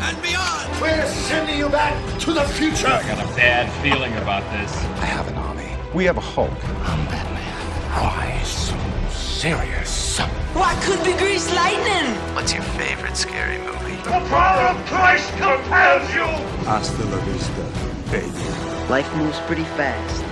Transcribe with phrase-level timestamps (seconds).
[0.00, 0.80] and beyond!
[0.80, 2.86] We're sending you back to the future.
[2.86, 4.74] I got a bad feeling about this.
[4.96, 5.68] I have an army.
[5.92, 6.50] We have a Hulk.
[6.88, 7.54] I'm Batman.
[7.92, 8.74] Why so
[9.10, 10.18] serious?
[10.54, 12.14] What could be grease lightning?
[12.34, 13.96] What's your favorite scary movie?
[14.04, 16.24] The power of Christ compels you!
[16.64, 17.62] Hasta la vista,
[18.10, 18.88] baby.
[18.88, 20.24] Life moves pretty fast.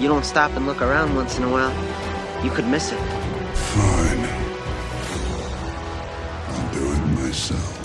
[0.00, 1.72] You don't stop and look around once in a while,
[2.42, 2.98] you could miss it.
[3.54, 4.26] Fine.
[6.48, 7.82] I'll do it myself.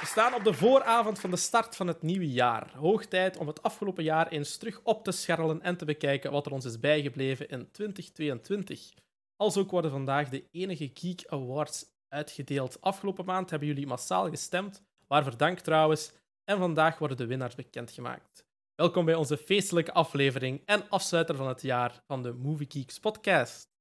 [0.00, 2.72] We staan op de vooravond van de start van het nieuwe jaar.
[2.76, 6.46] Hoog tijd om het afgelopen jaar eens terug op te scharrelen en te bekijken wat
[6.46, 8.92] er ons is bijgebleven in 2022.
[9.36, 12.80] Als ook worden vandaag de enige Geek Awards uitgedeeld.
[12.80, 16.12] Afgelopen maand hebben jullie massaal gestemd, waarvoor dank trouwens.
[16.44, 18.44] En vandaag worden de winnaars bekendgemaakt.
[18.74, 23.72] Welkom bij onze feestelijke aflevering en afsluiter van het jaar van de Movie Geeks podcast.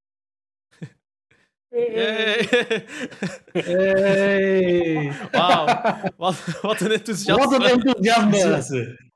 [1.69, 2.47] Yay.
[3.51, 5.11] Hey.
[5.31, 5.65] Wauw,
[6.17, 7.45] wat, wat een enthousiasme.
[7.45, 9.11] Wat een enthousiasme.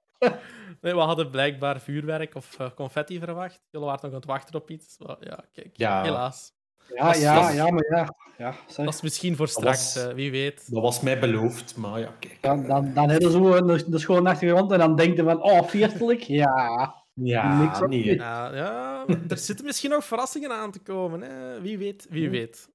[0.81, 3.61] Nee, we hadden blijkbaar vuurwerk of uh, confetti verwacht.
[3.69, 4.97] Jullie waren nog aan het wachten op iets.
[4.97, 6.01] Maar ja, kijk, Ja.
[6.03, 6.51] helaas.
[6.95, 8.15] Ja, is- ja, ja, maar ja.
[8.37, 8.85] ja zeg.
[8.85, 10.71] Dat is misschien voor straks, was- eh, wie weet.
[10.71, 12.37] Dat was mij beloofd, maar ja, kijk.
[12.41, 15.63] Dan, dan, dan hebben ze zo de, de schoon achtergrond en dan denken van, oh,
[15.63, 16.21] feestelijk.
[16.41, 16.95] Ja.
[17.19, 18.19] Ja, Niks dit.
[18.19, 21.21] Ja, ja, er zitten misschien nog verrassingen aan te komen.
[21.21, 21.61] Hè?
[21.61, 22.69] Wie weet, wie weet.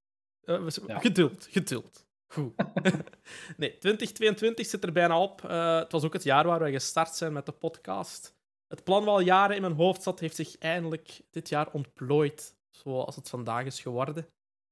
[0.44, 0.98] Eh, we- Ja.
[0.98, 2.04] Geduld, geduld.
[2.26, 2.52] Goed.
[3.56, 5.44] nee, 2022 zit er bijna op.
[5.44, 8.34] Eh, het was ook het jaar waar we gestart zijn met de podcast.
[8.68, 12.54] Het plan wat al jaren in mijn hoofd zat, heeft zich eindelijk dit jaar ontplooid,
[12.76, 14.26] zoals het vandaag is geworden.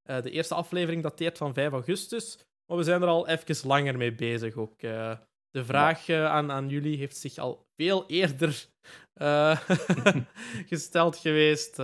[0.09, 3.97] Eh, de eerste aflevering dateert van 5 augustus, maar we zijn er al even langer
[3.97, 4.83] mee bezig ook.
[4.83, 5.19] Eh,
[5.51, 8.69] de vraag eh, aan, aan jullie heeft zich al veel eerder
[10.73, 11.79] gesteld geweest.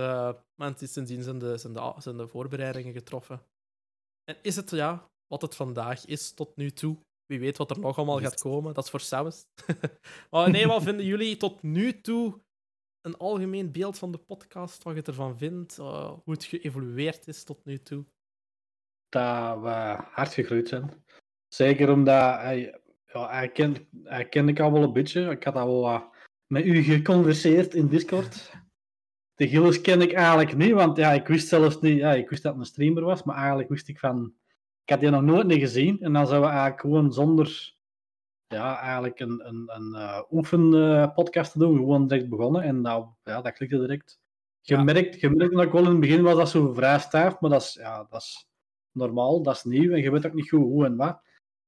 [0.55, 3.41] maar sindsdien zijn de, zijn, de, zijn de voorbereidingen getroffen.
[4.23, 6.97] En is het ja, wat het vandaag is tot nu toe?
[7.25, 8.73] Wie weet wat er nog allemaal gaat komen.
[8.73, 9.47] Dat is voor Sabbath.
[10.31, 12.41] maar nee, wat vinden jullie tot nu toe
[13.07, 14.83] een algemeen beeld van de podcast?
[14.83, 15.77] Wat je ervan vindt?
[15.77, 18.05] eh, hoe het geëvolueerd is tot nu toe?
[19.09, 21.03] Dat we hard gegroeid zijn.
[21.47, 25.29] Zeker omdat hij, ja, hij, ken, hij kende ik al wel een beetje.
[25.29, 26.15] Ik had al wel wat
[26.47, 28.51] met u geconverseerd in Discord.
[29.35, 32.43] De Gilles ken ik eigenlijk niet, want ja, ik wist zelfs niet, ja, ik wist
[32.43, 34.33] dat het een streamer was, maar eigenlijk wist ik van,
[34.83, 36.01] ik had die nog nooit niet gezien.
[36.01, 37.75] En dan zouden we eigenlijk gewoon zonder,
[38.47, 42.61] ja, eigenlijk een, een, een uh, oefenpodcast te doen, gewoon direct begonnen.
[42.61, 44.19] En dat, ja, dat klikte direct.
[44.61, 44.77] Ja.
[44.77, 47.61] Gemerkt, gemerkt dat ik wel in het begin was dat zo vrij stijf, maar dat
[47.61, 48.47] is, ja, dat is
[48.91, 51.21] normaal, dat is nieuw en je weet ook niet goed hoe en wat.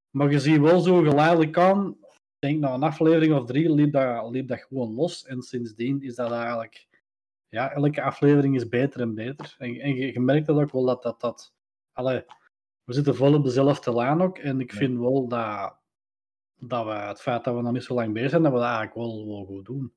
[0.09, 1.97] Maar je ziet wel zo geleidelijk aan,
[2.39, 5.25] ik denk na een aflevering of drie liep dat, liep dat gewoon los.
[5.25, 6.87] En sindsdien is dat eigenlijk,
[7.47, 9.55] ja, elke aflevering is beter en beter.
[9.57, 11.53] En, en je, je merkt dat ook wel dat dat, dat
[11.93, 12.23] allee,
[12.83, 14.37] we zitten vol op dezelfde lijn ook.
[14.37, 15.78] En ik vind wel dat,
[16.59, 18.67] dat we het feit dat we nog niet zo lang bezig zijn, dat we dat
[18.67, 19.93] eigenlijk wel, wel goed doen.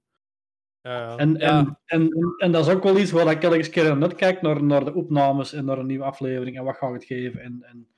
[0.83, 1.59] Ja, En, ja.
[1.59, 4.65] en, en, en, dat is ook wel iets waar ik elke keer naar kijk, naar,
[4.65, 7.41] naar de opnames en naar een nieuwe aflevering en wat ga ik het geven.
[7.41, 7.89] En, en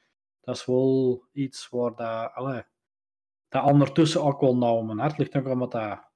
[0.41, 2.63] dat is wel iets waar dat, allee,
[3.49, 6.13] dat ondertussen ook wel nauw mijn hart ligt, ook omdat dat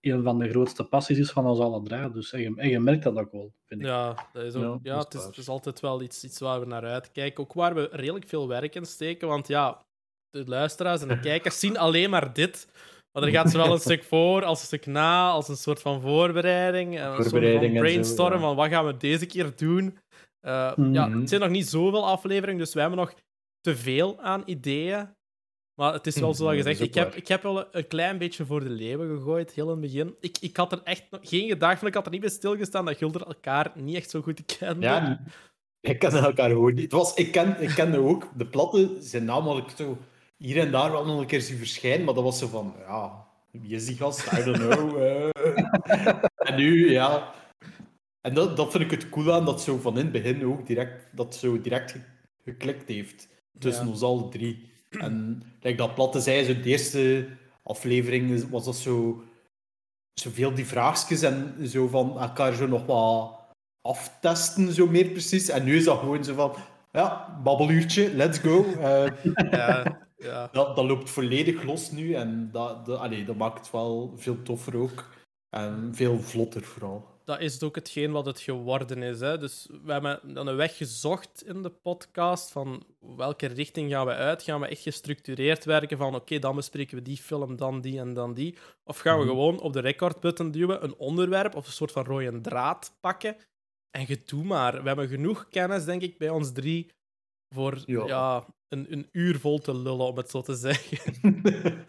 [0.00, 2.10] een van de grootste passies is van ons alle drie.
[2.10, 3.86] Dus, en, je, en je merkt dat ook wel, vind ik.
[3.86, 6.24] Ja, dat is ook, Ja, ja, dat is het, is, het is altijd wel iets,
[6.24, 7.44] iets waar we naar uitkijken.
[7.44, 9.28] Ook waar we redelijk veel werk in steken.
[9.28, 9.86] Want ja,
[10.30, 12.68] de luisteraars en de kijkers zien alleen maar dit.
[13.12, 16.00] Maar er gaat zowel een stuk voor als een stuk na, als een soort van
[16.00, 16.98] voorbereiding.
[16.98, 18.40] en Een soort van Voorbereiding zo, brainstorm ja.
[18.40, 19.98] van wat gaan we deze keer doen.
[20.40, 20.92] Eh, Mhm.
[20.92, 23.14] Ja, het zijn nog niet zoveel afleveringen, dus we hebben nog
[23.60, 25.16] te veel aan ideeën.
[25.74, 28.46] Maar het is wel zo Mhm, gezegd, ik heb, ik heb wel een, klein beetje
[28.46, 30.16] voor de leeuwen gegooid, heel in het begin.
[30.20, 32.96] Ik, ik had er echt geen gedacht van, ik had er niet bij stilgestaan dat
[32.96, 34.86] Gulder elkaar niet echt zo goed kende.
[34.86, 35.20] Ja,
[35.80, 36.82] ik kende elkaar gewoon niet.
[36.82, 39.98] Het was, ik, ken, ik kende ook de platten, zijn naam had ik zo
[40.38, 43.26] hier en daar wel nog een keer zien verschijnen, maar dat was zo van, ja,
[43.50, 44.32] wie is die gast?
[44.32, 45.02] I don't know.
[45.02, 45.28] eh.
[46.48, 47.32] en nu, ja.
[48.20, 50.66] En dat, dat vind ik het cool aan, dat zo van in het begin ook
[50.66, 52.00] direct, dat zo direct ge-
[52.44, 53.28] geklikt heeft
[53.58, 53.90] tussen Ja.
[53.90, 54.70] ons alle drie.
[54.90, 57.26] En like dat platte zei, zo de eerste
[57.62, 59.22] aflevering was dat zo
[60.20, 63.36] zoveel die vraagjes en zo van elkaar zo nog wat
[63.82, 65.48] aftesten, zo meer precies.
[65.48, 66.54] En nu is dat gewoon zo van,
[66.92, 68.64] ja, babbeluurtje, let's go.
[68.80, 69.06] Eh,
[69.50, 70.48] Ja, ja.
[70.52, 74.42] dat, dat loopt volledig los nu en dat, dat, allee, dat maakt het wel veel
[74.42, 75.04] toffer ook.
[75.50, 77.16] En veel vlotter vooral.
[77.24, 79.20] dat is ook hetgeen wat het geworden is.
[79.20, 79.38] Hè.
[79.38, 82.86] Dus we hebben dan een weg gezocht in de podcast van
[83.16, 84.42] welke richting gaan we uit.
[84.42, 88.14] Gaan we echt gestructureerd werken van oké, dan bespreken we die film, dan die en
[88.14, 88.56] dan die.
[88.84, 89.32] Of gaan we Mhm.
[89.32, 93.36] gewoon op de recordbutton duwen, een onderwerp of een soort van rode draad pakken
[93.90, 94.82] en je doe maar.
[94.82, 96.90] We hebben genoeg kennis, denk ik, bij ons drie
[97.54, 98.06] voor Ja.
[98.06, 98.46] ja.
[98.68, 100.98] Een, een uur vol te lullen, om het zo te zeggen.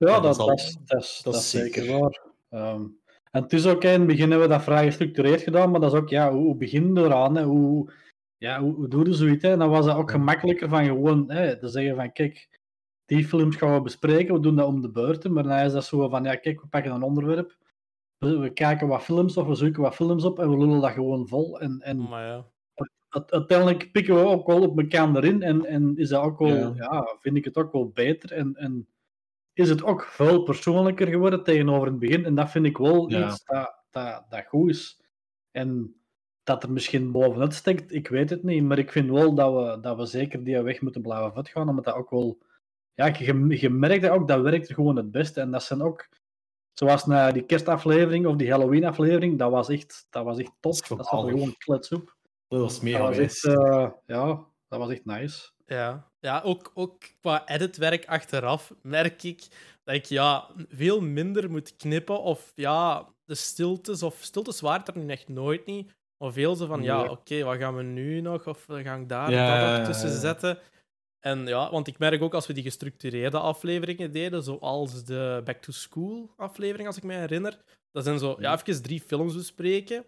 [0.00, 2.00] Ja, Ja, dat, dat is dat, is, dat, is, zeker zeker.
[2.00, 2.20] waar.
[2.48, 2.82] Ehm,
[3.30, 5.92] en het is ook, in het begin hebben we dat vrij gestructureerd gedaan, maar dat
[5.92, 7.36] is ook, ja, hoe, hoe begin je eraan?
[7.36, 7.44] Hè?
[7.44, 7.92] Hoe,
[8.36, 9.42] ja, hoe, hoe doe je zoiets?
[9.42, 9.50] Hè?
[9.50, 12.60] En dan was dat ook gemakkelijker van gewoon hè, te zeggen van, kijk,
[13.04, 15.84] die films gaan we bespreken, we doen dat om de beurten, maar dan is dat
[15.84, 17.56] zo van, ja, kijk, we pakken een onderwerp,
[18.18, 20.90] we, we kijken wat films of we zoeken wat films op en we lullen dat
[20.90, 21.60] gewoon vol.
[21.60, 22.46] En, en Maar ja.
[23.08, 26.72] Uiteindelijk pikken we ook wel op elkaar erin en, en is dat ook wel, Ja.
[26.76, 27.16] ja.
[27.20, 28.88] vind ik het ook wel beter en, en
[29.52, 33.26] is het ook veel persoonlijker geworden tegenover het begin en dat vind ik wel Ja.
[33.28, 35.02] iets dat, dat, dat goed is.
[35.50, 35.94] En
[36.42, 39.80] dat er misschien bovenuit steekt, ik weet het niet, maar ik vind wel dat we,
[39.80, 42.38] dat we zeker die weg moeten blijven voortgaan, omdat dat ook wel,
[42.94, 45.82] ja, je, je merkt dat ook, dat werkt er gewoon het beste en dat zijn
[45.82, 46.08] ook,
[46.72, 50.82] zoals na die kerstaflevering of die Halloween-aflevering, dat was echt, dat was echt top, Dat
[50.82, 51.32] is dat zat geweldig.
[51.32, 52.16] gewoon klets op.
[52.48, 55.50] Dat was Dat mega was echt, eh, ja, dat was echt nice.
[55.66, 59.46] Ja, ja ook, ook qua editwerk achteraf merk ik
[59.84, 62.20] dat ik ja, veel minder moet knippen.
[62.20, 65.96] Of ja, de stiltes, of stiltes waren er nu echt nooit niet.
[66.18, 68.46] Maar veel zo van, ja, oké, wat gaan we nu nog?
[68.46, 70.18] Of we gaan daar Ja, dat tussen ja.
[70.18, 70.58] zetten.
[71.20, 75.56] En ja, want ik merk ook als we die gestructureerde afleveringen deden, zoals de Back
[75.56, 77.58] to School aflevering, als ik me herinner.
[77.92, 80.04] Dat zijn zo, ja, even drie films bespreken.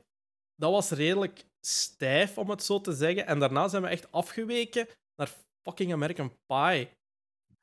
[0.57, 3.27] Dat was redelijk stijf, om het zo te zeggen.
[3.27, 4.87] En daarna zijn we echt afgeweken
[5.17, 5.31] naar
[5.63, 6.89] fucking American Pie.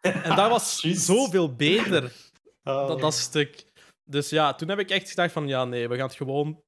[0.02, 2.12] En dat was zoveel beter,
[2.64, 2.88] Ah.
[2.88, 3.66] dat, dat stuk.
[4.04, 6.64] Dus ja, toen heb ik echt gedacht van, ja, nee, we gaan het gewoon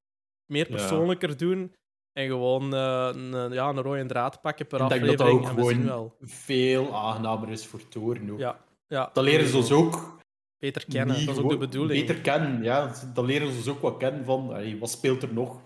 [0.46, 0.76] meer Ja.
[0.76, 1.74] persoonlijker doen.
[2.12, 5.40] En gewoon eh, een, ja, een rode draad pakken per denk dat aflevering.
[5.44, 6.16] dat ook en we zien gewoon wel.
[6.20, 8.38] veel aangenamer is voor Toren ook.
[8.38, 9.10] Ja, ja.
[9.12, 10.18] Dat leren ze ons ook
[10.58, 12.06] Beter kennen, dat is ook de bedoeling.
[12.06, 12.94] Beter kennen, ja.
[13.14, 15.60] Dat leren ze ons ook wat kennen van allee, wat speelt er nog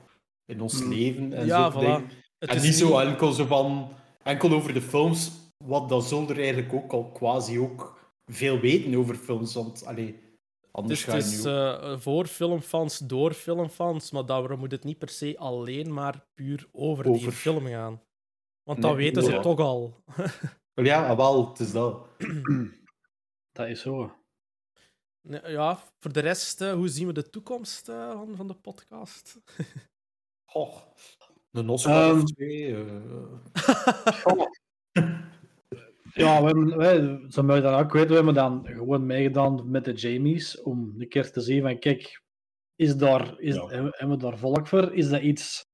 [0.46, 0.88] in ons Mm.
[0.92, 1.78] leven en Ja, zo.
[1.78, 1.80] voilà.
[1.82, 2.10] dingen.
[2.38, 3.88] Het En is niet zo enkel zo van
[4.22, 5.30] enkel over de films,
[5.64, 9.54] wat dat zullen er eigenlijk ook al quasi ook veel weten over films.
[9.54, 10.22] Want allee,
[10.70, 14.84] anders Dus het ga je is eh, voor filmfans, door filmfans, maar daarom moet het
[14.84, 17.32] niet per se alleen maar puur over, die Over.
[17.32, 18.02] film gaan.
[18.62, 19.40] Want Nee, dat weten ze ja.
[19.40, 20.02] toch al.
[20.74, 22.06] Ja, wel, het is dat.
[23.52, 24.12] Dat is zo.
[25.46, 29.38] Ja, voor de rest, eh, hoe zien we de toekomst eh, van, van de podcast?
[30.54, 30.76] Goh,
[31.52, 32.18] een Oscar Ehm.
[32.20, 32.74] of twee.
[32.76, 33.32] eh.
[36.14, 39.70] Ja, we hebben, wij, zo moet je dan ook weten, we hebben dan gewoon meegedaan
[39.70, 42.22] met de Jamies om een keer te zien van, kijk,
[42.76, 43.66] is daar, is, Ja.
[43.66, 44.92] hebben hebben we daar volk voor?
[44.94, 45.66] Is dat iets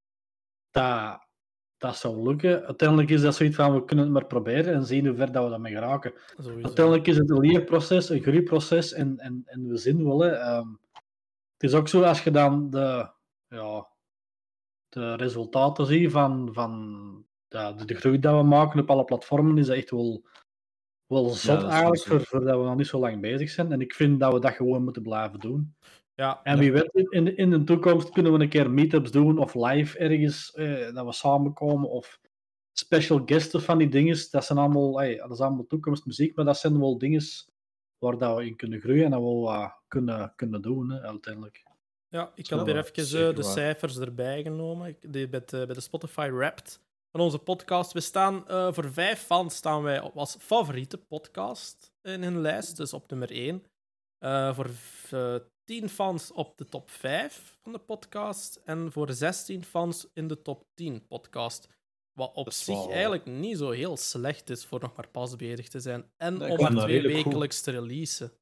[0.70, 1.26] dat,
[1.76, 2.66] dat zou lukken?
[2.66, 5.44] Uiteindelijk is dat zoiets van, we kunnen het maar proberen en zien hoe ver dat
[5.44, 6.12] we daarmee geraken.
[6.36, 6.66] Sowieso.
[6.66, 10.20] Uiteindelijk is het een leerproces, een groeiproces en, en, en we zien wel.
[10.20, 10.68] Hè, ehm,
[11.52, 13.10] het is ook zo als je dan de,
[13.48, 13.88] ja,
[14.90, 19.58] de resultaten ziet van, van ja, de, de groei dat we maken op alle platformen,
[19.58, 20.24] is dat echt wel,
[21.06, 23.72] wel zot eigenlijk, voor, voor dat we nog niet zo lang bezig zijn.
[23.72, 25.74] En ik vind dat we dat gewoon moeten blijven doen.
[26.14, 29.54] Ja, En wie weet, in, in de toekomst kunnen we een keer meetups doen of
[29.54, 32.20] live ergens, eh, dat we samenkomen of
[32.72, 34.16] special guests van die dingen.
[34.30, 37.22] Dat zijn allemaal, eh, dat is allemaal toekomstmuziek, maar dat zijn wel dingen
[37.98, 41.62] waar dat we in kunnen groeien en dat we kunnen, kunnen doen hè, uiteindelijk.
[42.10, 44.88] Ja, ik had weer even eh, de cijfers erbij genomen.
[44.88, 47.92] Ik- Die, bij, de, bij de Spotify Wrapped van onze podcast.
[47.92, 52.76] We staan eh, voor vijf fans staan wij op als favoriete podcast in hun lijst,
[52.76, 53.64] dus op nummer één.
[54.18, 54.70] Eh, voor
[55.10, 58.60] eh, tien fans op de top 5 van de podcast.
[58.64, 61.68] En voor 16 fans in de top 10 podcast.
[62.12, 65.68] Wat op zich wel- eigenlijk niet zo heel slecht is voor nog maar pas bezig
[65.68, 66.10] te zijn.
[66.16, 67.12] En Nee, om maar twee goed.
[67.12, 68.32] wekelijks te releasen.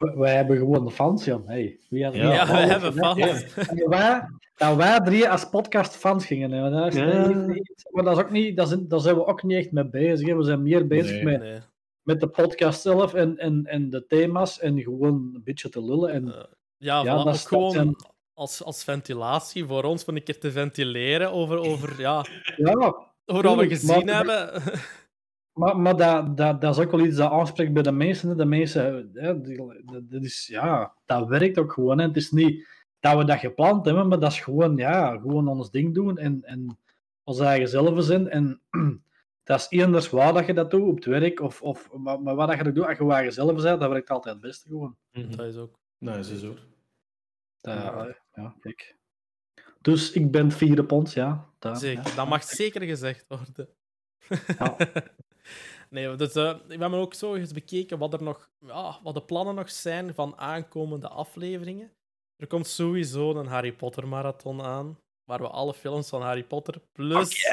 [0.00, 1.42] Wij, wij hebben gewoon de fans, Jan.
[1.46, 3.54] Hey, wie had, Ja, we hebben fans.
[3.54, 6.72] Dat wij, dat wij drie als podcast fans gingen hebben.
[6.72, 7.26] Dat is, Ja.
[7.26, 9.72] niet- niet- maar dat is ook niet, dat is, daar zijn we ook niet echt
[9.72, 10.28] mee bezig.
[10.28, 10.36] hè.
[10.36, 11.24] We zijn meer bezig Nee.
[11.24, 11.58] met, Nee.
[12.02, 16.10] met de podcast zelf en, en, en de thema's en gewoon een beetje te lullen.
[16.12, 16.44] En, Eh,
[16.76, 17.96] Ja, Ja, dat gewoon zijn-
[18.34, 22.24] als, als ventilatie voor ons, van een keer te ventileren over, over ja,
[22.56, 22.72] ja,
[23.26, 24.62] over wat we gezien maar- hebben.
[25.52, 28.28] maar, maar dat, dat, dat is ook wel iets dat aanspreekt bij de mensen.
[28.28, 28.34] hè.
[28.34, 31.98] De mensen, hè, die- dat, dat is, ja, dat werkt ook gewoon.
[31.98, 32.06] Hè.
[32.06, 32.66] Het is niet
[33.00, 36.42] dat we dat gepland hebben, maar dat is gewoon, ja, gewoon ons ding doen en,
[36.44, 36.78] en
[37.24, 38.28] ons eigen zelf zijn.
[38.28, 38.60] En
[39.44, 42.34] dat is eenders waar dat je dat doet, op het werk, of, of maar, maar
[42.34, 44.68] wat dat je dat doet, als je waar jezelf bent, dat werkt altijd het beste
[44.68, 44.96] gewoon.
[45.12, 45.36] Mhm.
[45.36, 45.78] Dat is ook.
[45.98, 46.40] Nou, is.
[46.40, 46.58] Dat,
[47.60, 48.16] Ja.
[48.34, 48.96] ja, kijk.
[49.80, 51.46] Dus ik ben het vierde pond, ja.
[51.58, 52.14] Daar, Zeker, ja.
[52.14, 53.68] dat mag zeker gezegd worden.
[54.58, 54.76] Ja.
[55.90, 59.54] nee, dus, we hebben ook zo eens bekeken wat, er nog, ja, wat de plannen
[59.54, 61.92] nog zijn van aankomende afleveringen.
[62.36, 66.80] Er komt sowieso een Harry Potter marathon aan, waar we alle films van Harry Potter
[66.92, 67.46] plus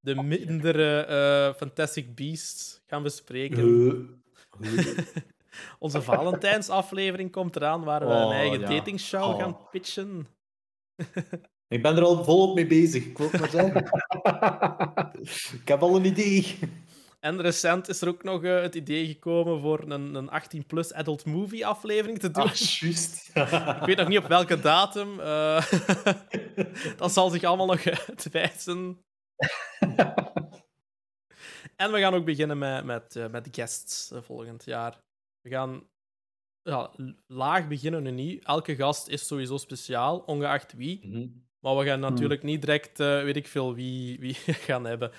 [0.00, 4.22] de mindere eh, Fantastic Beasts gaan bespreken.
[5.78, 8.66] Onze Valentijnsaflevering komt eraan, waar we een Oh, eigen ja.
[8.68, 9.38] datingshow Oh.
[9.38, 10.26] gaan pitchen.
[11.68, 13.84] Ik ben er al volop mee bezig, ik wil het maar zeggen.
[15.60, 16.58] ik heb al een idee.
[17.18, 21.24] En recent is er ook nog eh, het idee gekomen voor een, een 18-plus adult
[21.24, 22.42] movie aflevering te doen.
[22.42, 23.30] Ah, juist.
[23.80, 25.20] Ik weet nog niet op welke datum.
[25.20, 25.70] eh,
[26.96, 28.98] dat zal zich allemaal nog uitwijzen.
[31.76, 35.00] en we gaan ook beginnen met, met, eh, met guests volgend jaar.
[35.40, 35.88] We gaan
[36.62, 36.90] ja,
[37.26, 38.44] laag beginnen nu niet.
[38.44, 41.06] Elke gast is sowieso speciaal, ongeacht wie.
[41.06, 41.26] Mhm.
[41.60, 45.10] Maar we gaan natuurlijk niet direct, eh, weet ik veel, wie, wie gaan hebben.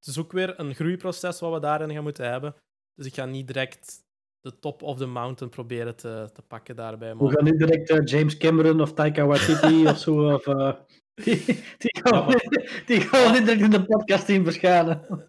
[0.00, 2.54] Het is ook weer een groeiproces wat we daarin gaan moeten hebben.
[2.94, 4.04] Dus ik ga niet direct
[4.40, 7.16] de top of the mountain proberen te, te pakken daarbij.
[7.16, 7.32] We Maar...
[7.32, 10.34] gaan niet direct eh, James Cameron of Taika Waititi of zo.
[10.34, 10.72] Of, eh,
[11.24, 11.44] die,
[11.78, 15.28] die, gaan we, die gaan we niet direct in de podcast zien verschijnen.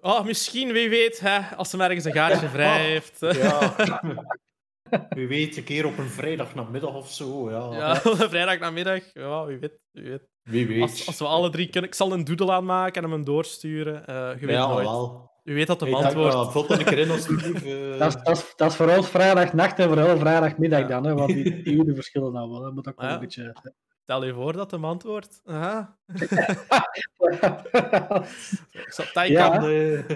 [0.00, 3.20] Oh, misschien, wie weet, hè, als ze ergens een gaatje vrij heeft.
[3.20, 3.74] Ja.
[5.08, 7.50] Wie weet, een keer op een vrijdagnamiddag of zo.
[7.50, 7.76] Ja.
[7.76, 7.94] Ja,
[8.28, 9.12] vrijdag namiddag.
[9.12, 9.80] Ja, wie weet.
[9.90, 10.22] Wie weet.
[10.48, 10.82] Wie weet.
[10.82, 11.90] Als, als we alle drie kunnen.
[11.90, 14.06] Ik zal een doodle aanmaken en hem een doorsturen.
[14.06, 14.84] Eh je weet ja, nooit.
[14.84, 15.30] wel.
[15.42, 16.70] Je weet dat de Hey, man dank, wordt.
[16.70, 17.64] uh, een keer in, alsjeblieft.
[17.64, 17.98] eh.
[17.98, 21.04] Dat is, dat, is, dat is voor ons vrijdagnacht en voor hen vrijdagmiddag dan.
[21.04, 22.60] Hè, want die, die uren verschillen dan wel.
[22.60, 23.14] Dat moet ook wel Ja.
[23.14, 23.56] een beetje...
[24.02, 25.40] Stel je voor dat de man wordt.
[25.44, 25.96] Aha.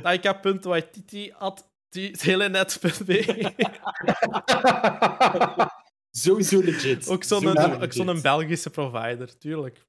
[0.03, 1.71] Taika.waititi at
[2.19, 3.53] telenet.be.
[6.11, 7.09] Sowieso legit.
[7.09, 7.55] Ook zo'n
[7.89, 9.87] zo'n Belgische provider, tuurlijk.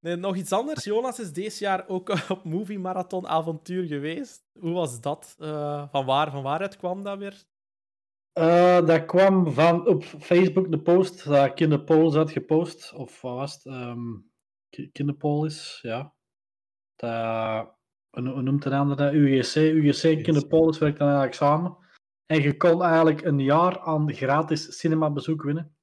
[0.00, 0.84] Nee, nog iets anders.
[0.84, 4.46] Jonas is deze jaar ook op Movie Marathon avontuur geweest.
[4.58, 5.36] Hoe was dat?
[5.38, 7.44] Eh, van, waar, van waaruit kwam dat weer?
[8.32, 12.92] Eh, dat kwam van op Facebook de post dat Kinderpolis had gepost.
[12.92, 13.66] Of wat was het?
[13.66, 14.14] Ehm
[14.68, 16.14] Ki- Kinderpolis, ja.
[16.96, 17.74] Dat,
[18.10, 19.12] hoe hoe noemt het ander dat?
[19.12, 19.54] UGC.
[19.54, 21.76] UGC en Kinderpolis werkt dan eigenlijk samen.
[22.26, 25.76] En je kon eigenlijk een jaar aan gratis cinemabezoek winnen.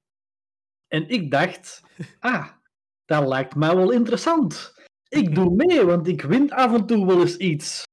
[0.88, 1.84] En ik dacht,
[2.20, 2.48] ah,
[3.06, 4.82] dat lijkt mij wel interessant.
[5.10, 7.84] Ik doe mee, want ik win af en toe wel eens iets.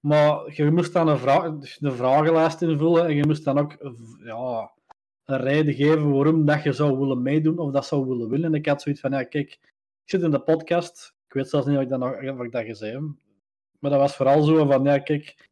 [0.00, 3.76] Maar je moest dan een, vraag, een vragenlijst invullen en je moest dan ook
[4.24, 4.72] ja,
[5.24, 8.52] een reden geven waarom dat je zou willen meedoen of dat zou willen winnen.
[8.52, 9.50] En ik had zoiets van, ja kijk,
[10.04, 12.52] ik zit in de podcast, ik weet zelfs niet of ik dat, nog, of ik
[12.52, 13.02] dat gezegd heb,
[13.78, 15.48] maar dat was vooral zo van, ja kijk,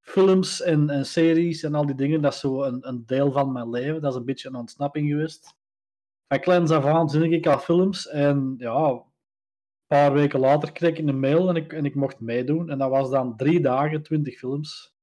[0.00, 3.52] films en, en series en al die dingen, dat is zo een, een deel van
[3.52, 4.00] mijn leven.
[4.00, 5.54] Dat is een beetje een ontsnapping geweest.
[6.28, 9.02] Van kleins af aan zie ik al films en ja, een
[9.86, 12.70] paar weken later kreeg ik een mail en ik, en ik mocht meedoen.
[12.70, 14.94] En dat was dan drie dagen, twintig films.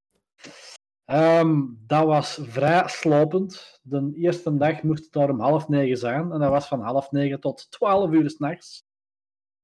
[1.05, 3.79] Ehm, dat was vrij slopend.
[3.84, 6.32] De eerste dag moest het daar om half negen zijn.
[6.32, 8.84] En dat was van half negen tot twaalf uur s'nachts.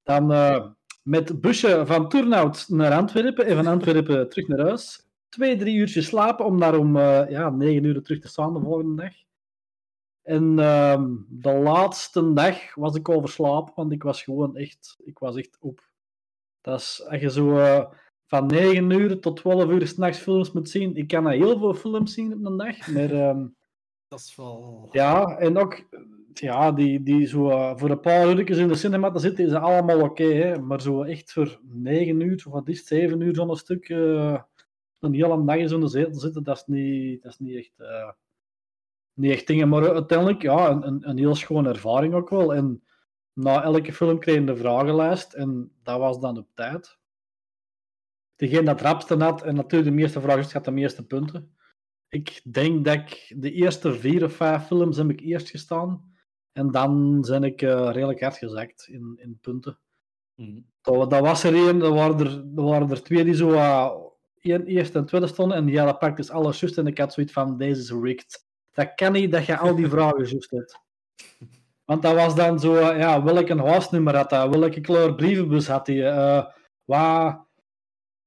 [0.03, 0.65] Dan eh,
[1.03, 5.07] met busje van Turnhout naar Antwerpen en van Antwerpen terug naar huis.
[5.29, 8.59] Twee, drie uurtjes slapen om daar om eh, ja, negen uur terug te staan de
[8.59, 9.13] volgende dag.
[10.21, 15.35] En ehm, de laatste dag was ik overslapen, want ik was gewoon echt, ik was
[15.35, 15.89] echt op.
[16.61, 17.91] Dat is, als je zo eh,
[18.25, 20.95] van 9 uur tot 12 uur s'nachts films moet zien.
[20.95, 23.47] Ik kan heel veel films zien op een dag, maar ehm,
[24.07, 24.89] Dat is wel...
[24.91, 25.85] ja, en ook
[26.33, 29.53] ja, die, die zo, eh, voor een paar uurtjes in de cinema te zitten, is
[29.53, 30.59] allemaal oké, hè.
[30.59, 34.41] maar zo echt voor 9 uur, of wat is het, 7 uur zo'n stuk, eh,
[34.99, 37.73] een hele dag in zo'n zetel zitten, dat is niet, dat is niet echt...
[39.13, 42.53] niet echt dingen, maar uiteindelijk ja, een, een, een heel schone ervaring ook wel.
[42.53, 42.83] En
[43.33, 46.99] na elke film kreeg je de vragenlijst en dat was dan op tijd.
[48.35, 51.55] Degene dat het rapste had en natuurlijk de meeste vragen had de meeste punten.
[52.07, 56.13] Ik denk dat ik de eerste vier of vijf films heb ik eerst gestaan.
[56.51, 59.79] En dan ben ik eh, redelijk hard gezakt in, in punten.
[60.35, 60.59] Mhm.
[60.81, 63.91] Dat, dat was er één, er waren er, er waren er twee die zo uh,
[64.39, 65.57] één, eerste en tweede stonden.
[65.57, 66.77] En die hadden praktisch alles juist.
[66.77, 68.45] En ik had zoiets van, deze is rigged.
[68.73, 70.79] Dat kan niet dat je al die vragen juist hebt.
[71.85, 74.49] Want dat was dan zo, uh, ja, welk huisnummer had hij?
[74.49, 75.95] Welke kleur brievenbus had hij?
[75.95, 76.45] Uh,
[76.85, 77.45] wat,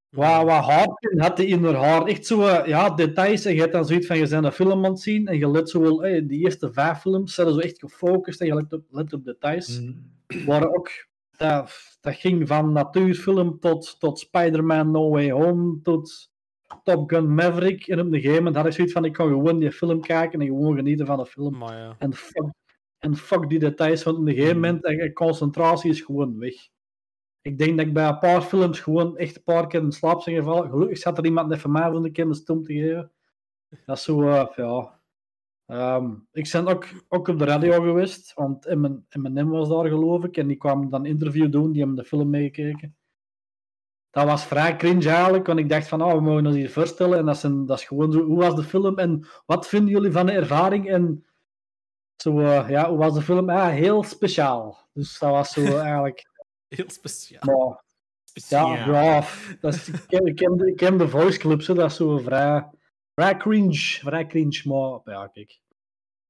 [0.09, 2.07] wat, wat haarpin had hij in haar haar?
[2.07, 3.45] Echt zo, uh, ja, details.
[3.45, 5.27] En je hebt dan zoiets van, je bent een film aan het zien.
[5.27, 8.41] En je let zo wel, hey, die eerste vijf films zijn zo echt gefocust.
[8.41, 9.81] En je let op, let op details.
[9.81, 10.47] Mhm.
[10.47, 10.91] Waren ook
[11.37, 16.33] dat, dat ging van natuurfilm tot, tot Spider-Man No Way Home, tot
[16.83, 17.87] Top Gun Maverick.
[17.87, 20.41] En op een gegeven moment had ik zoiets van, ik kan gewoon die film kijken
[20.41, 21.59] en gewoon genieten van de film.
[21.59, 21.97] Maar ja.
[21.99, 22.53] En fuck,
[22.99, 26.55] En fuck die details, want op een gegeven moment, eh, concentratie is gewoon weg.
[27.41, 30.25] Ik denk dat ik bij een paar films gewoon echt een paar keer in slaap
[30.25, 30.71] ben gevallen.
[30.71, 33.13] Gelukkig zat er iemand even mij voor een keer een stom te geven.
[33.87, 35.01] Dat is zo, eh, ja.
[35.67, 38.75] Ehm, ik ben ook, ook op de radio geweest, want
[39.13, 40.37] M&M was daar geloof ik.
[40.37, 42.97] En die kwam dan een interview doen, die hebben de film meegekeken.
[44.15, 47.19] Dat was vrij cringe eigenlijk, want ik dacht van, oh, we mogen ons hier voorstellen.
[47.19, 49.91] En dat is, een, dat is gewoon zo, hoe was de film en wat vinden
[49.91, 50.89] jullie van de ervaring?
[50.89, 51.25] En
[52.17, 53.51] zo, eh, ja, hoe was de film?
[53.51, 54.79] Ja, heel speciaal.
[54.93, 56.31] Dus dat was zo eigenlijk...
[56.69, 57.59] Heel speciaal.
[57.59, 57.83] Maar,
[58.33, 59.25] ja, ja
[59.61, 61.97] dat is, ik, ken, ik, ken de, ik ken de voice clubs, hè, dat is
[61.97, 62.67] zo vrij,
[63.15, 63.99] vrij cringe.
[64.01, 65.61] Vrij cringe, maar ja, kijk.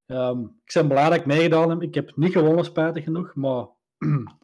[0.07, 1.83] Ehm, ik ben blij dat ik meegedaan heb.
[1.83, 3.67] Ik heb niet gewonnen, spijtig genoeg, maar...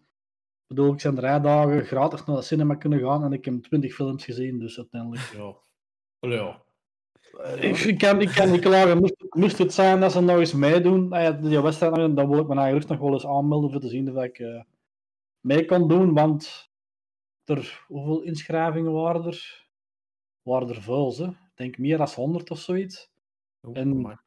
[0.71, 3.63] ik bedoel, ik zijn drie dagen gratis naar de cinema kunnen gaan en ik heb
[3.63, 5.23] twintig films gezien, dus uiteindelijk...
[5.23, 5.57] Ja.
[6.21, 6.63] ja.
[7.55, 8.99] Ik, ik, kan, ik kan niet klagen.
[8.99, 12.39] Moest, moest het zijn dat ze nog eens meedoen, nou ja, die wedstrijd, dan wil
[12.39, 14.63] ik me eigenlijk nog wel eens aanmelden voor te zien of ik uh,
[15.41, 16.71] mee kan doen, want
[17.45, 19.69] er, hoeveel inschrijvingen waren er?
[20.43, 21.25] Waren er veel, ze?
[21.25, 23.11] Ik denk meer dan 100 of zoiets.
[23.61, 24.21] Oh, en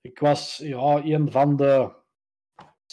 [0.00, 2.02] ik was ja, een van de,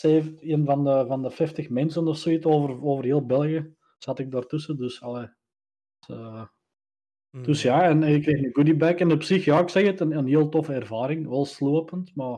[0.02, 3.76] een van de, van de 50 mensen of zoiets over, over heel België.
[3.98, 5.28] Zat ik daartussen, dus allee,
[6.10, 6.46] uh,
[7.32, 8.94] dus ja, en ik kreeg een goodiebag.
[8.96, 11.28] En op zich, ja, ik zeg het, een, een heel toffe ervaring.
[11.28, 12.36] Wel slopend, maar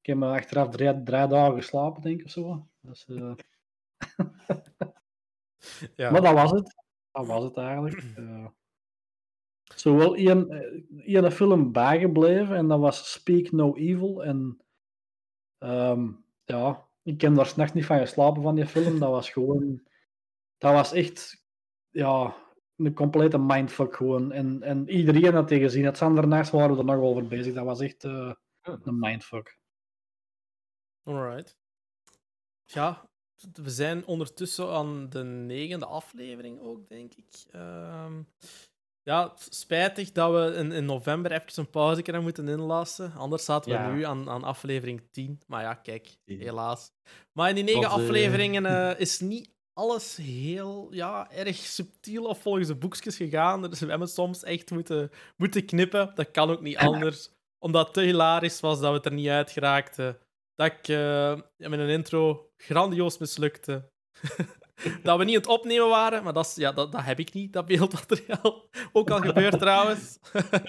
[0.00, 2.68] ik heb me achteraf drie, drie dagen geslapen, denk ik, of zo.
[2.80, 3.34] Dus, uh...
[5.96, 6.10] ja.
[6.10, 6.74] Maar dat was het.
[7.10, 8.02] Dat was het eigenlijk.
[8.18, 8.46] Uh...
[9.74, 10.50] Zowel één,
[10.96, 14.24] één film bijgebleven, en dat was Speak No Evil.
[14.24, 14.64] En
[15.58, 18.98] um, ja, ik heb daar s'nachts niet van geslapen van die film.
[18.98, 19.82] Dat was gewoon...
[20.58, 21.44] Dat was echt...
[21.90, 22.36] Ja,
[22.76, 24.32] een complete mindfuck gewoon.
[24.32, 25.84] En, en iedereen had tegen gezien.
[25.84, 27.54] Het nachts waren we er nog over bezig.
[27.54, 28.32] Dat was echt uh,
[28.62, 29.58] een mindfuck.
[31.02, 31.58] Alright.
[32.64, 33.10] Ja,
[33.52, 37.44] we zijn ondertussen aan de negende aflevering ook, denk ik.
[37.54, 38.18] Uh,
[39.04, 43.12] ja, spijtig dat we in, in november even een pauze kunnen moeten inlassen.
[43.12, 45.40] Anders zaten we nu aan, aan aflevering 10.
[45.46, 46.92] Maar ja, kijk, helaas.
[47.32, 52.66] Maar in die negen afleveringen uh, is niet alles heel ja, erg subtiel of volgens
[52.66, 53.62] de boekjes gegaan.
[53.62, 56.12] Dus we hebben soms echt moeten, moeten knippen.
[56.14, 57.30] Dat kan ook niet anders.
[57.58, 60.18] Omdat het te hilarisch was dat we het er niet uit geraakten.
[60.54, 63.90] Dat ik uh, met een intro grandioos mislukte.
[65.02, 67.32] dat we niet aan het opnemen waren, maar dat, is, ja, dat, dat heb ik
[67.32, 68.68] niet, dat beeldmateriaal.
[68.92, 70.18] Ook al gebeurd trouwens.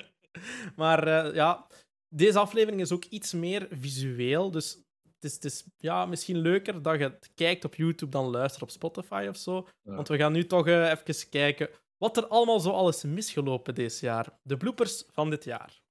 [0.75, 1.67] maar uh, ja,
[2.09, 4.51] deze aflevering is ook iets meer visueel.
[4.51, 4.85] Dus
[5.25, 8.69] is, het is ja, misschien leuker dat je het kijkt op YouTube dan luistert op
[8.69, 9.67] Spotify of zo.
[9.81, 14.05] Want we gaan nu toch uh, even kijken wat er allemaal zo alles misgelopen deze
[14.05, 14.39] jaar.
[14.41, 15.81] De bloopers van dit jaar.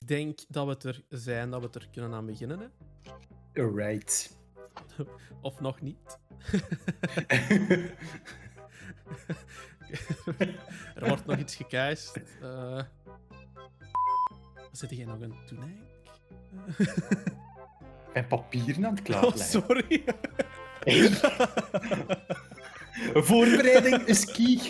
[0.00, 2.58] Ik denk dat we het er zijn, dat we het er kunnen aan beginnen.
[2.60, 2.66] Hè?
[3.62, 4.38] Alright.
[5.42, 6.20] of nog niet.
[10.94, 12.20] er wordt nog iets gekuist.
[12.42, 12.82] Uh...
[14.72, 15.80] Zit jij nog een toenijk?
[18.12, 19.60] En papieren aan het klaarleggen.
[19.60, 20.04] Oh, sorry.
[20.84, 21.10] Hey.
[23.28, 24.60] Voorbereiding is key.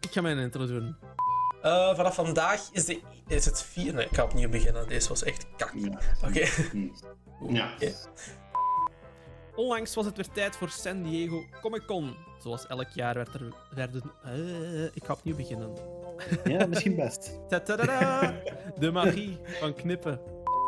[0.00, 0.96] Ik ga mijn intro doen.
[1.62, 3.94] Uh, vanaf vandaag is, de, is het vier...
[3.94, 4.88] Nee, ik ga opnieuw beginnen.
[4.88, 5.72] Deze was echt kak.
[5.74, 6.00] Ja.
[6.24, 6.26] Oké.
[6.26, 6.92] Okay.
[7.48, 7.72] Ja.
[7.74, 7.94] Okay.
[9.58, 12.14] Onlangs was het weer tijd voor San Diego Comic Con.
[12.42, 14.02] Zoals elk jaar werd er, werden...
[14.26, 15.70] Uh, ik ga opnieuw beginnen.
[16.44, 17.38] Ja, misschien best.
[18.80, 20.20] De magie van knippen.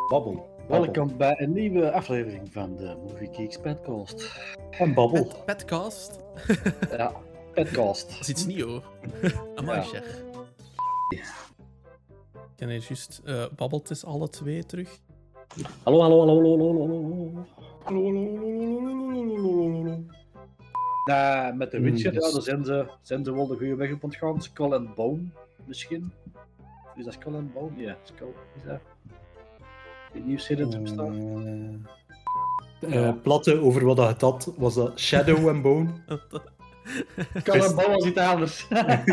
[0.08, 0.64] Babbel.
[0.68, 4.30] Welkom bij een nieuwe aflevering van de Movie Geeks Podcast.
[4.70, 5.42] En babbel.
[5.46, 6.18] Podcast?
[6.90, 7.12] ja,
[7.54, 8.10] podcast.
[8.10, 8.84] Dat is iets nieuws hoor.
[9.56, 10.02] Amai, ja.
[11.08, 11.24] Ja.
[12.56, 14.98] Ken je juist uh, babbelt is alle twee terug?
[15.82, 17.46] Hallo, hallo, hallo, hallo, hallo, hallo.
[21.04, 24.04] Ja, met de Witcher, ja, dan zijn ze, zijn ze wel de goede weg op
[24.04, 24.42] ontgaan.
[24.42, 25.22] Skull and Bone,
[25.64, 26.12] misschien.
[26.94, 27.70] Is dat Skull and Bone?
[27.76, 28.32] Ja, Skull.
[28.56, 28.80] Is dat?
[30.12, 31.86] Die nieuwsserie te bestaan.
[32.80, 35.88] Uh, platte over wat het had, was dat Shadow and Bone.
[37.40, 38.66] Skull and Bone was iets anders.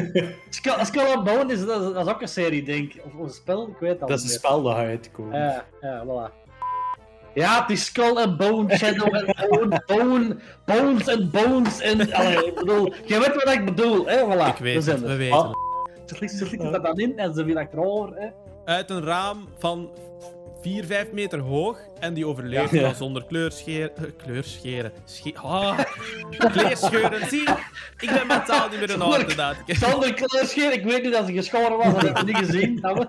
[0.85, 3.05] Skull and Bone is, dat, is ook een serie, denk ik.
[3.05, 5.39] Of, of een spel, ik weet dat Dat is een spel dat gaat uitkomen.
[5.39, 6.46] Ja, ja, voilà.
[7.37, 12.13] Ja, het is Skull and Bone, Shadow and Bone, Bone, Bones and Bones en...
[12.13, 14.47] Allee, ik bedoel, je weet wat ik bedoel, hè, voilà.
[14.47, 15.53] Ik weet het, we weten ah,
[16.05, 18.27] Ze klikken dat dan in en ze weer achterover, hè.
[18.65, 19.89] Uit een raam van
[20.67, 22.93] 4, 5 meter hoog en die overleeft ja, ja.
[22.93, 24.15] zonder kleurscheren.
[24.17, 24.91] Kleurscheren.
[25.05, 25.79] Sche ah,
[26.29, 27.27] kleerscheuren.
[27.27, 27.49] Zie,
[27.99, 29.19] ik ben mentaal niet meer in orde.
[29.19, 29.55] Inderdaad.
[29.65, 32.79] Zonder kleurscheren, ik weet niet dat ze geschoren was, dat heb ik niet gezien.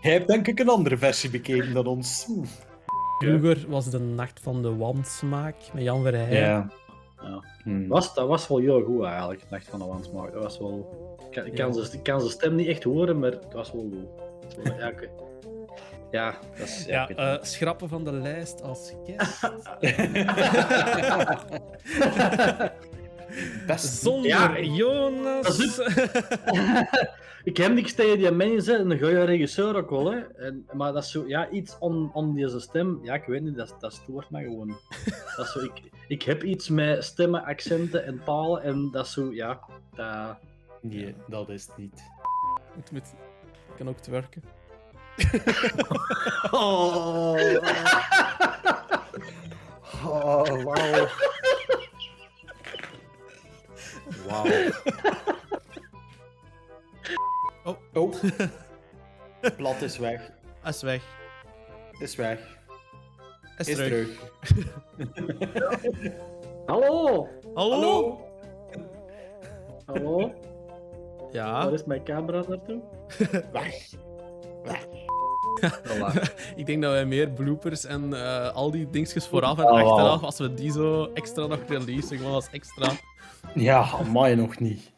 [0.00, 2.26] Hij heeft denk ik een andere versie bekeken dan ons.
[3.18, 6.40] Vroeger was de Nacht van de Wansmaak met Jan Verheij.
[6.40, 6.70] Ja.
[7.22, 7.42] Ja.
[7.88, 10.32] Was, dat was wel heel goed eigenlijk, Nacht van de Wansmaak.
[10.32, 11.02] Dat was wel...
[11.44, 14.22] Ik kan, zijn, ik kan zijn stem niet echt horen, maar het was wel goed.
[14.78, 15.08] Ja, oké.
[16.10, 16.84] Ja, dat is...
[16.84, 19.50] Ja, eh, schrappen van de lijst als guest.
[23.66, 24.02] Best.
[24.02, 25.46] Zonder Ja, Jonas.
[25.46, 25.78] dat is
[27.44, 30.20] ik heb niks tegen die mensen, een goede regisseur ook wel, hè.
[30.20, 33.56] En, maar dat is zo, ja, iets on, on deze stem, ja, ik weet niet,
[33.56, 34.68] dat, dat stoort mij gewoon.
[35.36, 39.12] dat is zo, ik, ik heb iets met stemmen, accenten en talen en dat is
[39.12, 39.60] zo, ja,
[39.94, 40.36] dat...
[40.80, 42.02] Nee, dat is het niet.
[42.90, 43.12] Moet...
[43.74, 44.42] Ik kan ook twerken.
[46.50, 47.36] Oh,
[50.04, 51.08] oh wauw.
[54.26, 54.70] Wauw.
[57.64, 57.76] Oh.
[57.94, 58.14] Oh.
[59.56, 60.20] Plat is weg.
[60.60, 61.02] Hij is weg.
[61.98, 62.38] Is weg.
[63.58, 64.08] Is, Is terug.
[64.40, 64.66] terug.
[66.66, 67.28] Hallo!
[67.54, 68.18] Hallo?
[69.86, 70.34] Hallo?
[71.34, 71.64] Ja.
[71.64, 72.80] Waar is mijn camera naartoe?
[73.52, 73.74] Weg.
[76.56, 80.22] ik denk dat wij meer bloopers en eh, al die dingetjes vooraf en Oh, achteraf,
[80.22, 82.90] als we die zo extra nog releasen, gewoon als extra.
[83.54, 84.92] Ja, amai nog niet.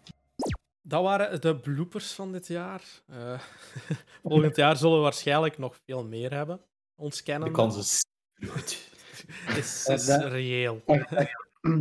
[0.83, 2.83] Dat waren de bloopers van dit jaar.
[3.09, 3.41] Eh,
[4.25, 6.61] volgend jaar zullen we waarschijnlijk nog veel meer hebben.
[6.97, 7.49] Ons kennen.
[7.49, 8.91] De kans is groot.
[9.57, 10.83] is, is Dat- reëel.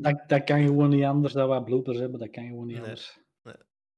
[0.02, 2.84] Dat, dat kan gewoon niet anders dan wat bloopers hebben, dat kan gewoon niet Nee.
[2.86, 3.18] anders.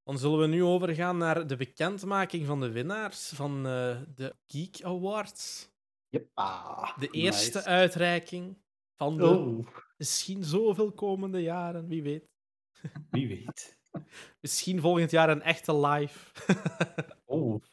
[0.08, 4.84] Dan zullen we nu overgaan naar de bekendmaking van de winnaars van eh, de Geek
[4.84, 5.70] Awards.
[6.10, 7.70] De eerste nice.
[7.70, 8.58] uitreiking
[8.96, 9.68] van de Oh,
[9.98, 12.30] misschien zoveel komende jaren, wie weet.
[13.12, 13.80] wie weet.
[14.42, 16.32] Misschien volgend jaar een echte live.
[17.26, 17.64] Oh,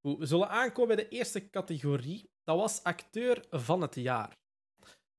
[0.00, 2.30] We zullen aankomen bij de eerste categorie.
[2.44, 4.38] Dat was acteur van het jaar.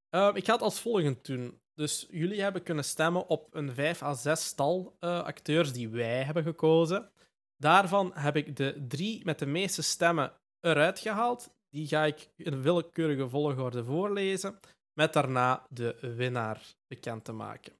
[0.09, 1.61] Ehm, ik ga het als volgend doen.
[1.79, 6.23] Dus jullie hebben kunnen stemmen op een 5 à 6 tal eh, acteurs die wij
[6.23, 7.11] hebben gekozen.
[7.57, 11.53] Daarvan heb ik de drie met de meeste stemmen eruit gehaald.
[11.69, 14.59] Die ga ik in willekeurige volgorde voorlezen,
[14.93, 17.73] met daarna de winnaar bekend te maken.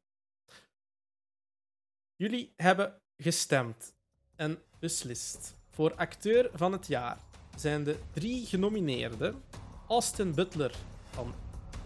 [2.15, 3.95] Jullie hebben gestemd
[4.35, 5.55] en beslist.
[5.69, 7.17] Voor acteur van het jaar
[7.55, 9.43] zijn de drie genomineerden
[9.88, 10.75] Austin Butler
[11.09, 11.33] van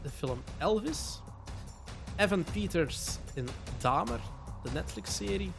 [0.02, 1.22] de film Elvis,
[2.15, 3.47] Evan Peters in
[3.78, 4.19] Dahmer,
[4.63, 5.52] de Netflix-serie,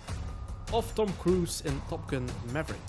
[0.71, 2.81] of Tom Cruise in Top Gun Maverick.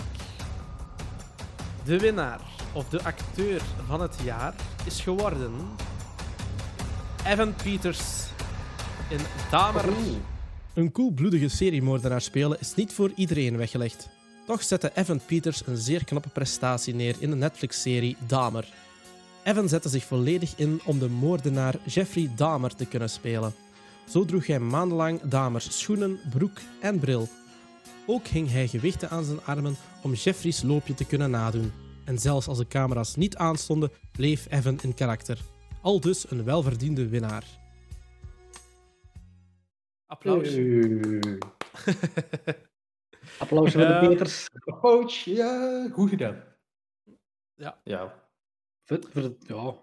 [1.83, 2.39] De winnaar
[2.73, 4.53] of de acteur van het jaar
[4.85, 5.53] is geworden
[7.25, 8.25] Evan Peters
[9.09, 9.19] in
[9.51, 9.85] Dahmer.
[10.73, 14.09] Een koelbloedige seriemoordenaar spelen is niet voor iedereen weggelegd.
[14.45, 18.67] Toch zette Evan Peters een zeer knappe prestatie neer in de Netflix-serie Dahmer.
[19.45, 23.53] Evan zette zich volledig in om de moordenaar Jeffrey Dahmer te kunnen spelen.
[24.09, 27.27] Zo droeg hij maandenlang Dahmers schoenen, broek en bril.
[28.05, 31.71] Ook hing hij gewichten aan zijn armen om Jeffrey's loopje te kunnen nadoen.
[32.05, 35.39] En zelfs als de camera's niet aanstonden, bleef Evan in karakter.
[35.81, 37.43] Al dus een welverdiende winnaar.
[40.05, 40.47] Applaus.
[43.39, 44.49] Applaus voor de Eh, Peters.
[44.81, 46.43] Coach, ja, goed gedaan.
[47.55, 47.79] Ja.
[47.83, 48.24] Ja.
[48.85, 49.07] Het,
[49.47, 49.75] ja,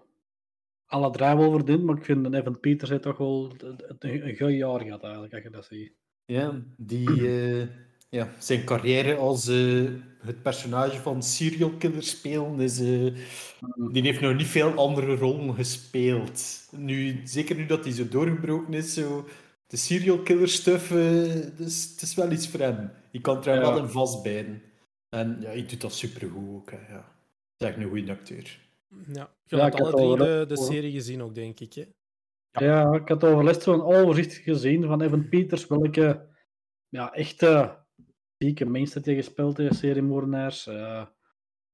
[0.85, 4.35] alle drie wel verdiend, maar ik vind dat Evan Peters heeft toch wel een, een
[4.37, 5.93] goed jaar gehad eigenlijk, als je dat ziet.
[6.25, 7.67] Ja, die, eh,
[8.09, 9.83] ja, zijn carrière als eh,
[10.19, 12.79] het personage van serial killer spelen is.
[12.79, 13.13] eh,
[13.91, 16.67] die heeft nog niet veel andere rollen gespeeld.
[16.71, 19.27] Nu, zeker nu dat hij zo doorgebroken is, zo,
[19.67, 20.87] de serial killer stuff,
[21.57, 22.91] dus, het is wel iets voor hem.
[23.11, 23.59] Je kan er Ja.
[23.61, 24.61] wel in vastbijten.
[25.09, 26.71] En ja, hij doet dat supergoed ook.
[26.71, 26.95] Hè, ja.
[27.57, 28.59] Het is echt een goede acteur.
[29.07, 31.73] Ja, je Ja, had alle drie de, de serie gezien ook, denk ik.
[31.73, 31.85] Hè?
[32.65, 36.27] Ja, ik had overlast zo'n overzicht gezien van Evan Peters, welke
[36.89, 37.77] ja, echte
[38.37, 41.05] zieke mensen die gespeeld heeft, seriemoordenaars, eh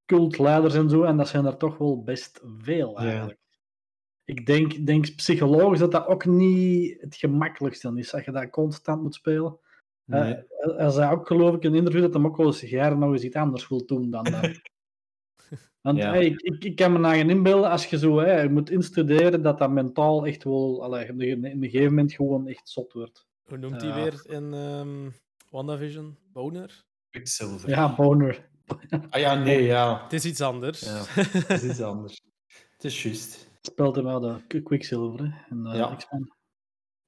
[0.06, 3.40] cultleiders en zo, en dat zijn er toch wel best veel eigenlijk.
[4.24, 9.02] Ik denk, denk psychologisch dat dat ook niet het gemakkelijkste is, als je dat constant
[9.02, 9.60] moet spelen.
[10.06, 10.44] Eh, Nee.
[10.78, 13.12] hij zei ook, geloof ik, in een interview dat hij ook wel eens jaren nog
[13.12, 14.42] eens iets anders wil doen dan dat.
[15.82, 16.12] Want Ja.
[16.12, 19.42] hey, ik, ik, ik kan me eigen inbeelden, als je zo hè, je moet instuderen,
[19.42, 22.94] dat dat mentaal echt wel, allee, op een in een gegeven moment gewoon echt zot
[22.94, 23.28] wordt.
[23.44, 23.96] Hoe noemt hij Ja.
[24.04, 25.10] weer in ehm
[25.50, 26.18] WandaVision?
[26.34, 26.84] Boner?
[27.10, 27.70] Quicksilver.
[27.70, 28.50] Ja, boner.
[29.10, 30.04] Ah ja, nee, ja.
[30.04, 30.80] Het is iets anders.
[30.80, 31.02] ja.
[31.48, 32.22] Het is iets anders.
[32.72, 33.50] Het is juist.
[33.62, 35.96] Speelt hem wel de Qu- Quicksilver, hè, en, eh, Ja.
[35.96, 36.34] X-Men.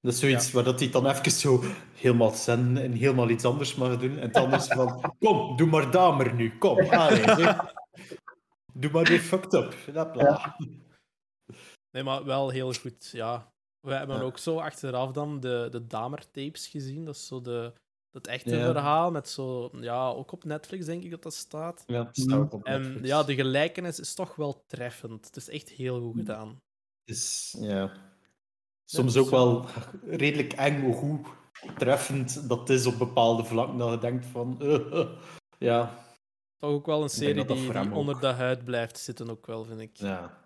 [0.02, 1.64] Dat is zoiets waar dat hij dan even zo
[1.96, 4.18] helemaal zen en helemaal iets anders mag doen.
[4.18, 6.80] En dan is het van, kom, doe maar Damer nu, kom.
[6.90, 7.24] Allee.
[8.74, 9.74] Doe maar weer fucked up.
[9.96, 10.56] Hopla.
[11.92, 13.54] Nee, maar wel heel goed, ja.
[13.80, 14.22] We hebben Ja.
[14.22, 17.06] ook zo achteraf dan de, de Damer-tapes gezien.
[17.06, 17.74] Dat is zo de,
[18.12, 18.72] het echte Ja.
[18.72, 19.70] verhaal met zo...
[19.80, 21.84] Ja, ook op Netflix denk ik dat dat staat.
[21.88, 23.08] Ja, het staat ook op En Netflix.
[23.08, 25.26] ja, de gelijkenis is toch wel treffend.
[25.26, 26.58] Het is echt heel goed gedaan.
[27.04, 27.92] Is, ja.
[28.86, 29.66] Soms ook wel
[30.06, 31.28] redelijk eng hoe goed
[31.78, 33.78] treffend dat is op bepaalde vlakken.
[33.78, 34.58] Dat je denkt van...
[35.60, 36.00] ja.
[36.62, 39.90] Toch ook wel een serie die, onder de huid blijft zitten ook wel, vind ik.
[39.94, 40.40] ja.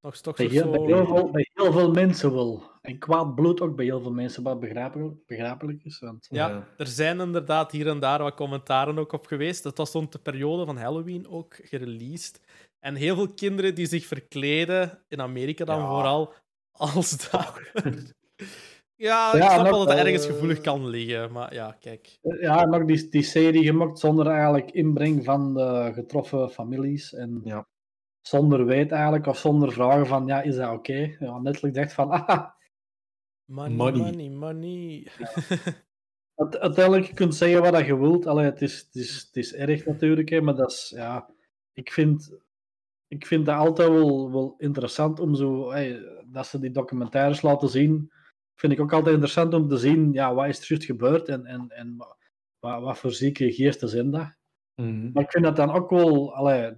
[0.00, 0.52] Nog toch Bij zo...
[0.52, 2.70] heel, bij, heel veel, bij heel veel mensen wel.
[2.80, 5.98] En kwaad bloed ook bij heel veel mensen, wat begrijpelijk, begrijpelijk is.
[5.98, 9.62] Want, Ja, er zijn inderdaad hier en daar wat commentaren ook op geweest.
[9.62, 12.40] Dat was rond de periode van Halloween ook gereleased.
[12.78, 15.88] En heel veel kinderen die zich verkleden, in Amerika dan Ja.
[15.88, 16.34] vooral,
[16.70, 17.60] als dat.
[18.96, 21.76] ja, Ja, ik snap en wel dat het ergens eh, gevoelig kan liggen, maar ja,
[21.80, 22.18] kijk.
[22.40, 27.14] Ja, en ook die, die serie gemaakt zonder eigenlijk inbreng van de getroffen families.
[27.14, 27.66] En Ja.
[28.20, 31.16] zonder weet eigenlijk, of zonder vragen van, ja, is dat oké?
[31.18, 32.48] Ja, Netflix dacht van, ah,
[33.44, 34.00] Money, Money.
[34.02, 35.06] money, money.
[36.34, 38.26] uite- uiteindelijk je kunt zeggen wat dat je wilt.
[38.26, 41.30] Allee, het, is, het, is, het is erg natuurlijk, hè, maar dat is, ja,
[41.72, 42.36] ik vind,
[43.08, 47.68] ik vind dat altijd wel, wel interessant om zo, hey, dat ze die documentaires laten
[47.68, 48.12] zien.
[48.56, 51.46] Vind ik ook altijd interessant om te zien, ja, wat is er juist gebeurd en,
[51.46, 54.36] en, en wat, wat voor zieke geesten zijn dat.
[54.74, 55.12] Mhm.
[55.12, 56.72] Maar ik vind dat dan ook wel, allee,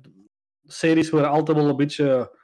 [0.64, 2.36] series worden altijd wel een beetje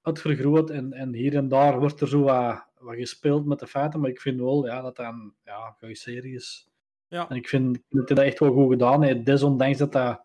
[0.00, 4.00] uitvergroot en, en hier en daar wordt er zo wat, wat gespeeld met de feiten,
[4.00, 6.68] maar ik vind wel ja, dat dat een ja, goede serie is.
[7.08, 7.28] Ja.
[7.28, 9.22] En ik vind, dat echt wel goed gedaan.
[9.24, 10.22] Desondanks dat dat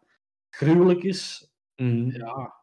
[0.50, 2.10] gruwelijk is, Mhm.
[2.10, 2.63] ja,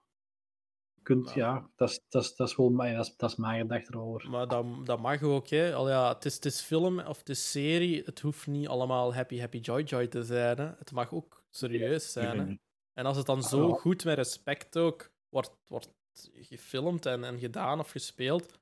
[1.03, 3.61] kunt, ja dat, is, dat, is, dat, is wel mijn, dat, is, dat is mijn
[3.61, 4.31] gedachte erover.
[4.31, 5.75] Maar dat, dat mag ook, hè.
[5.75, 8.03] Al ja, het, is, het is film of het is serie.
[8.05, 10.59] Het hoeft niet allemaal happy, happy, joy, joy te zijn.
[10.59, 10.65] Hè.
[10.79, 12.39] Het mag ook serieus zijn.
[12.39, 12.55] Hè.
[12.93, 13.75] En als het dan zo Ja.
[13.75, 15.91] goed met respect ook wordt, wordt
[16.33, 18.59] gefilmd en, en gedaan of gespeeld,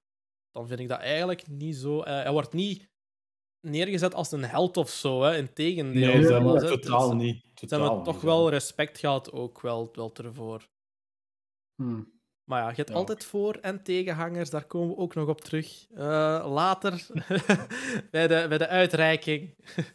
[0.50, 2.02] dan vind ik dat eigenlijk niet zo.
[2.02, 2.90] eh, hij wordt niet
[3.60, 5.36] neergezet als een held of zo, hè.
[5.36, 6.12] Integendeel.
[6.12, 6.68] Nee, dat zelfs, hè.
[6.68, 7.44] totaal niet.
[7.54, 8.26] Ze hebben toch zo.
[8.26, 10.68] wel respect gehad, ook wel, wel ervoor.
[11.74, 12.02] Hm.
[12.48, 12.94] Maar ja, je hebt Ja.
[12.94, 15.86] altijd voor- en tegenhangers, daar komen we ook nog op terug.
[15.94, 17.06] Eh, later,
[18.10, 19.54] bij, de, bij de uitreiking.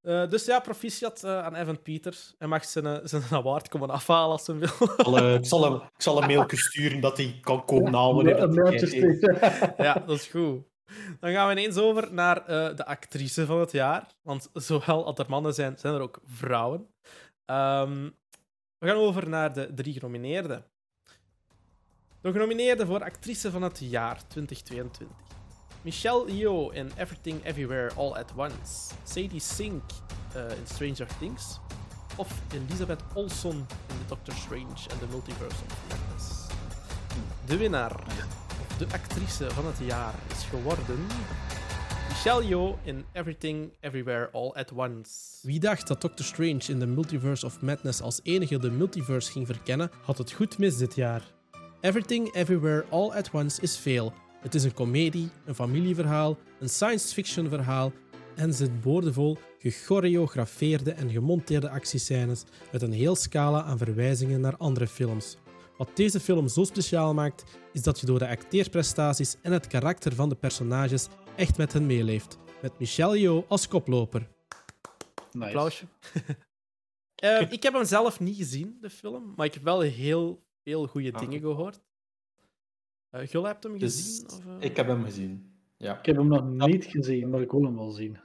[0.00, 2.34] Eh, dus ja, proficiat eh, aan Evan Peters.
[2.38, 4.68] Hij mag zijn, zijn award komen afhalen als hij wil.
[4.68, 8.14] Ik zal, ik, zal hem, ik zal een mailje sturen dat hij kan komen halen.
[8.14, 10.62] wanneer dat ja, dat is goed.
[11.20, 14.06] Dan gaan we ineens over naar eh, de actrice van het jaar.
[14.22, 16.86] Want zowel als er mannen zijn, zijn er ook vrouwen.
[17.44, 18.08] Ehm,
[18.78, 20.64] we gaan over naar de drie genomineerden.
[22.22, 25.16] De genomineerden voor actrice van het jaar 2022.
[25.82, 28.94] Michelle Yeoh in Everything Everywhere All at Once.
[29.04, 29.82] Sadie Sink
[30.34, 31.58] eh, in Stranger Things.
[32.16, 36.46] Of Elizabeth Olsen in The Doctor Strange and the Multiverse of Madness.
[37.46, 38.04] De winnaar,
[38.78, 41.06] de actrice van het jaar, is geworden...
[42.08, 45.10] Michelle Yeoh in Everything Everywhere All at Once.
[45.42, 49.46] Wie dacht dat Doctor Strange in The Multiverse of Madness als enige de multiverse ging
[49.46, 51.22] verkennen, had het goed mis dit jaar.
[51.82, 54.12] Everything Everywhere All at Once is veel.
[54.40, 57.92] Het is een komedie, een familieverhaal, een science fiction verhaal
[58.36, 64.86] en zit boordevol gechoreografeerde en gemonteerde actiescènes met een heel scala aan verwijzingen naar andere
[64.86, 65.36] films.
[65.76, 70.14] Wat deze film zo speciaal maakt, is dat je door de acteerprestaties en het karakter
[70.14, 72.38] van de personages echt met hen meeleeft.
[72.62, 74.28] Met Michelle Yeoh als koploper.
[75.32, 75.46] Nice.
[75.46, 75.84] Applausje.
[77.14, 80.86] Eh, ik heb hem zelf niet gezien, de film, maar ik heb wel heel veel
[80.86, 81.20] goede Ah.
[81.20, 81.80] dingen gehoord.
[83.10, 84.26] Uh, Gul, hebt hem Dus gezien?
[84.30, 84.68] Of, eh?
[84.68, 85.52] Ik heb hem gezien.
[85.76, 85.98] Ja.
[85.98, 88.18] Ik heb hem nog niet gezien, maar ik wil hem wel zien.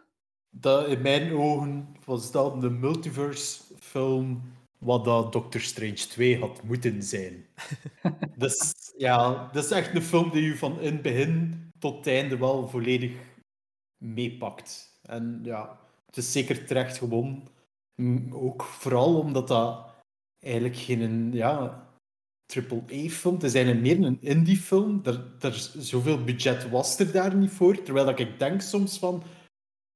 [0.50, 4.42] Dat, in mijn ogen was dat de multiverse-film
[4.78, 7.46] wat dat Doctor Strange 2 had moeten zijn.
[8.38, 12.08] dus ja, dat is echt een film die je van in het begin tot het
[12.08, 13.12] einde wel volledig
[13.98, 15.00] meepakt.
[15.02, 17.44] En ja, het is zeker terecht gewonnen.
[17.96, 19.94] Mm, Ook vooral omdat dat
[20.40, 21.85] eigenlijk geen ja,
[22.46, 25.02] triple-A-film Het is eigenlijk meer een indie-film.
[25.04, 27.82] Er, er, zoveel budget was er daar niet voor.
[27.84, 29.24] Terwijl dat ik denk soms van...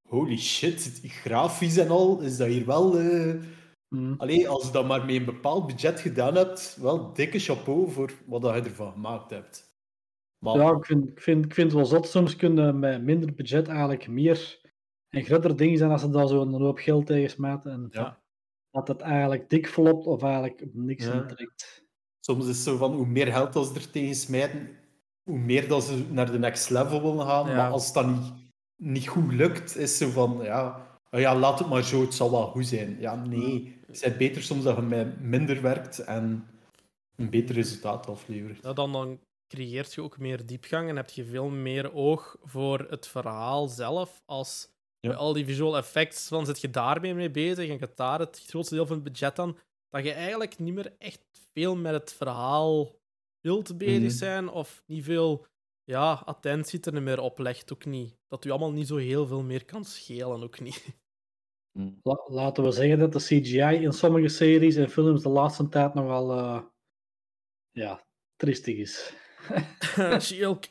[0.08, 2.98] Holy shit, grafisch en al, is dat hier wel...
[3.88, 4.14] Hm.
[4.16, 8.12] Allee, als je dat maar met een bepaald budget gedaan hebt, wel dikke chapeau voor
[8.26, 9.68] wat dat je ervan gemaakt hebt.
[10.38, 12.06] Maar Ja, ik vind, ik, vind, ik vind het wel zot.
[12.06, 14.60] Soms kunnen met minder budget eigenlijk meer
[15.08, 17.70] en grotere dingen zijn als ze daar zo een hoop geld tegen smijten.
[17.72, 18.22] En Ja.
[18.70, 21.12] dat het eigenlijk dik flopt of eigenlijk op niks Ja.
[21.12, 21.79] intrekt.
[22.20, 24.68] Soms is het zo van, hoe meer geld dat ze er tegen smijten,
[25.22, 27.48] hoe meer dat ze naar de next level willen gaan.
[27.48, 27.56] Ja.
[27.56, 28.32] Maar als dat niet,
[28.76, 32.30] niet goed lukt, is zo van, ja, oh ja, laat het maar zo, het zal
[32.30, 32.96] wel goed zijn.
[33.00, 33.78] Ja, nee.
[33.86, 36.46] Het is beter soms dat je met minder werkt en
[37.16, 38.62] een beter resultaat aflevert.
[38.62, 42.86] Ja, dan, dan creëert je ook meer diepgang en heb je veel meer oog voor
[42.90, 44.22] het verhaal zelf.
[44.26, 44.68] Als
[45.00, 45.08] Ja.
[45.10, 48.44] bij al die visual effects, dan zit je daarmee mee bezig en hebt daar het
[48.46, 49.56] grootste deel van het budget aan,
[49.90, 51.20] dat je eigenlijk niet meer echt
[51.52, 52.98] veel met het verhaal
[53.40, 54.10] wilt bezig Mhm.
[54.10, 55.46] zijn of niet veel
[55.84, 58.18] ja, attentie er meer op legt, ook niet.
[58.28, 60.84] Dat u allemaal niet zo heel veel meer kan schelen, ook niet.
[62.02, 65.94] La- laten we zeggen dat de CGI in sommige series en films de laatste tijd
[65.94, 66.62] nogal eh,
[67.70, 69.12] ja, triestig is.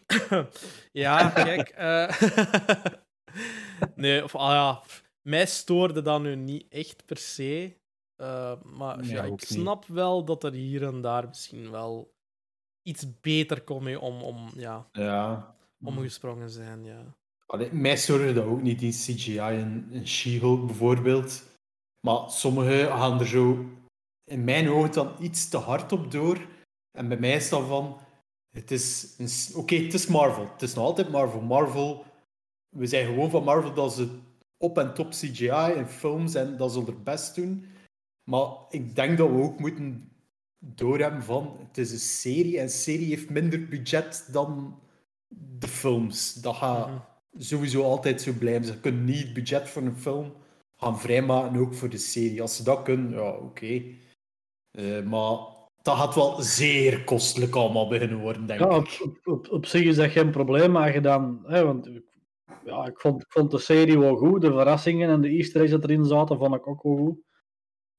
[0.92, 1.70] Ja, kijk.
[1.70, 2.22] eh,
[3.96, 4.84] nee, of ah ja,
[5.22, 7.79] mij stoorde dat nu niet echt per se.
[8.20, 9.46] Eh, maar Nee, ja, ik niet.
[9.46, 12.14] snap wel dat er hier en daar misschien wel
[12.82, 15.56] iets beter kon mee om, om, ja, Ja.
[15.84, 16.84] omgesprongen zijn.
[16.86, 17.16] Ja.
[17.46, 21.44] Allee, mij stoorde dat ook niet, die CGI in, in She-Hulk bijvoorbeeld.
[22.08, 23.66] Maar sommigen gaan er zo,
[24.24, 26.48] in mijn ogen, dan iets te hard op door.
[26.98, 27.98] En bij mij is dat van...
[28.50, 29.54] Het is...
[29.56, 30.48] Oké, het is Marvel.
[30.52, 31.42] Het is nog altijd Marvel.
[31.42, 32.06] Marvel...
[32.70, 34.20] We zijn gewoon van Marvel dat ze
[34.58, 37.66] op en top CGI in films en dat ze er best doen.
[38.30, 40.12] Maar ik denk dat we ook moeten
[40.60, 41.56] doorhebben van...
[41.68, 44.80] Het is een serie en een serie heeft minder budget dan
[45.60, 46.34] de films.
[46.34, 46.98] Dat gaat Mhm.
[47.38, 48.66] sowieso altijd zo blijven.
[48.66, 50.34] Ze kunnen niet het budget voor een film
[50.78, 52.42] gaan vrijmaken, ook voor de serie.
[52.42, 53.82] Als ze dat kunnen, ja, oké.
[54.72, 55.38] Eh, maar
[55.82, 59.00] dat gaat wel zeer kostelijk allemaal beginnen worden, denk Ja, ik.
[59.04, 61.40] op, op, op, zich is dat geen probleem, maar je dan...
[61.46, 62.08] Hè, want ik-
[62.66, 64.42] ja, ik, vond, ik vond de serie wel goed.
[64.42, 67.20] De verrassingen en de easter eggs dat erin zaten, vond ik ook wel goed.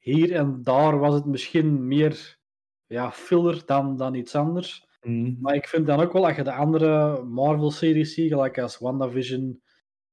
[0.00, 2.38] Hier en daar was het misschien meer
[2.86, 4.88] ja, filler dan, dan iets anders.
[5.02, 5.34] Mhm.
[5.40, 9.62] Maar ik vind dan ook wel, als je de andere Marvel-series ziet, gelijk als WandaVision,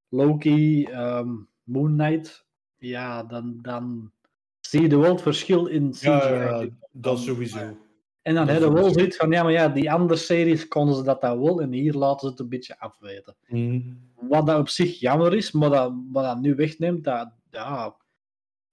[0.10, 1.30] Loki, ehm,
[1.64, 2.46] Moon Knight,
[2.78, 4.12] ja, dan, dan
[4.60, 6.08] zie je wel het verschil in CGI.
[6.08, 7.78] Ja, ja, dat sowieso.
[8.22, 10.96] En dan dat heb je wel zoiets van, ja, maar ja, die andere series konden
[10.96, 13.36] ze dat dan wel, en hier laten ze het een beetje afweten.
[13.48, 13.82] Mhm.
[14.16, 17.96] Wat dat op zich jammer is, maar dat, wat dat nu wegneemt, dat, ja,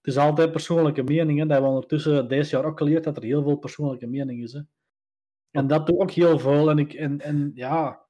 [0.04, 1.38] het is altijd persoonlijke mening.
[1.38, 1.44] Hè.
[1.44, 4.52] Dat hebben we ondertussen deze jaar ook geleerd, dat er heel veel persoonlijke mening is.
[4.52, 4.60] Hè.
[5.50, 6.70] En dat doet ook heel veel.
[6.70, 8.06] En, ik, en, en ja,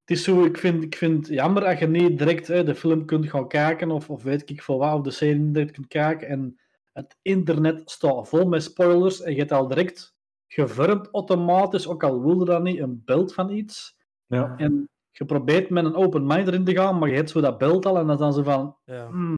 [0.00, 2.74] het is zo, ik vind, ik vind het jammer dat je niet direct hè, de
[2.74, 5.72] film kunt gaan kijken, of, of weet ik veel wat, of de serie niet direct
[5.72, 6.28] kunt kijken.
[6.28, 6.60] En
[6.92, 12.22] het internet staat vol met spoilers, en je hebt al direct gevormd automatisch, ook al
[12.22, 13.96] wilde dat niet, een beeld van iets.
[14.26, 14.56] Ja.
[14.56, 17.58] En je probeert met een open mind erin te gaan, maar je hebt zo dat
[17.58, 18.76] beeld al en dan dan zo van...
[18.84, 19.06] Ja.
[19.06, 19.34] hmm,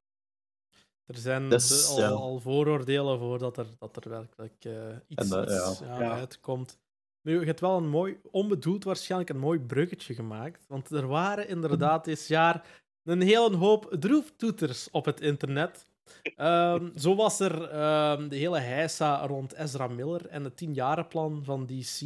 [1.08, 2.08] Er zijn al, ja.
[2.08, 4.72] al vooroordelen voor dat er, dat er werkelijk eh,
[5.06, 5.86] iets, dat- iets, ja.
[5.86, 6.10] ja, Ja.
[6.12, 6.78] uitkomt.
[7.20, 10.64] Maar je hebt wel een mooi, onbedoeld waarschijnlijk, een mooi bruggetje gemaakt.
[10.68, 15.86] Want er waren inderdaad dit jaar een hele hoop droeftoeters op het internet.
[16.36, 21.66] Ehm, zo was er ehm, de hele heisa rond Ezra Miller en het tienjarenplan van
[21.66, 22.00] DC.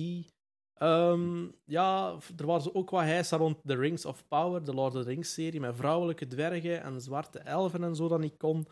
[0.75, 5.03] Ehm, ja, er was ook wat heisa rond The Rings of Power, de Lord of
[5.03, 8.67] the Rings-serie, met vrouwelijke dwergen en zwarte elfen en zo dat niet kon.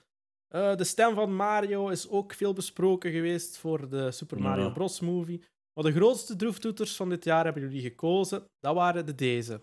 [0.50, 4.70] Eh, de stem van Mario is ook veel besproken geweest voor de Super Mario Ja.
[4.70, 5.00] Bros.
[5.00, 5.44] movie.
[5.74, 8.44] Maar de grootste droeftoeters van dit jaar hebben jullie gekozen.
[8.60, 9.60] Dat waren de deze.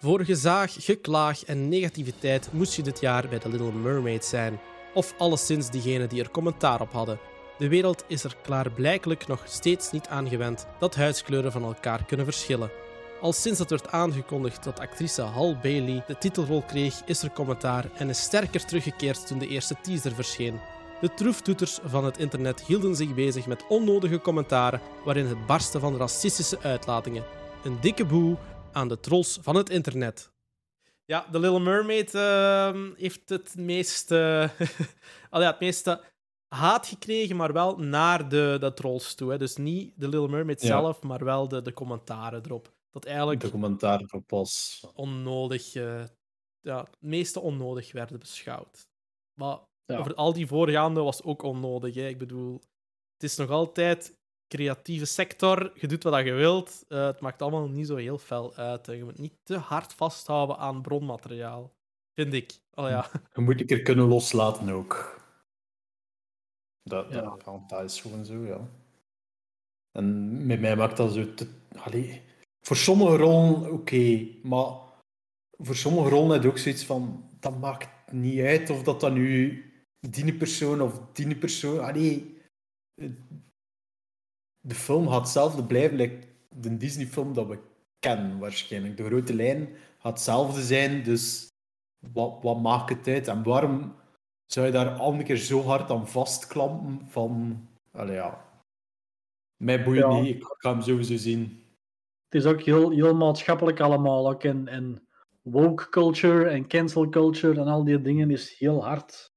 [0.00, 4.60] Voor gezaag, geklaag en negativiteit moest je dit jaar bij The Little Mermaid zijn.
[4.94, 7.18] Of alleszins diegenen die er commentaar op hadden.
[7.58, 12.26] De wereld is er klaarblijkelijk nog steeds niet aan gewend dat huidskleuren van elkaar kunnen
[12.26, 12.70] verschillen.
[13.22, 17.90] Al sinds het werd aangekondigd dat actrice Hal Bailey de titelrol kreeg, is er commentaar
[17.94, 20.60] en is sterker teruggekeerd toen de eerste teaser verscheen.
[21.00, 25.96] De troeftoeters van het internet hielden zich bezig met onnodige commentaren waarin het barsten van
[25.96, 27.24] racistische uitlatingen.
[27.64, 28.36] Een dikke boe
[28.72, 30.32] aan de trolls van het internet.
[31.04, 34.50] Ja, The Little Mermaid ehm, heeft het meeste,
[35.30, 36.04] al ja, het meeste
[36.48, 39.30] haat gekregen, maar wel naar de, de trolls toe.
[39.30, 39.38] Hè.
[39.38, 40.66] Dus niet de Little Mermaid Ja.
[40.66, 42.72] zelf, maar wel de, de commentaren erop.
[42.92, 43.42] Dat eigenlijk
[44.30, 44.86] was.
[44.94, 46.04] onnodig, eh,
[46.60, 48.86] ja, het meeste onnodig werden beschouwd.
[49.34, 49.98] Maar Ja.
[49.98, 51.94] over al die voorgaande was ook onnodig.
[51.94, 52.06] Hè.
[52.08, 52.54] Ik bedoel,
[53.12, 55.72] het is nog altijd creatieve sector.
[55.80, 56.84] Je doet wat je wilt.
[56.88, 58.86] Eh, het maakt allemaal niet zo heel fel uit.
[58.86, 58.92] hè.
[58.92, 61.74] Je moet niet te hard vasthouden aan bronmateriaal.
[62.14, 62.60] Vind ik.
[62.74, 63.10] Oh ja.
[63.34, 65.20] Je moet een keer kunnen loslaten ook.
[66.82, 67.20] Dat, Ja.
[67.20, 68.68] dat, ja, dat is gewoon zo, ja.
[69.92, 71.34] En met mij maakt dat zo...
[71.34, 72.22] Te, allee,
[72.66, 74.74] voor sommige rollen oké, maar
[75.58, 77.30] voor sommige rollen heb je ook zoiets van...
[77.40, 79.64] Dat maakt niet uit of dat dan nu
[80.00, 81.80] die persoon of die persoon...
[81.84, 82.40] Allee,
[82.94, 83.10] eh,
[84.60, 87.58] de film gaat hetzelfde blijven, like de Disney-film dat we
[87.98, 88.96] kennen waarschijnlijk.
[88.96, 91.48] De grote lijn gaat hetzelfde zijn, dus
[92.12, 93.28] wat, wat maakt het uit?
[93.28, 93.94] En waarom
[94.46, 97.60] zou je daar al een keer zo hard aan vastklampen van...
[97.92, 98.50] Allee, ja.
[99.56, 100.20] Mij boeit Ja.
[100.20, 101.61] niet, ik ga hem sowieso zien.
[102.32, 104.30] Het is ook heel, heel maatschappelijk allemaal.
[104.30, 105.08] Ook en, en
[105.42, 109.32] woke culture en cancel culture en al die dingen is heel hard.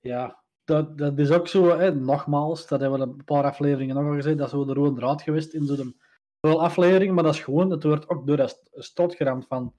[0.00, 4.04] Ja, dat, dat is ook zo, hè, nogmaals, dat hebben we een paar afleveringen nog
[4.04, 6.00] al gezegd, dat is de rode draad geweest in zo'n
[6.40, 9.74] wel aflevering, maar dat is gewoon, het wordt ook door dat stot geramd van.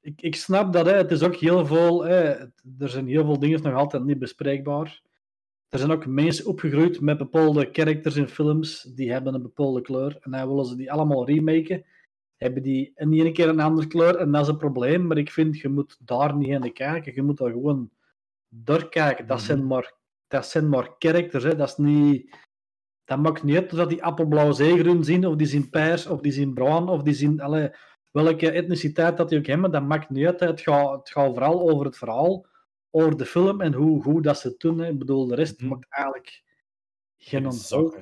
[0.00, 2.30] Ik, ik snap dat, hè, het is ook heel veel, hè,
[2.78, 5.02] er zijn heel veel dingen nog altijd niet bespreekbaar.
[5.72, 10.18] Er zijn ook mensen opgegroeid met bepaalde characters in films, die hebben een bepaalde kleur,
[10.20, 11.84] en dan willen ze die allemaal remaken.
[12.36, 15.30] Hebben die in ene keer een andere kleur, en dat is een probleem, maar ik
[15.30, 17.90] vind, je moet daar niet in kijken, je moet daar gewoon
[18.48, 19.26] doorkijken.
[19.26, 19.94] Dat, zijn, maar,
[20.26, 21.56] dat zijn maar characters, hè.
[21.56, 22.36] dat is niet...
[23.04, 26.32] Dat maakt niet uit dat die appelblauw zeegroen zien, of die zien paars, of die
[26.32, 27.76] zien bruin, of die zien alle,
[28.10, 30.40] welke etniciteit dat die ook hebben, dat maakt niet uit.
[30.40, 32.46] Het gaat, het gaat vooral over het verhaal,
[32.94, 34.78] over de film en hoe, hoe dat ze het doen.
[34.78, 34.88] Hè.
[34.88, 36.42] Ik bedoel, de rest maakt eigenlijk
[37.18, 37.42] geen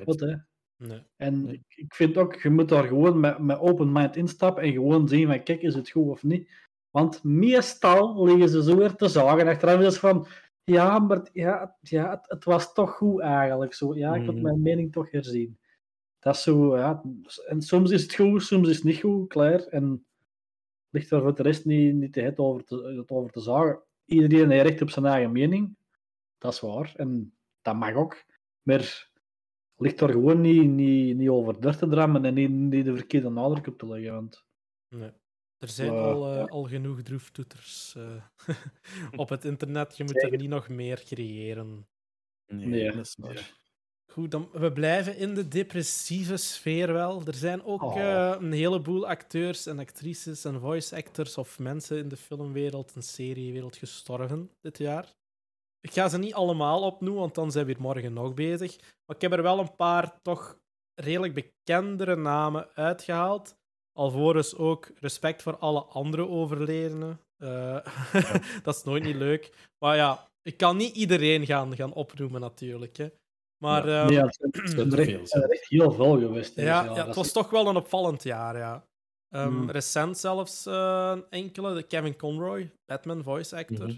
[0.04, 0.34] wat, hè.
[0.76, 1.02] Nee.
[1.16, 4.72] En ik, ik vind ook, je moet daar gewoon met, met open mind instappen en
[4.72, 6.50] gewoon zien van, kijk, is het goed of niet?
[6.90, 9.48] Want meestal liggen ze zo weer te zagen.
[9.48, 10.26] Achteraf is het van,
[10.64, 13.74] ja, maar het- ja, ja, het, het was toch goed eigenlijk.
[13.74, 13.94] Zo.
[13.94, 14.42] Ja, ik had Mhm.
[14.42, 15.58] mijn mening toch herzien.
[16.18, 17.02] Dat is zo, ja.
[17.46, 19.60] En soms is het goed, soms is het niet goed, klaar.
[19.60, 20.06] En
[20.90, 23.82] ligt er voor de rest niet, niet te het over te, het over te zagen.
[24.10, 25.76] Iedereen heeft recht op zijn eigen mening.
[26.38, 26.92] Dat is waar.
[26.96, 28.24] En dat mag ook.
[28.62, 29.10] Maar
[29.76, 33.28] ligt er gewoon niet, niet, niet over door te drammen en niet, niet de verkeerde
[33.30, 34.12] nadruk op te leggen.
[34.14, 34.44] Want
[34.88, 35.10] Nee.
[35.58, 36.00] Er zijn Ja.
[36.00, 38.24] al, eh, al genoeg droeftoeters eh,
[39.20, 39.96] op het internet.
[39.96, 41.88] Je moet er niet nog meer creëren.
[42.46, 43.58] Nee, Nee, dat is waar.
[44.12, 47.22] Goed, dan, we blijven in de depressieve sfeer wel.
[47.26, 48.00] Er zijn ook Oh.
[48.00, 53.02] eh, een heleboel acteurs en actrices en voice actors of mensen in de filmwereld en
[53.02, 55.14] seriewereld gestorven dit jaar.
[55.80, 58.76] Ik ga ze niet allemaal opnoemen, want dan zijn we hier morgen nog bezig.
[58.78, 60.58] Maar ik heb er wel een paar toch
[60.94, 63.54] redelijk bekendere namen uitgehaald.
[63.92, 67.20] Alvorens ook respect voor alle andere overledenen.
[67.36, 67.78] Eh,
[68.64, 69.70] dat is nooit niet leuk.
[69.78, 72.96] Maar ja, ik kan niet iedereen gaan, gaan opnoemen natuurlijk.
[72.96, 73.08] Hè.
[73.60, 74.00] Maar Ja.
[74.02, 74.18] ehm, nee,
[75.20, 76.56] het zijn er echt, heel veel geweest.
[76.56, 76.84] ja, jaar.
[76.84, 78.88] ja, het is was toch wel een opvallend jaar, ja.
[79.30, 79.70] Ehm, Mm.
[79.70, 83.86] Recent zelfs eh, een enkele, de Kevin Conroy, Batman voice actor.
[83.86, 83.96] Mhm.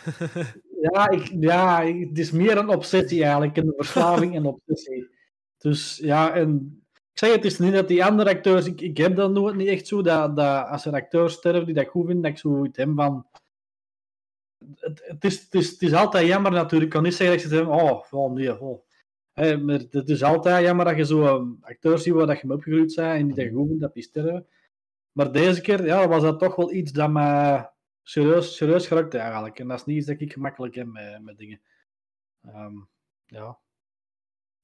[0.81, 5.11] Ja, ik, ja, het is meer een obsessie eigenlijk, een verslaving en obsessie.
[5.59, 9.17] Dus ja, en ik zeg het is niet dat die andere acteurs, ik, ik heb
[9.17, 12.07] dat nooit niet echt zo, dat, dat als een acteur sterft die dat ik goed
[12.07, 13.27] vind, dat ik zoiets heb van...
[14.77, 17.67] Het, het, is, het, is, altijd jammer natuurlijk, ik kan niet zeggen dat ik zeg,
[17.67, 18.85] oh, oh nee, oh.
[19.35, 22.95] Maar het is altijd jammer dat je zo acteurs ziet waar dat je mee opgegroeid
[22.95, 24.47] bent en die dat goed dat die sterven.
[25.13, 27.67] Maar deze keer ja, was dat toch wel iets dat me
[28.03, 29.59] serieus, serieus geraakt eigenlijk.
[29.59, 30.87] En dat is niet iets dat ik gemakkelijk heb
[31.21, 31.61] met, dingen.
[32.43, 32.75] Ehm,
[33.27, 33.59] ja.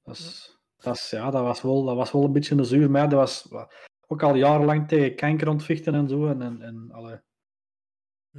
[0.03, 3.09] Dat, is, dat, ja, dat, was wel, dat was wel een beetje een zuur, maar
[3.09, 3.71] dat was wa-
[4.07, 6.27] ook al jarenlang tegen kanker ontvechten en zo.
[6.27, 7.19] En, en, en, allee.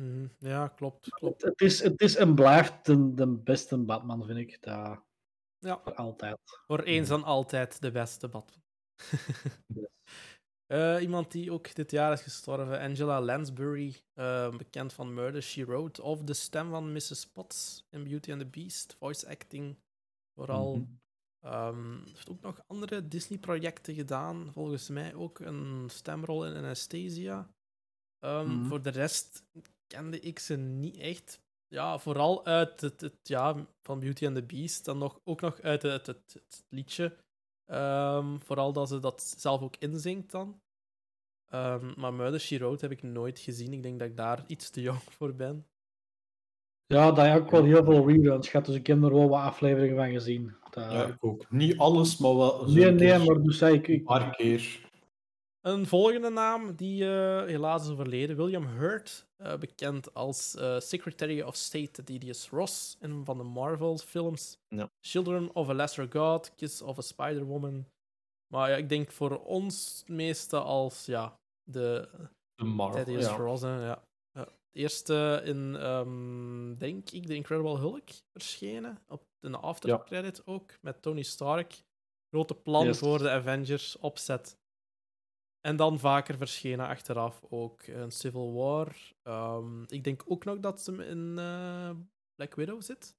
[0.00, 1.08] Mhm, ja, klopt.
[1.08, 1.42] klopt.
[1.42, 4.62] Het, is, het is en blijft de, de beste Batman, vind ik.
[4.62, 5.02] Dat,
[5.58, 5.80] Ja.
[5.84, 6.38] voor altijd.
[6.66, 8.62] Voor eens en altijd de beste Batman.
[10.70, 15.64] Eh, iemand die ook dit jaar is gestorven, Angela Lansbury, eh, bekend van Murder, She
[15.64, 17.26] Wrote, of de stem van Mrs.
[17.32, 19.76] Potts in Beauty and the Beast, voice acting
[20.34, 20.76] vooral.
[20.76, 20.84] Mhm.
[21.40, 27.50] Ehm, heeft ook nog andere Disney-projecten gedaan, volgens mij ook een stemrol in Anastasia.
[28.18, 28.68] Ehm, Mhm.
[28.68, 29.44] Voor de rest
[29.90, 31.40] kende ik ze niet echt.
[31.68, 35.60] Ja, vooral uit het, het ja, van Beauty and the Beast, dan nog, ook nog
[35.60, 37.16] uit het, het, het liedje.
[37.66, 40.60] Ehm, vooral dat ze dat zelf ook inzingt dan.
[41.46, 43.72] Ehm, maar Murder, She Wrote heb ik nooit gezien.
[43.72, 45.66] Ik denk dat ik daar iets te jong voor ben.
[46.86, 49.40] Ja, dat heb ook wel heel veel reruns gehad, dus ik heb er wel wat
[49.40, 50.54] afleveringen van gezien.
[50.70, 51.50] Dat- Ja, ik ook.
[51.50, 54.36] Niet alles, maar wel zo nee, een nee, maar dus zei ik, een ik paar
[54.36, 54.89] keer.
[55.60, 61.40] Een volgende naam die eh, helaas is overleden, William Hurt, eh, bekend als eh, Secretary
[61.40, 64.58] of State Didius Ross in een van de Marvel-films.
[64.68, 64.90] Ja.
[65.00, 67.86] Children of a Lesser God, Kiss of a Spider-Woman.
[68.46, 72.08] Maar ja, ik denk voor ons meeste als ja, de
[72.54, 73.36] De Marvel, Thaddeus ja.
[73.36, 73.62] Ross.
[73.62, 74.04] Hè, ja.
[74.32, 74.48] Ja.
[74.72, 78.98] Eerste in, ehm, denk ik, The Incredible Hulk verschenen.
[79.08, 81.82] Op een aftercredit ook, met Tony Stark.
[82.30, 82.98] Grote plan Yes.
[82.98, 84.58] voor de Avengers opzet.
[85.60, 88.96] En dan vaker verschenen achteraf ook een Civil War.
[89.22, 91.90] Ehm, ik denk ook nog dat ze in eh,
[92.34, 93.16] Black Widow zit.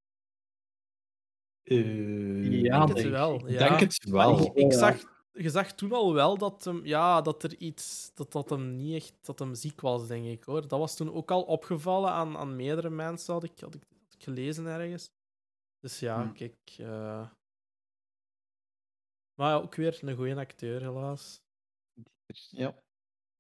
[1.64, 3.36] Eh, Ja, denk het denk- wel.
[3.36, 3.68] Ik ja.
[3.68, 4.58] denk het wel.
[4.58, 8.50] Ik, zag, je zag toen al wel dat hem, ja, dat er iets, dat, dat
[8.50, 10.68] hem niet echt, dat hem ziek was, denk ik hoor.
[10.68, 14.14] Dat was toen ook al opgevallen aan, aan meerdere mensen, had ik, had ik, had
[14.14, 15.10] ik gelezen ergens.
[15.80, 16.32] Dus ja, Hm.
[16.34, 16.76] kijk.
[16.78, 17.30] eh.
[19.34, 21.42] Maar ook weer een goede acteur, helaas.
[22.49, 22.75] Ja.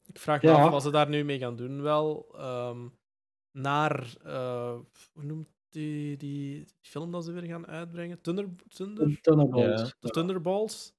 [0.05, 0.63] Ik vraag me Ja.
[0.63, 1.81] af wat ze daar nu mee gaan doen.
[1.81, 2.87] Wel, ehm,
[3.51, 4.77] naar, eh,
[5.13, 8.21] hoe noemt die, die film dat ze weer gaan uitbrengen?
[8.21, 9.81] Thunder, Thunder, Thunderbolts.
[9.81, 9.93] Ja.
[9.99, 10.93] de Thunderbolts.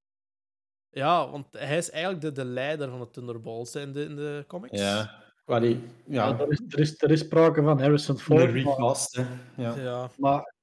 [0.90, 4.16] Ja, want hij is eigenlijk de, de leider van de Thunderbolts hè, in de, in
[4.16, 4.80] de comics.
[4.80, 5.20] Ja.
[5.44, 6.38] Allee, Ja, ja.
[6.38, 8.38] er, is, er, is, er is sprake van Harrison Ford.
[8.44, 9.24] Maar, recast, hè.
[9.56, 9.76] Ja.
[9.76, 10.10] Ja.
[10.16, 10.54] maar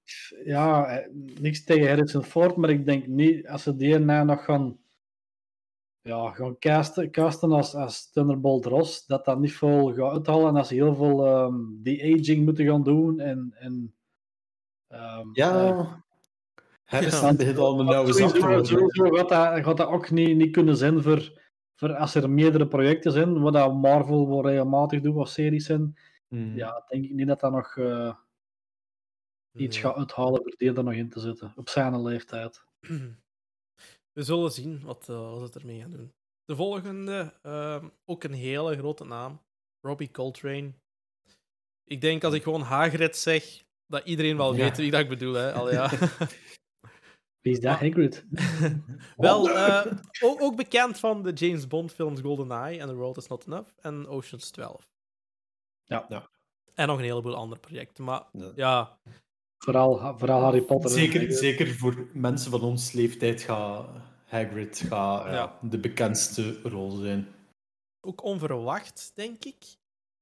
[0.43, 1.07] ja, eh,
[1.39, 4.77] niks tegen Harrison Ford, maar ik denk niet als ze die na nog gaan,
[6.01, 10.55] ja, gaan casten, casten als, als Thunderbolt Ross, dat dat niet veel gaat uithalen en
[10.55, 13.19] als ze heel veel ehm de-aging moeten gaan doen.
[13.19, 13.95] En, en,
[14.87, 16.03] ehm, eh, Ja.
[16.83, 17.35] Harrison Ja.
[17.35, 18.65] begint al een nauwe zak te Sowieso, worden.
[18.65, 21.41] sowieso gaat dat, gaat dat ook niet, niet kunnen zijn voor,
[21.75, 25.97] voor als er meerdere projecten zijn, wat dat Marvel wel regelmatig doet als series zijn.
[26.27, 26.55] Hmm.
[26.55, 28.15] Ja, denk ik niet dat dat nog eh,
[29.53, 31.53] iets gaat uithalen voor die er nog in te zetten.
[31.55, 32.63] Op zijn leeftijd.
[34.19, 36.13] We zullen zien wat, eh, wat ze ermee gaan doen.
[36.45, 39.41] De volgende, ehm, ook een hele grote naam.
[39.81, 40.73] Robbie Coltrane.
[41.83, 44.63] Ik denk als ik gewoon Hagrid zeg, dat iedereen wel Ja.
[44.63, 45.33] weet wie dat ik bedoel.
[45.33, 45.53] Hè.
[45.53, 45.89] Al, ja.
[47.41, 48.25] Wie is dat, Hagrid?
[49.17, 49.85] Wel, eh,
[50.23, 53.69] ook, ook bekend van de James Bond films GoldenEye en The World Is Not Enough
[53.81, 54.89] en Ocean's 12.
[55.83, 56.05] Ja.
[56.09, 56.29] Ja.
[56.73, 58.03] En nog een heleboel andere projecten.
[58.03, 58.51] Maar Ja.
[58.55, 58.99] ja,
[59.57, 60.89] Vooral, vooral Harry Potter.
[60.89, 65.57] Zeker, zeker voor mensen van ons leeftijd gaat Hagrid gaat, Ja.
[65.61, 67.27] de bekendste rol zijn.
[68.01, 69.55] ook onverwacht, denk ik.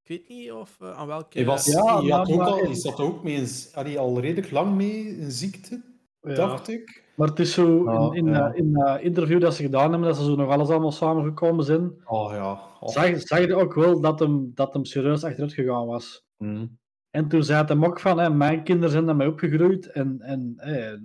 [0.04, 1.38] Ik weet niet of eh, aan welke...
[1.38, 4.52] Hij, was, Ja, hij, had maar- ook al, hij zat ook mee hij al redelijk
[4.52, 5.82] lang mee een ziekte,
[6.22, 6.34] Ja.
[6.34, 7.04] dacht ik.
[7.16, 8.52] Maar het is zo, in, in, ja.
[8.52, 12.02] eh, in interview dat ze gedaan hebben, dat ze zo nog alles allemaal samengekomen zijn,
[12.06, 12.52] Oh ja.
[12.80, 12.90] Oh.
[12.90, 16.26] zag, zag je ook wel dat hem, dat hem serieus achteruit gegaan was.
[16.38, 16.78] Hmm.
[17.10, 20.96] En toen zei hij ook van, hè, mijn kinderen zijn daarmee opgegroeid en, en hè,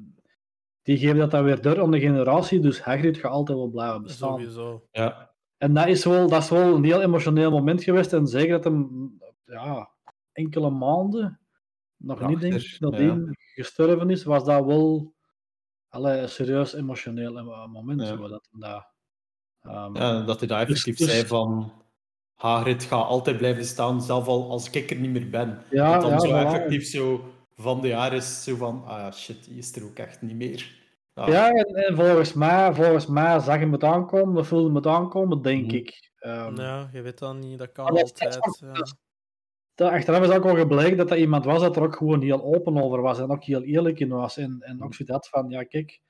[0.83, 4.03] die geven dat dan weer door aan de generatie, dus Hagrid gaat altijd wel blijven
[4.03, 4.29] bestaan.
[4.29, 4.89] Sowieso.
[4.91, 5.31] Ja.
[5.57, 8.65] En dat is, wel, dat is wel een heel emotioneel moment geweest en zeker dat
[8.65, 9.13] hem
[9.45, 9.91] ja,
[10.33, 11.41] enkele maanden,
[11.97, 15.15] nog niet denk ik, nadien gestorven is, was dat wel
[15.89, 18.01] allee, een serieus emotioneel eh, moment.
[18.01, 18.07] Ja.
[18.07, 18.87] Zo, dat, dat,
[19.61, 21.73] ehm, ja, dat hij daar Dus- effectief dus- zei van
[22.35, 25.63] Hagrid gaat altijd blijven staan, zelfs al als ik er niet meer ben.
[25.71, 26.47] Ja, dat dan ja, zo voilà.
[26.47, 27.25] effectief zo
[27.57, 30.81] van de jaar is zo van, ah shit, die is er ook echt niet meer.
[31.15, 34.87] Ah, Ja, en, en volgens, mij, volgens mij zag je het aankomen, of voelde het
[34.87, 35.75] aankomen, denk Mhm.
[35.75, 36.11] ik.
[36.19, 37.59] Ehm, Ja, je weet dat niet.
[37.59, 38.33] Dat kan dat altijd.
[38.35, 38.73] dat ja.
[38.73, 38.95] dus-
[39.75, 42.43] dat- achteraf is ook wel gebleken dat dat iemand was dat er ook gewoon heel
[42.43, 44.37] open over was en ook heel eerlijk in was.
[44.37, 46.01] En, en ook zoiets had van, ja kijk,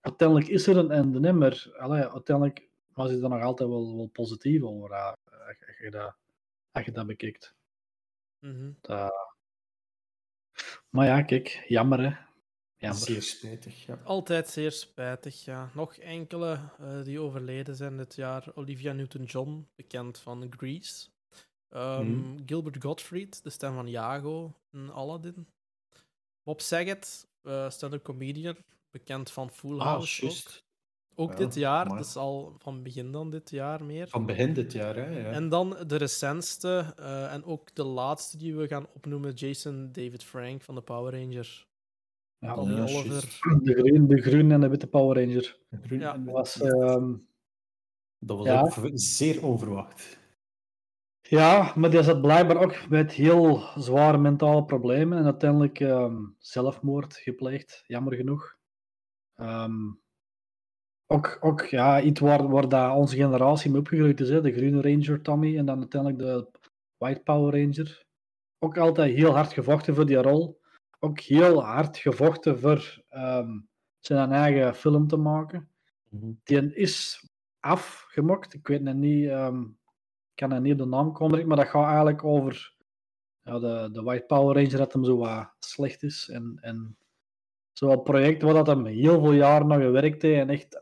[0.00, 4.62] uiteindelijk is er een einde, allee, uiteindelijk was hij er nog altijd wel, wel positief
[4.62, 6.14] over, eh, als je- dat,
[6.72, 7.54] als je dat bekijkt.
[8.38, 8.70] Mhm.
[8.80, 9.30] Dat-
[10.90, 12.16] Maar ja, kijk, jammer hè.
[12.76, 13.00] Jammer.
[13.02, 14.00] Zeer spijtig, ja.
[14.04, 15.70] Altijd zeer spijtig, ja.
[15.74, 18.44] Nog enkele eh, die overleden zijn dit jaar.
[18.54, 21.08] Olivia Newton-John, bekend van Grease.
[21.68, 22.40] Ehm, Mhm.
[22.46, 25.46] Gilbert Gottfried, de stem van Iago in Aladdin.
[26.42, 28.56] Bob Saget, eh stand-up comedian,
[28.90, 30.24] bekend van Full Ah, House.
[30.26, 30.62] ook.
[31.14, 31.98] Ook Ja, dit jaar, amai.
[31.98, 34.08] dus al van begin dan dit jaar meer.
[34.08, 35.18] Van begin dit jaar, hè.
[35.20, 35.30] Ja.
[35.30, 40.24] En dan de recentste eh, en ook de laatste die we gaan opnoemen, Jason David
[40.24, 41.68] Frank van de Power Rangers.
[42.38, 43.20] Ja, Tommy ja, Oliver.
[43.64, 45.58] de, groen, de groen en de witte Power Ranger.
[45.82, 46.14] Groen Ja.
[46.14, 46.24] en.
[46.24, 47.14] Was, ehm,
[48.18, 48.60] Dat was ja.
[48.60, 50.20] ook v- zeer onverwacht.
[51.20, 57.16] Ja, maar die zat blijkbaar ook met heel zware mentale problemen en uiteindelijk ehm, zelfmoord
[57.16, 58.56] gepleegd, jammer genoeg.
[59.34, 59.72] Ehm,
[61.12, 64.40] ook, ook ja, iets waar, waar dat onze generatie mee opgegroeid is, hè?
[64.40, 66.48] de Groene Ranger Tommy en dan uiteindelijk de
[66.96, 68.04] White Power Ranger.
[68.58, 70.60] ook altijd heel hard gevochten voor die rol.
[70.98, 73.58] Ook heel hard gevochten voor ehm,
[73.98, 75.68] zijn eigen film te maken.
[76.44, 77.28] Die is
[77.60, 78.54] afgemokt.
[78.54, 81.68] Ik weet het niet, ehm, ik kan er niet op de naam komen, maar dat
[81.68, 82.74] gaat eigenlijk over
[83.42, 86.28] ja, de, de White Power Ranger dat hem zo wat slecht is.
[86.28, 86.96] En, en
[87.72, 90.81] zo'n project waar dat hem heel veel jaren naar gewerkt heeft en echt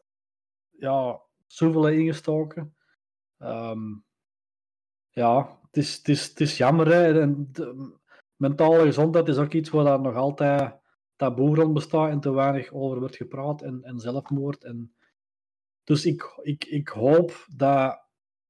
[0.81, 2.75] ja, zoveel ingestoken.
[3.39, 3.95] Ehm,
[5.11, 6.87] ja, het is, het is, het is jammer.
[6.87, 7.21] Hè.
[7.21, 7.51] En
[8.37, 10.79] mentale gezondheid is ook iets waar nog altijd
[11.17, 13.63] taboe rond bestaat en te weinig over wordt gepraat.
[13.63, 14.65] En, en zelfmoord.
[14.65, 14.95] En...
[15.85, 18.03] Dus ik, ik, ik hoop dat,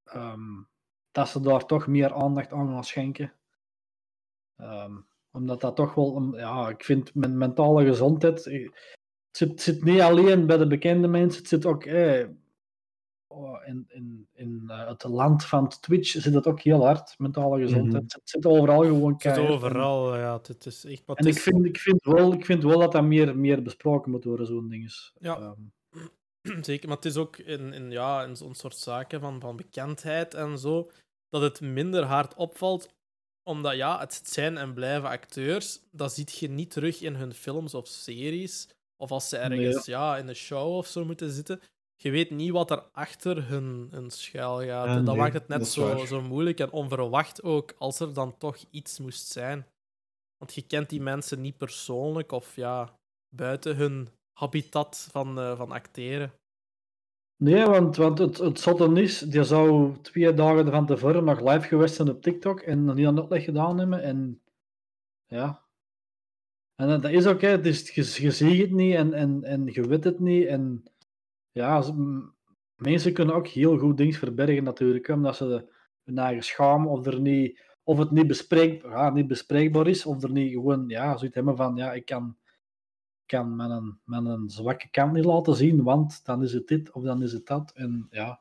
[0.05, 0.63] ehm,
[1.11, 3.33] dat ze daar toch meer aandacht aan gaan schenken.
[4.57, 4.97] Ehm,
[5.31, 8.47] omdat dat toch wel, een- ja, ik vind men- mentale gezondheid.
[9.39, 12.27] Het zit, niet alleen bij de bekende mensen, het zit ook eh,
[13.65, 18.05] in, in, in eh, het land van Twitch zit het ook heel hard, mentale gezondheid.
[18.05, 18.19] Mhm.
[18.19, 19.57] Het zit overal gewoon Het zit keihard.
[19.57, 20.41] overal, ja.
[20.43, 21.03] Het, is echt...
[21.15, 24.25] En ik vind, ik, vind wel, ik vind wel dat dat meer, meer besproken moet
[24.25, 24.85] worden, zo'n ding.
[24.85, 25.13] is.
[25.19, 25.37] Ja.
[25.37, 25.61] Ehm,
[26.65, 30.35] Zeker, maar het is ook in, in, ja, in zo'n soort zaken van, van bekendheid
[30.35, 30.91] en zo,
[31.29, 32.89] dat het minder hard opvalt.
[33.43, 35.81] Omdat ja, het zijn en blijven acteurs.
[35.91, 38.69] Dat ziet je niet terug in hun films of series.
[39.01, 41.61] Of als ze ergens ja, in een show of zo moeten zitten.
[41.95, 44.67] Je weet niet wat er achter hun, hun schuil gaat.
[44.67, 46.07] Ja, En dat nee, maakt het net zo, waar.
[46.07, 49.67] zo moeilijk en onverwacht ook, als er dan toch iets moest zijn.
[50.37, 52.99] Want je kent die mensen niet persoonlijk of ja,
[53.29, 56.33] buiten hun habitat van, eh, van acteren.
[57.37, 61.69] Nee, want, want het, het zotte is, die zou twee dagen van tevoren nog live
[61.69, 64.03] geweest zijn op TikTok en nog niet aan uitleg gedaan hebben.
[64.03, 64.43] En
[65.27, 65.69] ja.
[66.81, 69.45] En dat dat is ook, hè, het is, je, je ziet het niet en, en,
[69.45, 70.47] en je weet het niet.
[70.47, 70.85] En
[71.51, 71.85] ja,
[72.77, 75.69] mensen kunnen ook heel goed dingen verbergen natuurlijk, hè, omdat ze
[76.05, 80.23] hun eigen schamen of, er niet, of het niet, bespreek, ja, niet bespreekbaar is, of
[80.23, 82.37] er niet gewoon ja, zoiets hebben van, ja, ik kan,
[83.27, 87.23] kan mijn, mijn zwakke kant niet laten zien, want dan is het dit of dan
[87.23, 87.73] is het dat.
[87.75, 88.41] En ja,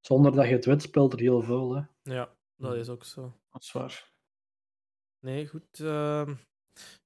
[0.00, 1.74] zonder dat je het weet, speelt er heel veel.
[1.74, 1.82] Hè.
[2.02, 3.32] Ja, dat is ook zo.
[3.50, 4.12] Dat is waar.
[5.18, 5.80] Nee, goed.
[5.80, 6.34] ehm,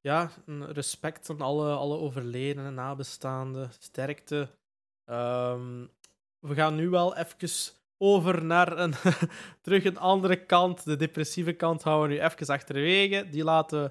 [0.01, 3.71] ja, respect aan alle, alle overledenen en nabestaanden.
[3.79, 4.49] Sterkte.
[5.05, 5.85] Ehm,
[6.39, 8.95] we gaan nu wel even over naar een,
[9.63, 10.85] terug een andere kant.
[10.85, 13.29] De depressieve kant houden we nu even achterwege.
[13.31, 13.91] Die laten we...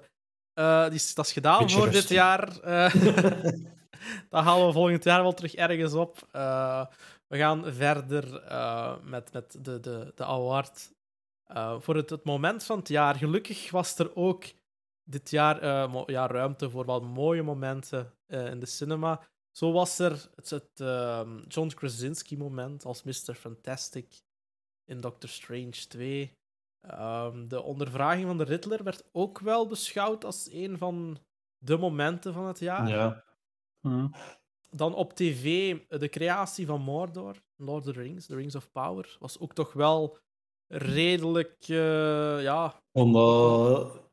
[0.53, 2.59] eh, die, is- dat is gedaan Beetje voor dit jaar.
[2.61, 2.93] eh.
[4.29, 6.27] dat halen we volgend jaar wel terug ergens op.
[6.31, 6.86] Eh,
[7.27, 10.91] we gaan verder eh, met, met de, de, de award
[11.79, 13.15] voor het, het moment van het jaar.
[13.15, 14.43] Gelukkig was er ook
[15.04, 19.28] dit jaar eh, ja, ruimte voor wat mooie momenten eh, in de cinema.
[19.51, 23.34] Zo was er het, het ehm, John Krasinski-moment als Mr.
[23.34, 24.22] Fantastic
[24.86, 26.38] in Doctor Strange 2.
[26.82, 31.18] Ehm, de ondervraging van de Riddler werd ook wel beschouwd als een van
[31.58, 32.88] de momenten van het jaar.
[32.88, 33.24] Ja.
[33.80, 34.08] Mhm.
[34.70, 39.18] Dan op tv de creatie van Mordor, Lord of the Rings, The Rings of Power,
[39.20, 40.18] was ook toch wel
[40.68, 42.68] redelijk, eh, ja...
[42.76, 44.12] Ik vond dat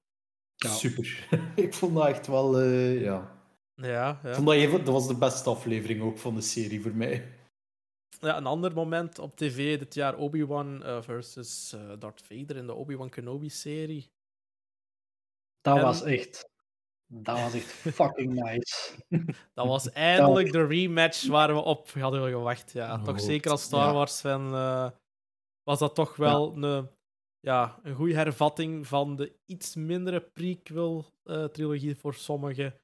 [0.65, 0.71] Ja.
[0.71, 1.29] super.
[1.57, 3.39] ik vond dat echt wel, eh, ja.
[3.75, 4.35] Ja, Ik ja.
[4.35, 7.33] vond dat, even, dat was de beste aflevering ook van de serie voor mij.
[8.21, 12.67] ja, een ander moment op tv dit jaar, Obi-Wan eh, versus eh, Darth Vader in
[12.67, 14.11] de Obi-Wan Kenobi-serie.
[15.61, 16.49] Dat En- was echt.
[17.13, 18.77] Dat was echt fucking nice.
[19.55, 22.73] Dat was eindelijk de rematch waar we op hadden gewacht.
[22.73, 23.93] Ja, toch Oh, zeker als Star.
[23.95, 24.51] Wars-fan
[25.63, 26.91] was dat toch wel een,
[27.41, 32.75] ja, een goede hervatting van de iets mindere prequel-trilogie voor sommigen.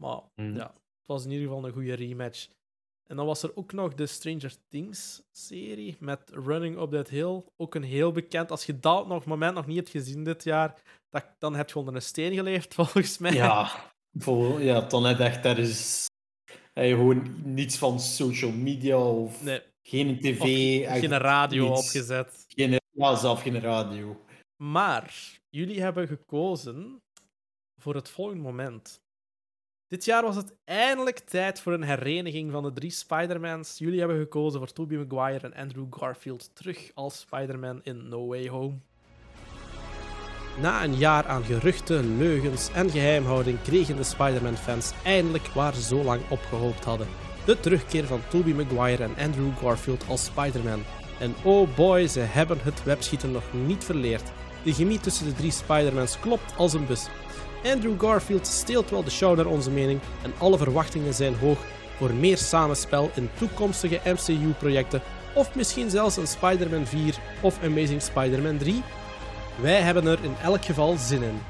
[0.00, 0.56] Maar Mhm.
[0.56, 2.48] ja, het was in ieder geval een goede rematch.
[3.06, 7.42] En dan was er ook nog de Stranger Things-serie met Running Up That Hill.
[7.56, 8.50] Ook een heel bekend.
[8.50, 11.78] Als je dat nog moment nog niet hebt gezien dit jaar, dat, dan heb je
[11.78, 13.32] onder een steen geleefd, volgens mij.
[13.32, 13.70] Ja,
[14.12, 16.06] vol, ja dan net echt, daar is
[16.72, 19.60] hij gewoon niets van social media of Nee.
[19.82, 20.40] geen tv.
[20.88, 21.80] Of geen radio niets.
[21.86, 22.44] opgezet.
[22.48, 24.24] Geen, ja, zelf geen radio.
[24.56, 27.02] Maar jullie hebben gekozen
[27.76, 29.02] voor het volgende moment.
[29.86, 33.78] Dit jaar was het eindelijk tijd voor een hereniging van de drie Spider-Mans.
[33.78, 38.48] Jullie hebben gekozen voor Tobey Maguire en Andrew Garfield terug als Spider-Man in No Way
[38.48, 38.78] Home.
[40.60, 46.02] Na een jaar aan geruchten, leugens en geheimhouding kregen de Spider-Man-fans eindelijk waar ze zo
[46.02, 47.06] lang op gehoopt hadden.
[47.46, 50.82] De terugkeer van Tobey Maguire en Andrew Garfield als Spider-Man.
[51.20, 54.32] En oh boy, ze hebben het webschieten nog niet verleerd.
[54.64, 57.06] De chemie tussen de drie Spider-Mans klopt als een bus.
[57.64, 61.58] Andrew Garfield steelt wel de show naar onze mening en alle verwachtingen zijn hoog
[61.96, 65.02] voor meer samenspel in toekomstige MCU-projecten
[65.34, 68.82] of misschien zelfs een Spider-Man 4 of Amazing Spider-Man 3.
[69.60, 71.40] Wij hebben er in elk geval zin in.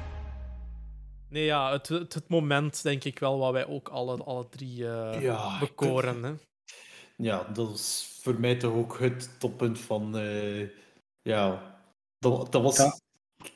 [1.29, 4.89] Nee, ja, het, het, het moment denk ik wel wat wij ook alle, alle drie
[4.89, 6.23] eh, Ja, bekoren.
[6.23, 6.33] Hè?
[7.17, 10.17] Ja, dat is voor mij toch ook het toppunt van.
[10.17, 10.69] eh,
[11.23, 11.75] ja,
[12.19, 12.77] dat, dat was.
[12.77, 12.99] Ja.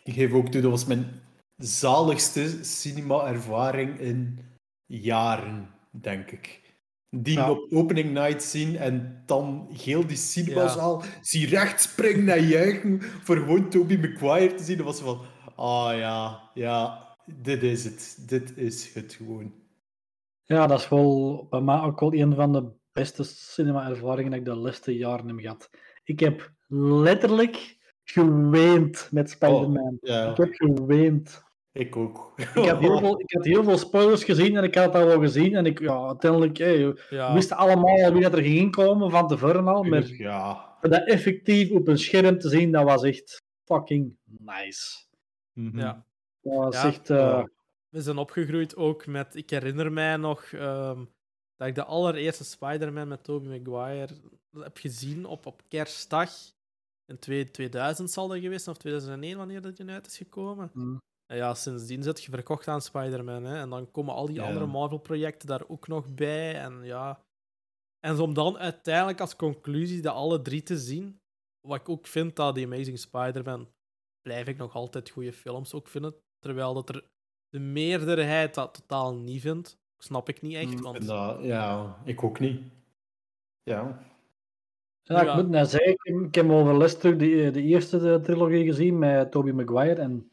[0.05, 1.21] Ik geef ook toe, dat was mijn
[1.57, 4.39] zaligste cinema-ervaring in
[4.87, 6.63] jaren, denk ik.
[7.11, 7.51] Die Ja.
[7.51, 13.37] op opening night zien en dan heel die cinemazaal zie recht springen en juichen voor
[13.37, 14.77] gewoon Tobey Maguire te zien.
[14.77, 15.21] Dat was van,
[15.57, 18.25] ah ja, ja, dit is het.
[18.29, 19.55] Dit is het gewoon.
[20.43, 24.45] Ja, dat is wel bij mij ook wel een van de beste cinema-ervaringen dat ik
[24.47, 25.71] de laatste jaren heb gehad.
[26.05, 29.99] Ik heb letterlijk geweend met Spider-Man.
[30.01, 30.31] Oh, ja.
[30.31, 31.43] Ik heb geweend.
[31.73, 32.33] Ik ook.
[32.37, 35.21] Ik had, heel veel, ik had heel veel spoilers gezien en ik had al wel
[35.21, 35.55] gezien.
[35.55, 37.35] En ik, ja, uiteindelijk, hey, we Ja.
[37.35, 39.83] wisten allemaal al wie dat er ging komen van tevoren al.
[39.83, 40.77] Maar Ja.
[40.81, 45.05] dat effectief op een scherm te zien, dat was echt fucking nice.
[45.53, 45.79] Mhm.
[45.79, 46.07] Ja.
[46.41, 46.89] Dat was Ja.
[46.89, 47.11] echt...
[47.11, 47.45] eh.
[47.89, 49.35] We zijn opgegroeid ook met.
[49.37, 51.05] Ik herinner mij nog ehm,
[51.57, 54.15] dat ik de allereerste Spider-Man met Tobey Maguire
[54.59, 56.31] heb gezien op, op kerstdag.
[57.07, 60.71] In twee- 2000 zal dat geweest zijn, of 2001, wanneer dat je uit is gekomen.
[60.75, 60.99] Mm.
[61.27, 63.47] En ja, sindsdien zit je verkocht aan Spider-Man.
[63.47, 64.47] En dan komen al die Ja.
[64.47, 66.55] andere Marvel-projecten daar ook nog bij.
[66.61, 67.25] En ja.
[68.01, 71.21] En om dan uiteindelijk als conclusie de alle drie te zien.
[71.61, 73.69] Wat ik ook vind dat The Amazing Spider-Man.
[74.23, 76.15] blijf ik nog altijd goede films ook vinden.
[76.39, 77.05] Terwijl dat er
[77.49, 79.79] de meerderheid dat totaal niet vindt.
[80.05, 80.75] Snap ik niet echt.
[80.75, 82.61] Mm, Want dat- ja, ik ook niet.
[83.63, 84.05] Ja.
[85.03, 85.37] Ja, ik Ja.
[85.37, 88.65] moet net zeggen, ik, heb- ik heb over les terug de, de eerste eh, trilogie
[88.65, 90.01] gezien met Tobey Maguire.
[90.01, 90.29] En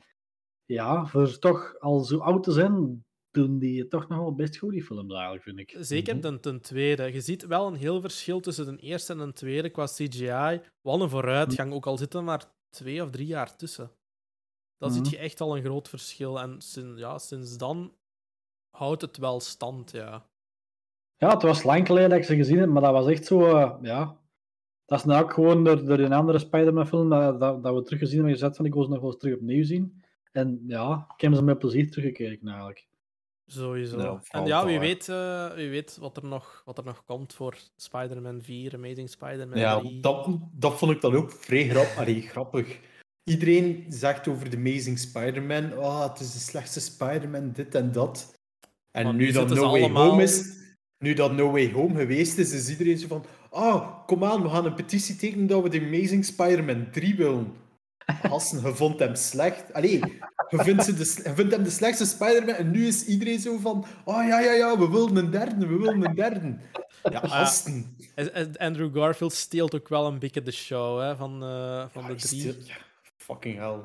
[0.65, 4.71] ja, voor toch al zo oud te zijn, doen die toch nog wel best goed,
[4.71, 5.75] die films eigenlijk, vind ik.
[5.79, 6.21] Zeker Mhm.
[6.21, 7.13] ten, ten tweede.
[7.13, 10.61] Je ziet wel een heel verschil tussen de eerste en de tweede qua CGI.
[10.81, 13.91] Wel een vooruitgang, ook al zitten er maar twee of drie jaar tussen.
[14.77, 16.39] Dan zie je echt al een groot verschil.
[16.41, 17.93] En sinds, ja, sinds dan
[18.71, 20.25] houdt het wel stand, ja.
[21.17, 23.55] Ja, het was lang geleden dat ik ze gezien heb, maar dat was echt zo,
[23.55, 24.19] eh, ja...
[24.85, 27.81] Dat is nou ook gewoon door, door een andere Spider-Man film dat, dat, dat we
[27.81, 30.03] teruggezien hebben gezet van ik wil ze nog wel eens terug opnieuw zien.
[30.31, 32.87] En ja, ik heb ze met plezier teruggekeken eigenlijk.
[33.45, 34.01] Sowieso.
[34.01, 37.33] Ja, en ja, wie weet, eh, wie weet wat, er nog, wat er nog komt
[37.33, 39.99] voor Spider-Man 4, Amazing Spider-Man Ja, 3.
[39.99, 42.79] dat, dat vond ik dan ook vrij grap, allee, grappig.
[43.23, 48.39] Iedereen zegt over The Amazing Spider-Man, oh, het is de slechtste Spider-Man, dit en dat.
[48.91, 50.45] En Maar nu dat No Way allemaal- Home is,
[50.97, 54.49] nu dat No Way Home geweest is, is iedereen zo van, oh, kom aan, we
[54.49, 57.53] gaan een petitie tekenen dat we The Amazing Spider-Man 3 willen.
[58.21, 59.73] Hassen, je vond hem slecht.
[59.73, 59.99] Allee,
[60.49, 63.39] je vindt, ze de, sle- je vindt hem de slechtste Spider-Man en nu is iedereen
[63.39, 66.57] zo van, oh ja, ja, ja, we willen een derde, we willen een derde.
[67.11, 67.95] Ja, hasten.
[68.15, 72.07] En- en Andrew Garfield steelt ook wel een beetje de show hè, van, eh, van
[72.07, 72.43] de drie.
[72.65, 72.75] ja,
[73.17, 73.79] fucking hell.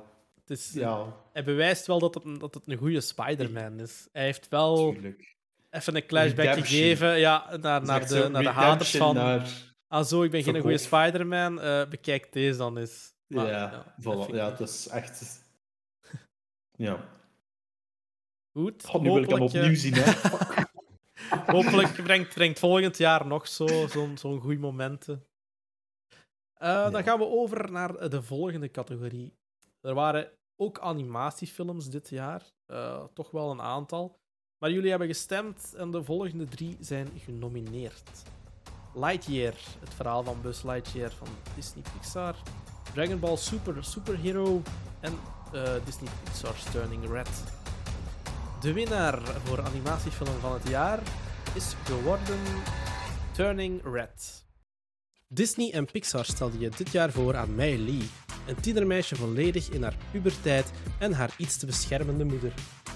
[0.47, 4.09] Het is, Ja, Hij bewijst wel dat het, dat het een goede Spider-Man is.
[4.12, 5.36] Hij heeft wel tuurlijk.
[5.70, 6.55] even een Redemption.
[6.64, 9.14] gegeven ja, naar, Het naar, de, naar de haters van...
[9.14, 10.78] naar- Ah zo, ik ben geen goede.
[10.78, 11.61] Spider-Man.
[11.61, 13.14] eh, bekijk deze dan eens.
[13.26, 14.59] Maar, ja, voilà, ja, niet.
[14.59, 15.44] dat is echt...
[16.76, 17.09] Ja.
[18.53, 18.86] Goed.
[18.88, 20.12] Oh, nu wil ik hem hopelijk, eh, opnieuw zien, hè.
[21.57, 25.26] Hopelijk brengt, brengt volgend jaar nog zo'n zo zo'n goede momenten.
[26.55, 29.34] Eh, Dan gaan we over naar de volgende categorie.
[29.80, 32.54] Er waren ook animatiefilms dit jaar.
[32.66, 34.18] eh, toch wel een aantal.
[34.59, 38.22] Maar jullie hebben gestemd en de volgende drie zijn genomineerd.
[38.94, 42.36] Lightyear, het verhaal van Buzz Lightyear van Disney Pixar.
[42.94, 44.62] Dragon Ball Super, Superhero
[45.00, 45.12] en
[45.52, 47.44] eh, Disney Pixar's Turning Red.
[48.61, 51.02] De winnaar voor animatiefilm van het jaar
[51.54, 52.38] is geworden
[53.32, 54.44] Turning Red.
[55.28, 58.09] Disney en Pixar stelden je dit jaar voor aan Mei Lee,
[58.47, 62.53] een tienermeisje volledig in haar puberteit en haar iets te beschermende moeder.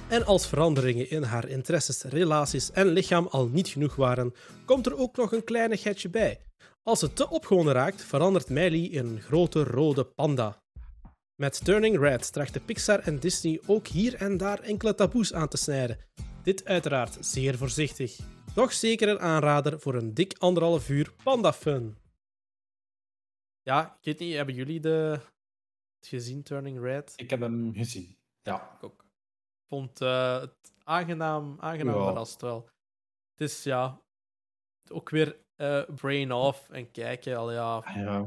[0.09, 4.35] En als veranderingen in haar interesses, relaties en lichaam al niet genoeg waren,
[4.65, 6.41] komt er ook nog een kleinigheidje bij.
[6.83, 10.63] Als het te opgewonden raakt, verandert Miley in een grote rode panda.
[11.41, 15.57] Met Turning Red trachten Pixar en Disney ook hier en daar enkele taboes aan te
[15.57, 15.99] snijden.
[16.43, 18.19] Dit uiteraard zeer voorzichtig.
[18.55, 21.97] Toch zeker een aanrader voor een dik anderhalf uur panda fun.
[23.63, 25.21] Ja, ik weet niet, hebben jullie de...
[26.07, 27.13] gezien, Turning Red?
[27.17, 28.17] Ik heb hem gezien.
[28.43, 28.71] Ja.
[28.77, 29.05] Ik ook.
[29.69, 32.05] Vond eh, het aangenaam, aangenaam Ja.
[32.07, 32.69] verrast wel.
[33.37, 34.01] Het is ja,
[34.91, 37.37] ook weer eh, brain off en kijken.
[37.37, 38.21] Al ja, ja.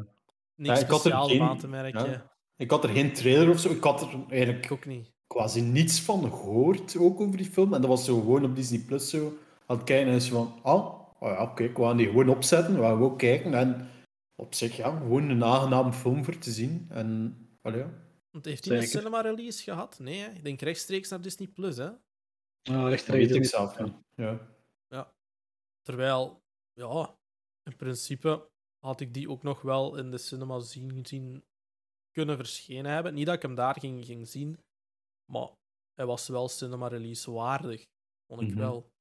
[0.55, 2.24] niks Ja, ik had speciaals geen- om aan te merken.
[2.57, 3.69] Ik had er geen trailer of zo.
[3.69, 5.11] Ik had er eigenlijk Ik ook niet.
[5.28, 7.74] quasi niets van gehoord, ook over die film.
[7.74, 9.34] En dat was zo gewoon op Disney Plus zo.
[9.65, 10.86] Aan het kijken en is van, ah,
[11.19, 12.76] oh ja, oké, ik wou die gewoon opzetten.
[12.76, 13.53] We gaan gewoon kijken.
[13.53, 13.89] En
[14.36, 16.86] op zich, ja, gewoon een aangename film voor te zien.
[16.89, 17.93] En, allee, ja.
[18.32, 18.99] Want heeft hij een Zeker.
[18.99, 19.99] cinema release gehad?
[19.99, 20.30] Nee, hè?
[20.32, 21.78] ik denk rechtstreeks naar Disney Plus.
[21.78, 21.84] Hè?
[21.84, 21.99] Ja,
[22.61, 23.28] Dat rechtstreeks.
[23.32, 23.93] weet ik zelf niet.
[24.16, 24.51] Ja.
[25.82, 26.41] Terwijl,
[26.74, 27.16] ja,
[27.64, 28.49] in principe
[28.80, 31.43] had ik die ook nog wel in de cinema zien, zien
[32.11, 33.14] kunnen verschenen hebben.
[33.14, 34.59] Niet dat ik hem daar ging, ging zien,
[35.32, 35.49] maar
[35.93, 37.84] hij was wel cinema release waardig,
[38.28, 38.57] vond ik Mhm.
[38.57, 38.91] wel.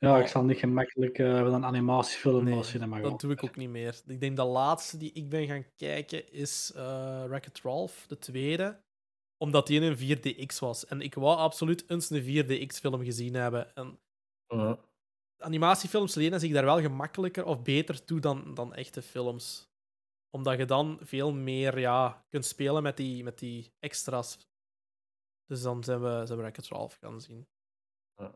[0.00, 3.00] Ja, ik zal niet gemakkelijk eh van een animatiefilm Nee, cinema.
[3.00, 4.00] Dat doe ik ook niet meer.
[4.06, 8.80] Ik denk de laatste die ik ben gaan kijken is eh Wreck-It Ralph, de tweede.
[9.36, 10.86] Omdat die in een 4DX was.
[10.86, 13.74] En ik wou absoluut eens een 4DX-film gezien hebben.
[13.74, 13.98] En
[15.38, 19.70] animatiefilms lenen zich daar wel gemakkelijker of beter toe dan, dan echte films.
[20.30, 24.38] Omdat je dan veel meer ja, kunt spelen met die, met die extra's.
[25.46, 27.48] Dus dan zijn we, zijn we Wreck-It Ralph gaan zien.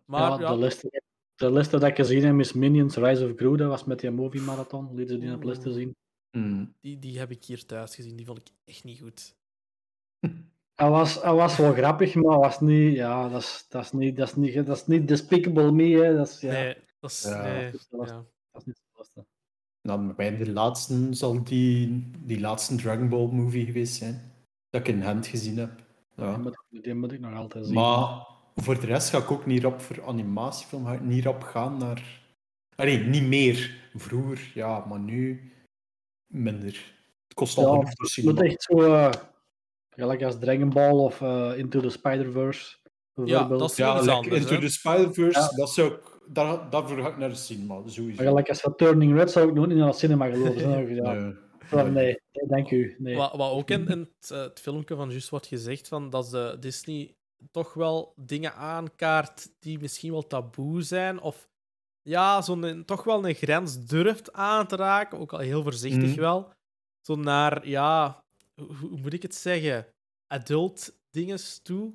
[0.05, 1.03] Maar ja, ja, De, liste,
[1.43, 3.57] de liste dat ik gezien heb is Minions Rise of Gru.
[3.57, 4.95] Dat was met die movie marathon.
[4.95, 5.97] Lieten ze die op liste zien.
[6.37, 6.75] Mm.
[6.81, 8.17] die, die heb ik hier thuis gezien.
[8.17, 9.37] Die vond ik echt niet goed.
[10.75, 14.17] Hij was, hij was wel grappig, maar was niet, ja, dat is, dat is niet,
[14.17, 16.17] dat is niet, dat is niet Despicable Me, hè.
[16.17, 17.23] Dat is, ja, Nee, dat is...
[17.23, 17.43] Ja.
[17.43, 18.15] nee, dat is de laatste.
[18.17, 18.25] ja.
[18.53, 19.27] dat is niet de laatste.
[19.83, 24.33] Nou, bij de laatste zal die, die laatste Dragon Ball movie geweest zijn.
[24.71, 25.77] Dat ik in hand gezien heb.
[26.17, 26.37] Die, Ja.
[26.37, 27.75] moet, die moet ik nog altijd zien.
[27.75, 28.27] Maar
[28.57, 30.87] voor de rest ga ik ook niet rap voor animatiefilm.
[30.87, 32.21] Ga ik niet rap gaan naar.
[32.77, 33.75] Allee, niet meer.
[33.95, 35.53] Vroeger, ja, maar nu
[36.27, 36.93] minder.
[37.29, 38.33] Het kost al Ja, genoeg voor het cinema.
[38.41, 39.11] moet echt zo, eh,
[39.97, 42.77] gelijk als Dragon Ball of eh, Into the Spider-Verse.
[43.15, 43.61] bijvoorbeeld.
[43.61, 44.61] dat is Ja, like anders, Into hè.
[44.61, 45.49] the Spider-Verse, Ja.
[45.57, 48.17] dat zou ik, daar, daarvoor ga ik naar de cinema, sowieso.
[48.17, 50.95] Maar gelijk als Turning Red zou ik nooit niet naar het cinema geloven.
[50.95, 51.85] Ja, Nee.
[51.85, 51.93] nee.
[51.93, 52.97] nee, nee, dank u.
[52.99, 53.17] Nee.
[53.17, 56.31] Wat, wat ook in, in het, eh, het filmpje van juist wordt gezegd, van dat
[56.31, 57.15] de Disney
[57.51, 61.49] toch wel dingen aankaart die misschien wel taboe zijn, of
[62.03, 66.21] ja, zo'n, toch wel een grens durft aan te raken, ook al heel voorzichtig Mhm.
[66.21, 66.51] wel.
[67.07, 68.23] Zo naar, ja,
[68.55, 69.87] hoe, hoe moet ik het zeggen?
[70.27, 71.93] Adult dinges toe.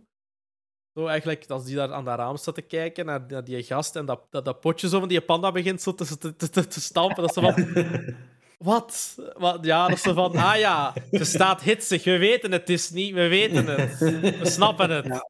[0.94, 3.96] Zo eigenlijk, als die daar aan dat raam staat te kijken naar, naar die gast
[3.96, 6.82] en dat, dat, dat potje zo van die panda begint zo te, te, te, te
[6.82, 7.56] stampen, dat ze van...
[8.58, 9.18] Wat?
[9.38, 9.66] Wat?
[9.66, 13.14] Ja, dat is zo van, ah ja, ze staat hitsig, we weten het, is niet,
[13.14, 14.00] we weten het.
[14.40, 15.30] We snappen het.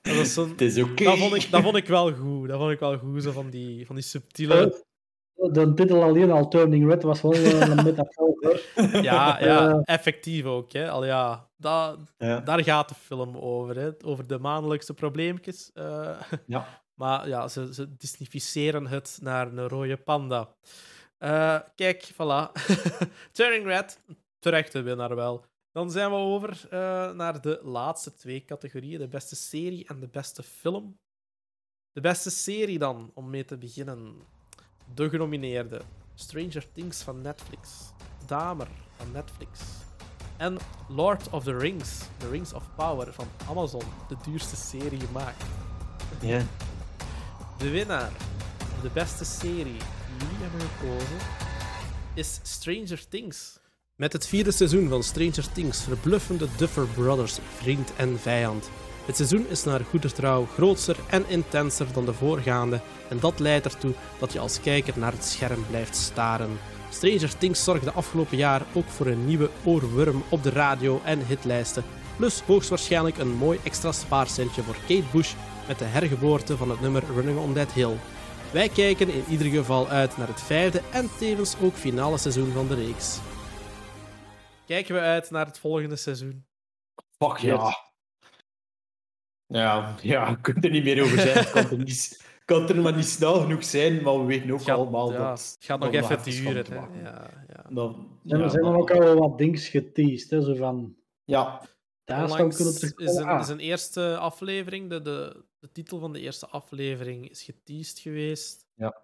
[0.00, 1.04] Dat, is zo'n- Het is oké.
[1.04, 2.48] dat, vond ik, dat vond ik wel goed.
[2.48, 4.88] Dat vond ik wel goed, zo van die, van die subtiele...
[5.34, 8.36] De titel alleen al Turning Red was wel eh, een metafoor.
[8.40, 8.60] hoor.
[9.02, 10.72] Ja, ja Eh, effectief ook.
[10.72, 10.90] Hè.
[10.90, 12.40] Al ja, dat, Ja.
[12.40, 13.76] daar gaat de film over.
[13.78, 13.90] Hè.
[14.04, 15.70] Over de maandelijkse probleempjes.
[15.74, 16.20] eh.
[16.46, 16.66] Ja.
[16.94, 20.54] Maar ja, ze, ze disnificeren het naar een rode panda.
[21.18, 22.52] Eh, kijk, voilà.
[23.32, 23.98] Turning Red,
[24.38, 25.44] terechte winnaar wel.
[25.72, 30.08] Dan zijn we over eh, naar de laatste twee categorieën: de beste serie en de
[30.08, 30.98] beste film.
[31.92, 34.14] De beste serie dan, om mee te beginnen.
[34.94, 35.80] De genomineerde:
[36.14, 37.92] Stranger Things van Netflix,
[38.26, 39.88] Damer van Netflix
[40.40, 40.58] en
[40.88, 45.44] Lord of the Rings, The Rings of Power van Amazon, de duurste serie gemaakt.
[46.20, 46.42] Ja.
[47.58, 48.12] De winnaar,
[48.82, 51.16] de beste serie die jullie hebben gekozen,
[52.14, 53.59] is Stranger Things.
[54.00, 58.70] Met het vierde seizoen van Stranger Things verbluffen de Duffer Brothers vriend en vijand.
[59.06, 63.64] Het seizoen is naar goede trouw grootser en intenser dan de voorgaande en dat leidt
[63.64, 66.58] ertoe dat je als kijker naar het scherm blijft staren.
[66.90, 71.84] Stranger Things zorgde afgelopen jaar ook voor een nieuwe oorworm op de radio en hitlijsten,
[72.16, 75.32] plus hoogstwaarschijnlijk een mooi extra spaarcentje voor Kate Bush
[75.68, 77.96] met de hergeboorte van het nummer Running on That Hill.
[78.50, 82.68] Wij kijken in ieder geval uit naar het vijfde en tevens ook finale seizoen van
[82.68, 83.18] de reeks.
[84.70, 86.46] Kijken we uit naar het volgende seizoen?
[87.18, 87.76] Fuck ja.
[89.46, 91.38] Ja, ja, je kunt er niet meer over zijn.
[91.38, 94.62] Het kan er, niet, kan er maar niet snel genoeg zijn, maar we weten ook
[94.62, 95.38] Gaat- allemaal ja, dat...
[95.38, 96.66] het gaat nog even is duren.
[96.72, 97.00] hè.
[97.02, 97.64] Ja, ja.
[97.70, 100.30] Dan, ja, er zijn dan ook al wat dingen geteased.
[100.30, 101.62] Hè, zo van, Ja,
[102.04, 103.16] daar Onlangs kunnen is terugkomen.
[103.22, 107.42] een, Ah, is een eerste aflevering, de, de, de titel van de eerste aflevering is
[107.42, 108.66] geteased geweest.
[108.74, 108.96] Ja.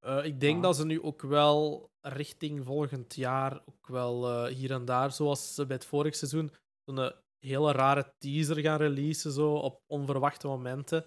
[0.00, 0.62] Eh, ik denk Ah.
[0.62, 5.54] dat ze nu ook wel richting volgend jaar ook wel eh, hier en daar, zoals
[5.54, 6.50] ze bij het vorig seizoen,
[6.84, 11.04] een hele rare teaser gaan releasen zo, op onverwachte momenten.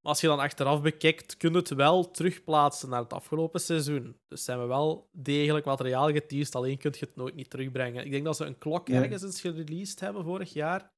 [0.00, 4.16] Maar als je dan achteraf bekijkt, kun je het wel terugplaatsen naar het afgelopen seizoen.
[4.28, 8.04] Dus zijn we wel degelijk materiaal geteased, alleen kun je het nooit niet terugbrengen.
[8.04, 9.02] Ik denk dat ze een klok Nee.
[9.02, 10.92] ergens eens gereleased hebben vorig jaar.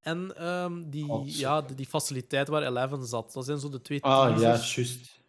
[0.00, 3.32] En ehm, die, Oh, ja, die, die faciliteit waar Eleven zat.
[3.32, 5.20] Dat zijn zo de twee ah, ja, teasers.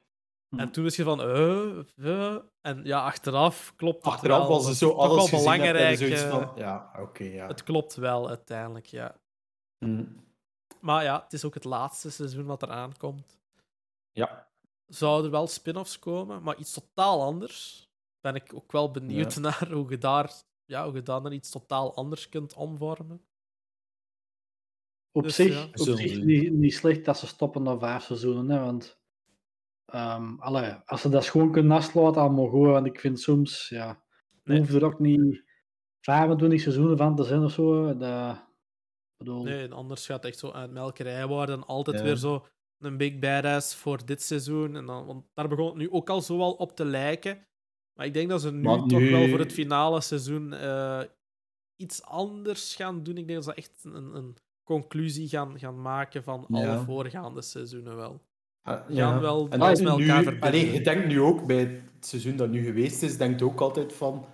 [0.49, 4.47] En toen is je van, eh, eh, en ja, achteraf klopt het Achteraf wel.
[4.47, 5.99] was het zo wel alles en belangrijk.
[5.99, 6.51] eh, van...
[6.55, 7.47] Ja, oké, ja.
[7.47, 9.19] Het klopt wel uiteindelijk, ja.
[9.77, 10.05] Hm.
[10.81, 13.39] Maar ja, het is ook het laatste seizoen wat er aankomt.
[14.11, 14.47] Ja.
[14.87, 17.89] Zouden er wel spin-offs komen, maar iets totaal anders.
[18.21, 19.39] Ben ik ook wel benieuwd Ja.
[19.39, 20.31] naar hoe je daar,
[20.65, 23.23] ja, hoe je naar iets totaal anders kunt omvormen.
[25.11, 25.63] Op Dus zich, ja.
[25.63, 26.25] op Zullen zich zien.
[26.25, 28.49] niet, niet slecht dat ze stoppen na vijf seizoenen.
[28.49, 28.98] Hè, want
[29.91, 32.65] ehm, allee, als ze dat gewoon kunnen afsluiten, allemaal goed.
[32.67, 34.03] Want ik vind soms, ja,
[34.43, 34.57] Nee.
[34.59, 35.43] hoeft er ook niet
[36.01, 37.97] 25 seizoenen van te zijn of zo.
[37.97, 38.37] Dat,
[39.17, 41.65] bedoel, Nee, en anders gaat het echt zo uit melkerij worden.
[41.65, 42.03] Altijd Ja.
[42.03, 42.45] weer zo
[42.77, 44.75] een big badass voor dit seizoen.
[44.75, 47.47] En dan, want daar begon het nu ook al zo wel op te lijken.
[47.93, 51.01] Maar ik denk dat ze nu toch wel voor het finale seizoen eh,
[51.75, 53.17] iets anders gaan doen.
[53.17, 56.83] Ik denk dat ze echt een, een conclusie gaan, gaan maken van alle Ja.
[56.83, 58.27] voorgaande seizoenen wel.
[58.61, 60.73] Ah, gaan wel en dat dat met is elkaar verbinden.
[60.73, 64.25] je denkt nu ook bij het seizoen dat nu geweest is, denkt ook altijd van.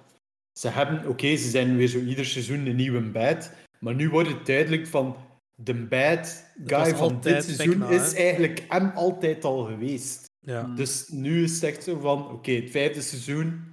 [0.60, 3.52] Ze hebben, oké, ze zijn weer zo ieder seizoen een nieuwe bad.
[3.80, 5.16] Maar nu wordt het duidelijk van.
[5.58, 10.26] De bad guy van dit seizoen Vecna, is eigenlijk hem altijd al geweest.
[10.40, 10.64] Ja.
[10.64, 13.64] Dus nu is het echt zo van: oké, het vijfde seizoen,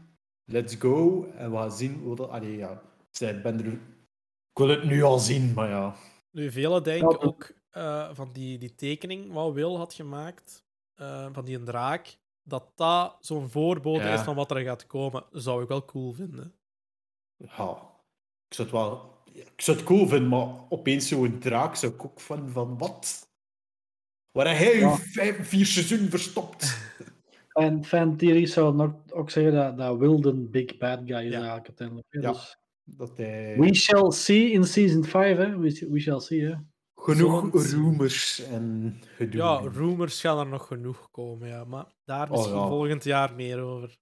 [0.45, 1.25] let's go.
[1.37, 2.29] En we gaan zien hoe dat.
[2.29, 2.83] Allee, ja.
[3.19, 3.67] Ik ben er.
[3.67, 3.79] Ik
[4.59, 5.95] wil het nu al zien, maar ja.
[6.31, 10.65] Nu, velen denken Ja, ook eh, van die, die tekening wat Will had gemaakt,
[10.95, 14.15] eh, van die een draak, dat dat zo'n voorbode Ja.
[14.15, 15.25] is van wat er gaat komen.
[15.31, 16.55] Zou ik wel cool vinden.
[17.37, 17.91] ja.
[18.49, 19.11] Ik zou het wel.
[19.33, 23.31] Ik zou het cool vinden, maar opeens zo'n draak zou ik ook van, van wat?
[24.31, 24.97] Waar Ja.
[24.97, 26.63] vijf, vier seizoen verstopt?
[27.53, 31.37] En fantheories zouden ook, ook zeggen dat, dat Wilden big bad guy is Ja.
[31.39, 32.07] eigenlijk uiteindelijk.
[32.11, 32.31] Ja.
[32.33, 33.57] Dus Dat hij...
[33.59, 35.59] we shall see in season 5, hè.
[35.59, 36.55] We, we shall see, hè.
[37.03, 39.41] Genoeg rumors en gedoe.
[39.41, 41.65] Ja, rumors gaan er nog genoeg komen, ja.
[41.65, 42.67] Maar daar Oh, misschien ja.
[42.67, 43.97] volgend jaar meer over.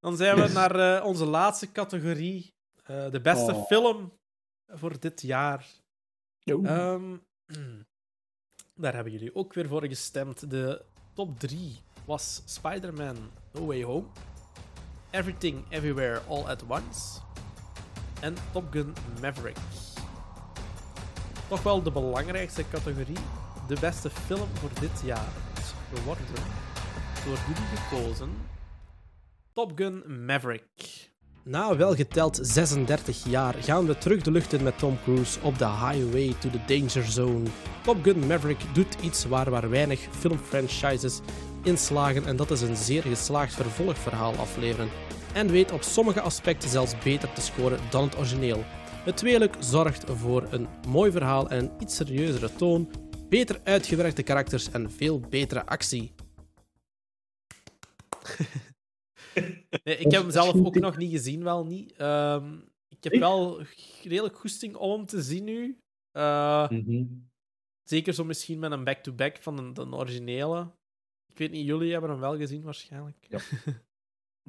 [0.00, 0.52] Dan zijn we Yes.
[0.60, 2.54] naar eh, onze laatste categorie.
[2.84, 3.66] eh, de beste Oh.
[3.66, 4.12] film
[4.66, 5.66] voor dit jaar.
[6.44, 7.16] Ehm,
[8.82, 10.50] daar hebben jullie ook weer voor gestemd.
[10.50, 10.84] De
[11.14, 13.16] top 3 was Spider-Man
[13.52, 14.06] No Way Home,
[15.10, 17.20] Everything Everywhere All at Once
[18.20, 19.56] en Top Gun Maverick.
[21.50, 23.18] Toch wel de belangrijkste categorie,
[23.68, 25.28] de beste film voor dit jaar.
[25.58, 26.24] is geworden
[27.24, 28.28] door jullie gekozen
[29.52, 31.10] Top Gun Maverick.
[31.44, 35.68] Na welgeteld 36 jaar gaan we terug de lucht in met Tom Cruise op de
[35.68, 37.48] highway to the danger zone.
[37.82, 41.20] Top Gun Maverick doet iets waar maar weinig filmfranchises
[41.62, 44.88] in slagen en dat is een zeer geslaagd vervolgverhaal afleveren.
[45.32, 48.64] En weet op sommige aspecten zelfs beter te scoren dan het origineel.
[49.04, 52.90] Het tweeluik zorgt voor een mooi verhaal en een iets serieuzere toon,
[53.28, 56.12] beter uitgewerkte karakters en veel betere actie.
[59.84, 61.92] Nee, ik heb hem zelf ook nog niet gezien, wel niet.
[61.92, 63.62] Ehm, ik heb wel
[64.02, 65.78] redelijk goesting om hem te zien nu.
[66.10, 67.04] Eh, Mhm.
[67.82, 70.72] Zeker zo misschien met een back-to-back van de, de originele.
[71.26, 73.26] Ik weet niet, jullie hebben hem wel gezien waarschijnlijk.
[73.28, 73.40] Ja.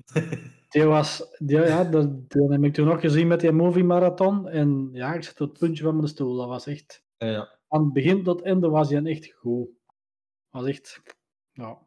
[0.72, 4.48] Die was, die, ja, dat, dat heb ik toen nog gezien met die movie marathon.
[4.50, 6.36] En ja, ik zit op het puntje van mijn stoel.
[6.36, 7.60] Dat was echt, Ja, ja.
[7.68, 9.70] van het begin tot einde was hij echt goed.
[10.50, 11.02] Was echt,
[11.52, 11.78] ja.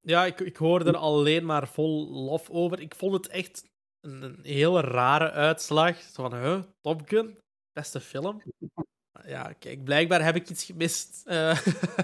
[0.00, 2.80] Ja, ik, ik hoorde er alleen maar vol lof over.
[2.80, 3.64] Ik vond het echt
[4.00, 6.00] een, een hele rare uitslag.
[6.00, 7.38] Zo van, huh, Top Gun?
[7.72, 8.42] Beste film?
[9.26, 11.26] Ja, kijk, blijkbaar heb ik iets gemist.
[11.26, 11.58] Eh,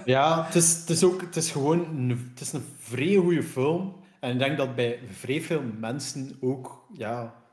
[0.05, 3.43] Ja, het is, het is ook het is gewoon een, het is een vrij goede
[3.43, 4.05] film.
[4.19, 7.43] En ik denk dat bij vrij veel mensen ook ja,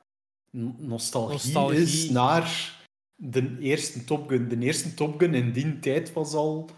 [0.51, 1.83] nostalgie, Nostalgie.
[1.83, 2.77] is naar
[3.15, 4.49] de eerste Top Gun.
[4.49, 6.71] De eerste Top Gun in die tijd was al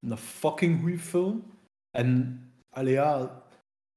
[0.00, 1.42] een fucking goede film.
[1.90, 2.40] En
[2.70, 3.44] allee, ja,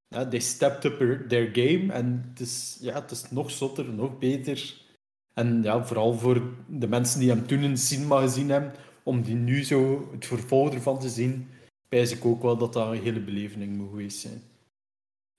[0.08, 1.92] they stepped up their game.
[1.92, 4.86] En het is, ja, het is nog zotter, nog beter.
[5.34, 8.72] En ja, vooral voor de mensen die hem toen in het cinema gezien hebben,
[9.02, 11.48] om die nu zo het vervolg ervan te zien,
[11.88, 14.42] pijs ik ook wel dat dat een hele beleving moet geweest zijn.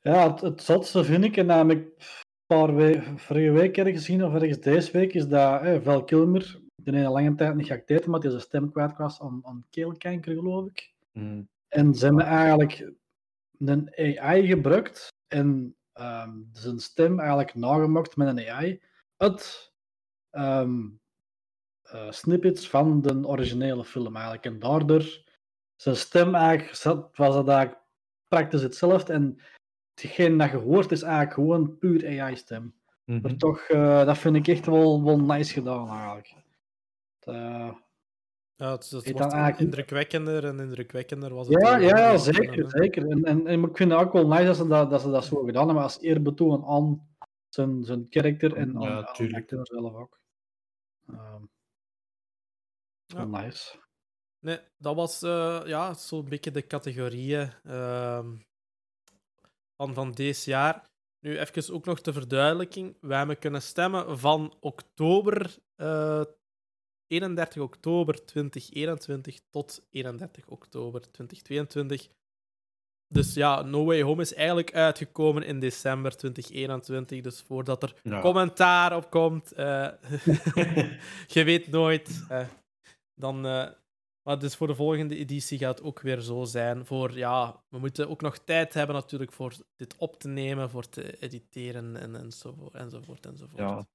[0.02, 4.26] Ja, het, het zotste vind ik, en namelijk een paar weken, vorige week ergens gezien,
[4.26, 8.06] of ergens deze week, is dat eh, Val Kilmer, die een lange tijd niet geacteerd,
[8.06, 10.94] maar die zijn stem kwijt was aan, aan keelkanker, geloof ik.
[11.68, 12.92] En ze hebben eigenlijk
[13.60, 18.82] een AI gebruikt en ehm, zijn stem eigenlijk nagemaakt met een AI
[19.18, 19.74] uit
[20.30, 20.88] ehm,
[21.82, 24.46] eh, snippets van de originele film eigenlijk.
[24.46, 25.24] En daardoor
[25.76, 26.84] zijn stem eigenlijk
[27.16, 27.82] was dat eigenlijk
[28.28, 29.14] praktisch hetzelfde.
[29.14, 29.40] En
[30.02, 32.74] hetgeen dat je hoort is eigenlijk gewoon puur AI-stem.
[33.06, 36.36] Maar toch, eh, dat vind ik echt wel, wel nice gedaan eigenlijk.
[37.20, 37.72] Eh,
[38.56, 41.62] ja, het, het wordt eigenlijk- indrukwekkender en indrukwekkender was het.
[41.62, 42.70] ja, ook ja, ja, zeker.
[42.70, 43.10] zeker.
[43.10, 45.26] En, en, en ik vind het ook wel nice dat ze dat, dat, ze dat
[45.26, 47.08] zo gedaan hebben als eerbetoon aan
[47.50, 50.20] zijn, zijn karakter en aan, Ja, aan de acteur zelf ook.
[51.08, 51.44] Ehm,
[53.06, 53.78] wel nice.
[54.40, 58.36] Nee, dat was eh, ja, zo'n beetje de categorieën ehm,
[59.80, 60.90] van, van deze jaar.
[61.20, 62.98] Nu even ook nog de verduidelijking.
[63.02, 66.22] Wij hebben kunnen stemmen van oktober eh,
[67.08, 72.10] 31 oktober 2021 tot 31 oktober 2022.
[73.08, 77.22] Dus ja, No Way Home is eigenlijk uitgekomen in december 2021.
[77.22, 79.90] Dus voordat er commentaar op komt, eh,
[81.36, 82.26] je weet nooit.
[82.30, 82.48] eh,
[83.16, 83.70] dan, eh,
[84.24, 86.86] maar dus voor de volgende editie gaat het ook weer zo zijn.
[86.86, 90.90] Voor, ja, we moeten ook nog tijd hebben natuurlijk voor dit op te nemen, voor
[90.90, 93.60] te editeren en, enzovoort, enzovoort, enzovoort.
[93.60, 93.88] Ja.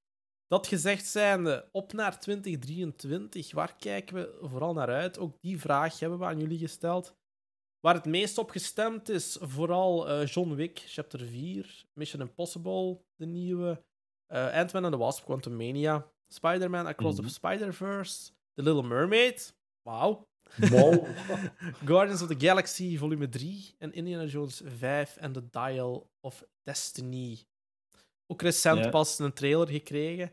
[0.47, 3.53] Dat gezegd zijnde, op naar 2023.
[3.53, 5.19] Waar kijken we vooral naar uit?
[5.19, 7.17] Ook die vraag hebben we aan jullie gesteld.
[7.81, 13.27] Waar het meest op gestemd is, vooral eh, John Wick, Chapter 4, Mission Impossible, de
[13.27, 13.85] nieuwe,
[14.27, 17.27] eh Ant-Man and the Wasp, Quantumania, Spider-Man Across Mhm.
[17.27, 19.57] the Spider-Verse, The Little Mermaid,
[19.89, 20.27] wauw.
[20.57, 21.07] Wauw.
[21.91, 27.39] Guardians of the Galaxy Volume 3 en Indiana Jones 5 en The Dial of Destiny.
[28.27, 28.91] Ook recent Ja.
[28.91, 30.33] pas een trailer gekregen.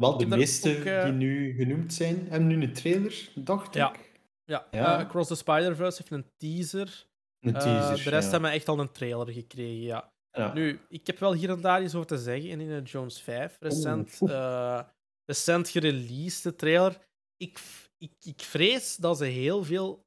[0.00, 3.92] Wel, de meeste ook, eh, die nu genoemd zijn, hebben nu een trailer, dacht Ja.
[3.94, 4.20] ik.
[4.44, 4.98] Ja, Ja.
[4.98, 7.06] eh, Across the Spider-Verse heeft een teaser.
[7.40, 8.04] Een Eh, teaser.
[8.04, 10.10] de rest hebben echt al een trailer gekregen, ja.
[10.30, 10.52] Ja.
[10.52, 13.56] Nu, ik heb wel hier en daar iets over te zeggen in Indiana Jones 5.
[13.60, 14.80] Recent, eh,
[15.24, 16.98] recent gereleased, de trailer.
[17.36, 17.60] Ik,
[18.02, 20.04] ik, ik vrees dat ze heel veel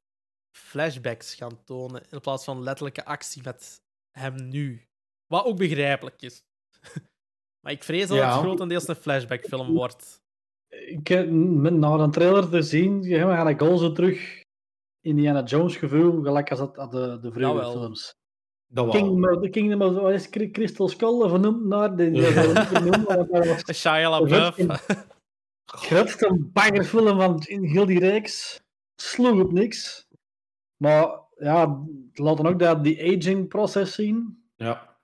[0.57, 3.81] flashbacks gaan tonen in plaats van letterlijke actie met
[4.11, 4.87] hem nu.
[5.27, 6.43] Wat ook begrijpelijk is.
[7.63, 8.31] maar ik vrees dat Ja.
[8.33, 10.23] het grotendeels een flashbackfilm wordt.
[10.67, 14.41] Ik heb met na een trailer te zien, ja, ga ik al zo terug
[15.01, 17.71] Indiana Jones gevoel, gelijk als dat aan de, de vroegere Jawel.
[17.71, 18.13] films.
[18.67, 18.93] Dat wel.
[18.93, 24.57] Kingdom of, the Kingdom of wat is Cry- Crystal Skull vernoemd naar de, Shia LaBeouf.
[25.65, 28.61] Grootste baggerfilm van in heel die reeks.
[28.95, 30.07] Sloeg op niks.
[30.77, 34.43] Maar ja, laat dan ook dat die aging proces zien.
[34.55, 34.97] Ja.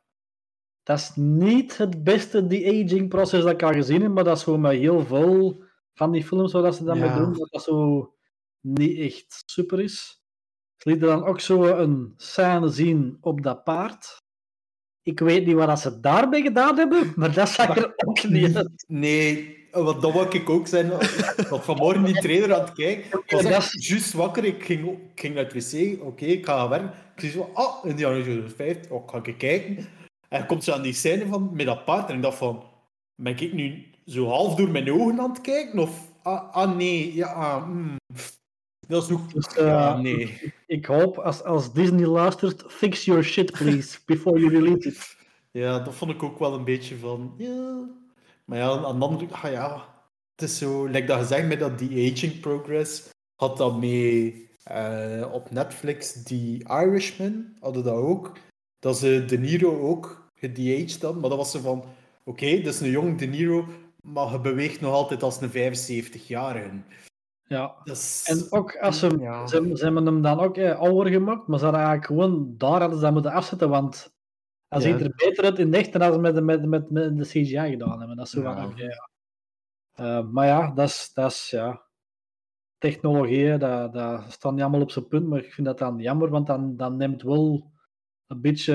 [0.83, 4.37] Dat is niet het beste die aging proces dat ik al gezien heb, maar dat
[4.37, 7.05] is gewoon met heel veel van die films waar dat ze dat Ja.
[7.05, 8.13] mee doen, dat dat zo
[8.59, 10.23] niet echt super is.
[10.75, 14.17] Ze lieten dan ook zo een scène zien op dat paard.
[15.01, 18.57] Ik weet niet wat dat ze daarbij gedaan hebben, maar dat zag er ook niet
[18.57, 18.83] uit.
[18.87, 20.89] Nee, wat dat wou ik ook zijn.
[21.49, 23.19] Want vanmorgen die trailer aan het kijken.
[23.19, 24.43] Ik was dat echt juist wakker.
[24.43, 26.01] Ik ging, ik ging naar het wc.
[26.01, 26.93] Oké, ik ga gaan werken.
[27.15, 28.77] Ik zie zo, ah, Indiana Jones 5.
[28.89, 29.77] Oh, ga ik kijken.
[30.29, 32.09] En dan komt ze aan die scène van, met dat paard.
[32.09, 32.63] En ik dacht van,
[33.15, 35.79] ben ik nu zo half door mijn ogen aan het kijken?
[35.79, 37.95] Of, ah, ah nee, ja, ah, mm.
[38.87, 40.53] Dat is ook, Dus, eh, ja, nee.
[40.67, 45.17] Ik hoop, als, als Disney luistert, fix your shit please, before you release it.
[45.51, 47.89] Ja, dat vond ik ook wel een beetje van, ja.
[48.45, 49.85] Maar ja, aan de andere ah ja,
[50.35, 55.29] het is zo, like dat gezegd met dat die aging progress, had dat mee eh,
[55.31, 58.37] op Netflix, die Irishman, hadden dat ook.
[58.79, 61.83] Dat ze De Niro ook gedeaged hadden, maar dat was ze van,
[62.23, 63.65] oké, dat is een jong De Niro,
[64.01, 66.71] maar je beweegt nog altijd als een 75-jarige.
[67.47, 67.75] Ja.
[67.83, 68.23] Is...
[68.25, 69.47] En ook als ze, Ja.
[69.47, 72.79] ze, ze hebben hem dan ook eh, ouder gemaakt, maar ze hadden eigenlijk gewoon daar
[72.79, 74.13] hadden ze dat moeten afzetten, want
[74.71, 74.97] hij Ja.
[74.97, 77.69] ziet er beter uit in echt dan als ze met, met, met, met de CGI
[77.69, 78.17] gedaan hebben.
[78.17, 79.09] Dat is zo van, oké, ja.
[79.91, 81.85] Eh, maar ja, dat is, dat is ja,
[82.77, 85.99] technologie, hè, dat, dat staat niet allemaal op zijn punt, maar ik vind dat dan
[85.99, 87.71] jammer, want dan, dan neemt wel
[88.27, 88.73] een beetje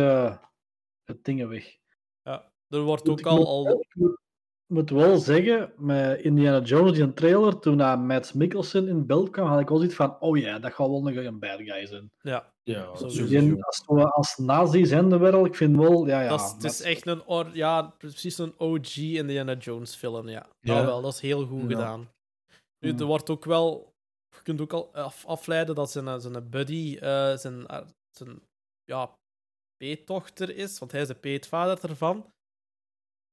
[1.04, 1.78] het dingen weg.
[2.22, 3.36] Ja, er wordt ook Ik al...
[3.36, 4.18] moet- al Ik moet,
[4.66, 9.30] moet wel zeggen, met Indiana Jones, die een trailer, toen hij Mads Mikkelsen in beeld
[9.30, 11.86] kwam, had ik wel zoiets van, oh ja, dat gaat wel nog een bad guy
[11.86, 12.10] zijn.
[12.20, 12.94] ja, Ja.
[13.24, 16.28] Die als, zo als nazi's in de wereld, ik vind wel, ja, ja.
[16.28, 20.46] dat is, het is echt een, or, ja, precies een OG Indiana Jones film, ja.
[20.60, 20.74] Ja.
[20.74, 21.66] Dat wel, dat is heel goed Ja.
[21.68, 22.08] gedaan.
[22.78, 22.98] Nu, Mm.
[22.98, 23.92] er wordt ook wel,
[24.36, 27.80] je kunt ook al af, afleiden dat zijn, zijn buddy, eh, zijn, eh,
[28.10, 28.40] zijn
[28.84, 29.10] ja,
[29.76, 32.32] peetdochter is, want hij is de peetvader ervan.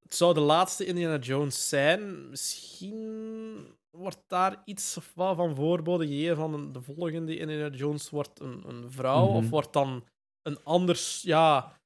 [0.03, 2.30] Het zou de laatste Indiana Jones zijn.
[2.30, 8.91] Misschien wordt daar iets van voorbode gegeven van de volgende Indiana Jones wordt een, een
[8.91, 9.35] vrouw, Mhm.
[9.35, 10.03] of wordt dan
[10.41, 11.77] een anders, ja...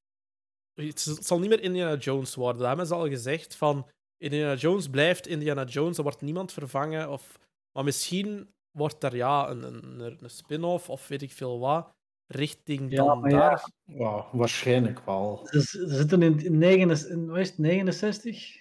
[0.74, 2.58] Het, zal niet meer Indiana Jones worden.
[2.58, 3.86] Dat hebben ze al gezegd van
[4.16, 7.10] Indiana Jones blijft Indiana Jones, er wordt niemand vervangen.
[7.10, 7.38] Of,
[7.72, 11.92] maar misschien wordt er ja, een, een, een spin-off of weet ik veel wat,
[12.28, 13.70] richting Ja, dan daar.
[13.84, 15.40] Ja, waarschijnlijk wel.
[15.50, 18.56] Ze, ze zitten in, in, 69 in wat is het, 69?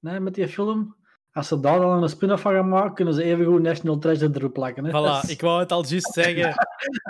[0.00, 0.96] Nee, met die film.
[1.32, 4.32] Als ze daar dan een spin-off van gaan maken, kunnen ze even goed National Treasure
[4.34, 4.84] erop plakken.
[4.84, 4.90] Hè?
[4.90, 6.54] Voilà, ik wou het al juist zeggen.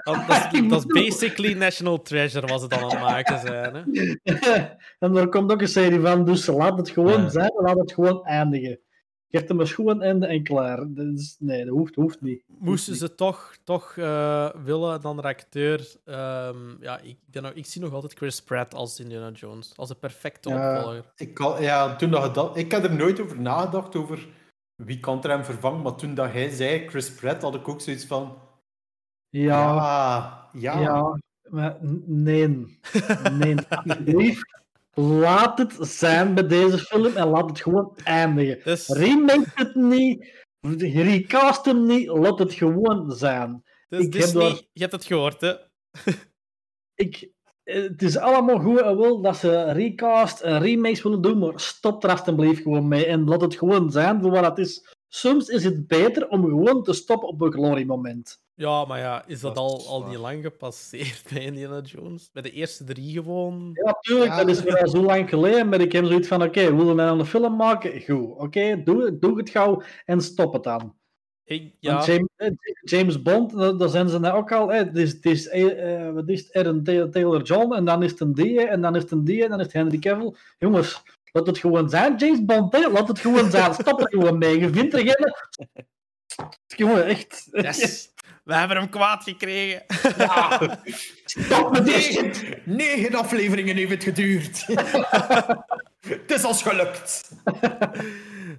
[0.05, 3.75] Want dat, is, dat is basically National Treasure was het dan aan het maken zijn.
[3.75, 3.83] Hè?
[5.07, 7.29] en er komt ook een serie van, dus laat het gewoon Ja.
[7.29, 8.81] zijn, laat het gewoon eindigen.
[9.35, 10.85] Geef hem een schoon einde en klaar.
[10.89, 12.43] Dus, nee, dat hoeft, hoeft niet.
[12.47, 15.95] Moesten ze toch, toch eh, willen, dan de acteur.
[16.05, 19.73] ehm, ja, ik, nog, ik zie nog altijd Chris Pratt als Indiana Jones.
[19.77, 20.77] Als de perfecte Ja.
[20.77, 21.13] opvolger.
[21.17, 24.27] Ik, kan, ja, toen dat, ik heb er nooit over nagedacht, over
[24.75, 25.83] wie kan er hem vervangen?
[25.83, 28.39] Maar toen dat hij zei, Chris Pratt, had ik ook zoiets van...
[29.29, 30.81] Ja, Ja, ja.
[30.81, 31.19] ja,
[31.51, 32.79] maar n- nee.
[33.33, 34.63] Nee, alsjeblieft.
[34.95, 38.61] Laat het zijn bij deze film en laat het gewoon eindigen.
[38.65, 40.33] Dus, Remake het niet,
[40.81, 43.63] recast hem niet, laat het gewoon zijn.
[43.89, 45.53] dus ik heb Disney, daar- je hebt het gehoord, hè?
[46.95, 47.31] Ik,
[47.63, 51.61] eh, het is allemaal goed en wel dat ze recast en remakes willen doen, maar
[51.61, 54.95] stop er alsjeblieft gewoon mee en laat het gewoon zijn voor wat het is.
[55.09, 58.43] Soms is het beter om gewoon te stoppen op een gloriemoment.
[58.57, 62.31] Ja, maar ja, is dat, Dat al, is al niet lang gepasseerd bij Indiana Jones?
[62.33, 63.71] Bij de eerste drie gewoon.
[63.85, 64.37] Ja, tuurlijk, Ja.
[64.37, 67.03] dat is weer al zo lang geleden, maar ik heb zoiets van, oké, willen we
[67.03, 68.03] nou een film maken?
[68.03, 70.95] Goed, oké, doe, doe het gauw en stop het dan.
[71.45, 72.51] Ik, ja, James, eh,
[72.83, 74.69] James Bond, daar zijn ze nou ook al.
[74.69, 77.85] hè, Het is, het is, eh, eh, wat is het, Aaron Ta- Taylor John, en
[77.85, 79.75] dan is het een die, en dan is het een die, en dan is het
[79.75, 80.35] Henry Cavill.
[80.59, 81.03] Jongens,
[81.33, 82.89] laat het gewoon zijn, James Bond, hè?
[82.91, 83.75] laat het gewoon zijn.
[83.75, 84.59] Stop er gewoon mee.
[84.59, 85.35] Je vindt er geen.
[86.77, 87.49] Jongen, echt.
[87.53, 88.13] yes.
[88.45, 89.83] We hebben hem kwaad gekregen.
[91.25, 91.85] Stop met.
[91.85, 92.33] Negen,
[92.65, 94.67] negen afleveringen heeft het geduurd.
[96.09, 97.31] het is als gelukt.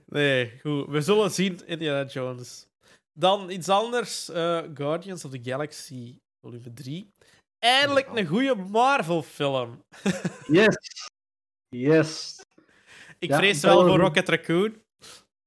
[0.06, 0.88] Nee, goed.
[0.88, 2.66] We zullen zien, Indiana Jones.
[3.14, 4.30] Dan iets anders.
[4.30, 7.12] eh, Guardians of the Galaxy, volume 3.
[7.60, 9.84] Eindelijk een goede Marvel-film.
[10.48, 10.76] Yes.
[11.70, 12.42] Yes.
[13.20, 14.82] Ik Ja, vrees wel voor Rocket Raccoon.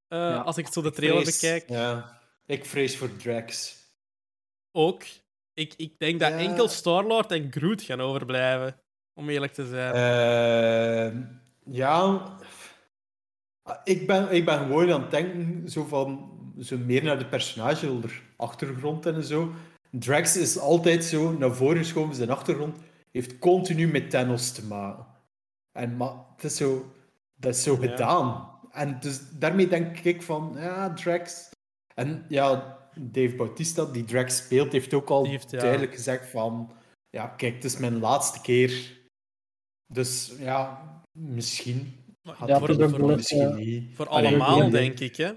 [0.07, 0.37] eh, Ja.
[0.37, 1.69] Als ik zo de trailer Vrees- bekijk.
[1.69, 3.77] Ja, ik vrees voor Drax.
[4.71, 5.03] Ook.
[5.53, 6.37] Ik, ik denk dat Ja.
[6.37, 8.75] enkel Star-Lord en Groot gaan overblijven.
[9.13, 9.93] Om eerlijk te zijn.
[9.93, 11.19] Eh,
[11.73, 12.21] ja,
[13.83, 17.99] ik ben, ik ben gewoon aan het denken zo van, zo meer naar de personage,
[18.37, 19.51] achtergrond en zo.
[19.91, 22.77] Drax is altijd zo naar voren geschoven, zijn achtergrond
[23.11, 25.05] heeft continu met Thanos te maken.
[25.71, 26.91] En maar het is zo,
[27.35, 27.89] dat is zo Ja.
[27.89, 28.49] gedaan.
[28.71, 31.49] En dus daarmee denk ik van, ja, Drax.
[31.95, 35.59] En ja, Dave Bautista, die Drax speelt, heeft ook al Die heeft, ja.
[35.59, 36.71] duidelijk gezegd van,
[37.09, 38.97] ja, kijk, het is mijn laatste keer.
[39.93, 40.81] Dus ja,
[41.11, 41.93] misschien.
[42.23, 43.95] Gaat Ja, het het is voor- voor misschien eh, niet.
[43.95, 45.31] Voor allemaal, denk ik, hè?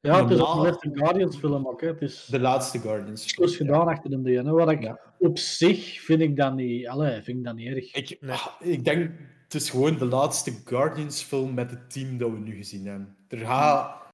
[0.00, 1.80] Ja, het is ook de beste Guardians film ook.
[1.80, 1.86] Hè.
[1.88, 3.34] Het is De laatste Guardians.
[3.34, 4.50] dus gedaan achter de DNA.
[4.52, 5.00] Wat ik Ja.
[5.18, 7.94] op zich vind ik dat niet, allee, vind ik dat niet erg.
[7.94, 8.30] Ik, Nee.
[8.32, 9.10] ah, ik denk,
[9.44, 13.16] het is gewoon de laatste Guardians film met het team dat we nu gezien hebben.
[13.28, 14.05] Er gaat,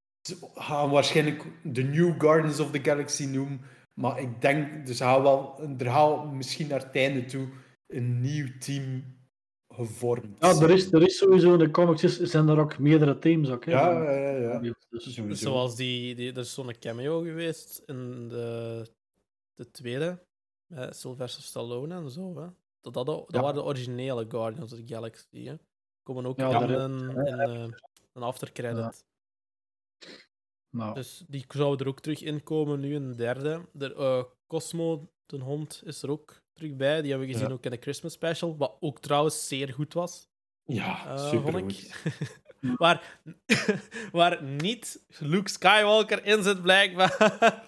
[0.54, 3.60] gaan waarschijnlijk de New Guardians of the Galaxy noemen,
[3.94, 7.48] maar ik denk, er gaat wel, er gaat misschien naar het einde toe
[7.86, 9.04] een nieuw team
[9.68, 10.38] gevormd.
[10.38, 13.64] Ja, er is, er is sowieso in de comics zijn er ook meerdere teams ook.
[13.64, 13.72] Hè.
[13.72, 14.58] Ja, ja, ja.
[14.90, 15.44] Dus, Sowieso.
[15.50, 18.86] Zoals die, die, er is zo'n cameo geweest in de,
[19.54, 20.22] de tweede,
[20.66, 22.36] met Sylvester Stallone en zo.
[22.36, 22.46] Hè.
[22.80, 23.40] Dat, dat, dat Ja.
[23.40, 25.44] waren de originele Guardians of the Galaxy.
[25.44, 25.54] Hè.
[26.02, 27.68] Komen ook Ja, in, een, in eh,
[28.12, 29.04] een aftercredit.
[30.72, 33.68] Nou, Dus die zou er ook terug in komen nu de derde.
[33.72, 37.00] De, eh, Cosmo, de hond, is er ook terug bij.
[37.00, 37.54] Die hebben we gezien Ja.
[37.54, 38.56] ook in de Christmas special.
[38.56, 40.28] Wat ook trouwens zeer goed was.
[40.64, 42.02] Ja, eh, super vond ik.
[42.76, 43.20] waar,
[44.12, 47.16] waar niet Luke Skywalker in zit, blijkbaar.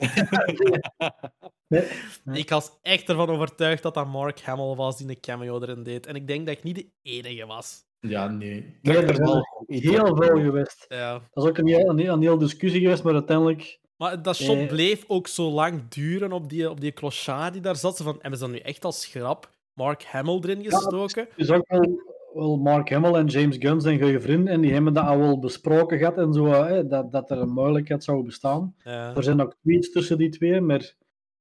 [1.68, 1.89] Nee,
[2.24, 2.39] nee.
[2.39, 6.06] Ik was echt ervan overtuigd dat dat Mark Hamill was die een cameo erin deed.
[6.06, 7.85] En ik denk dat ik niet de enige was.
[8.09, 8.78] Ja, nee.
[8.82, 10.85] Nee, er zijn heel veel geweest.
[10.89, 11.12] Ja.
[11.32, 13.78] Dat is ook een heel, een, heel- een heel discussie geweest, maar uiteindelijk...
[13.97, 14.66] Maar dat shot Eh.
[14.68, 17.97] bleef ook zo lang duren op die, op die clochard die daar zat.
[17.97, 21.22] Ze Van, hebben ze dan nu echt als grap Mark Hamill erin gestoken?
[21.31, 22.01] Het is ook wel,
[22.35, 25.39] wel Mark Hamill en James Gunn zijn goede vrienden en die hebben dat al wel
[25.39, 28.74] besproken gehad en zo, hè, dat, dat er een mogelijkheid zou bestaan.
[28.85, 29.14] Ja.
[29.16, 30.94] Er zijn ook tweets tussen die twee, maar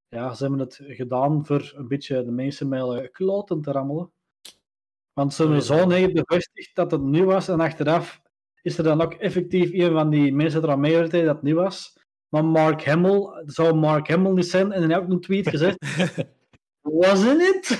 [0.10, 4.12] ja, ze hebben het gedaan voor een beetje de mensen met kloten te rammelen.
[5.14, 8.22] Want zijn zoon heeft bevestigd dat het nieuw was en achteraf
[8.62, 11.56] is er dan ook effectief een van die mensen er aan meewerkte dat het nieuw
[11.56, 11.98] was.
[12.30, 15.78] Maar Mark Hamill, zou Mark Hamill niet zijn en hij heeft ook een tweet gezegd.
[16.82, 17.78] Wasn't it?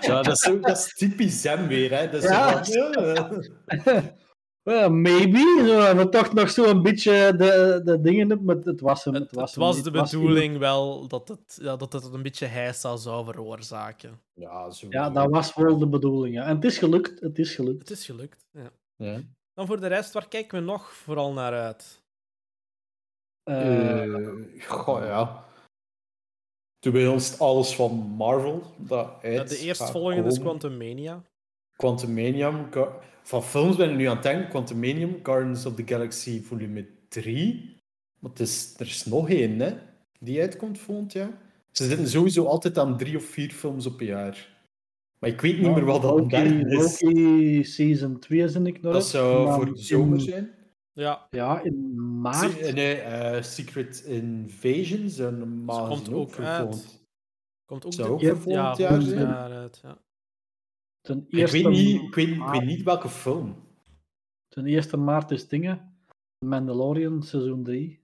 [0.00, 1.98] Ja, dat is, dat is typisch hem weer.
[1.98, 2.10] Hè.
[2.10, 3.30] Dat is ja.
[4.66, 5.64] Well, maybe.
[5.66, 9.14] Zo, maar toch nog zo een beetje de, de dingen op, maar het was hem.
[9.14, 9.98] Het, Het, was, het was hem de.
[9.98, 14.20] Het bedoeling wel dat het, ja, dat het een beetje heisa zou veroorzaken.
[14.34, 14.86] Ja, zo.
[14.90, 16.34] Ja, dat was wel de bedoeling.
[16.34, 16.44] Ja.
[16.44, 17.20] En het is gelukt.
[17.20, 17.78] Het is gelukt.
[17.88, 18.46] Het is gelukt.
[18.50, 18.70] Ja.
[18.96, 19.20] Ja.
[19.54, 22.02] Dan voor de rest, waar kijken we nog vooral naar uit?
[23.42, 24.30] Eh, Eh,
[24.68, 25.44] goh, ja.
[27.10, 28.62] Ons alles van Marvel.
[28.76, 30.58] Dat Ja, de eerstvolgende is komen.
[31.76, 32.68] Quantumania.
[33.26, 34.48] Van films ben ik nu aan het denken.
[34.48, 37.76] Quantumanium, Guardians of the Galaxy volume 3.
[38.18, 39.72] Maar het is, er is nog één, hè,
[40.20, 41.30] die uitkomt volgend jaar.
[41.72, 44.54] Ze zitten sowieso altijd aan drie of vier films op een jaar.
[45.18, 47.02] Maar ik weet niet meer wat dat derde is.
[47.02, 48.92] Loki Season 2 zijn ik nog.
[48.92, 50.50] Dat zou Maar voor de zomer in- zijn.
[50.92, 51.26] Ja.
[51.30, 52.52] Ja, in maart.
[52.64, 57.04] Se- nee, eh, Secret Invasions en maar komt ook uit.
[57.64, 59.98] Komt ook Zou ook Ja, voor volgend ja, jaar jaar uit, ja.
[61.06, 63.56] Ten Ik weet, niet, ik, weet, ik maart, weet niet welke film.
[64.48, 65.98] ten eerste maart is dingen.
[66.38, 68.00] Mandalorian, seizoen 3.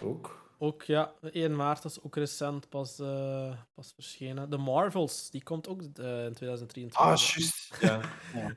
[0.00, 0.44] Ook.
[0.58, 4.48] Ook, ja, 1 maart is ook recent pas, eh, pas verschenen.
[4.50, 7.00] The Marvels, die komt ook eh, in 2023.
[7.00, 7.76] Ah, juist.
[7.80, 8.00] Ja.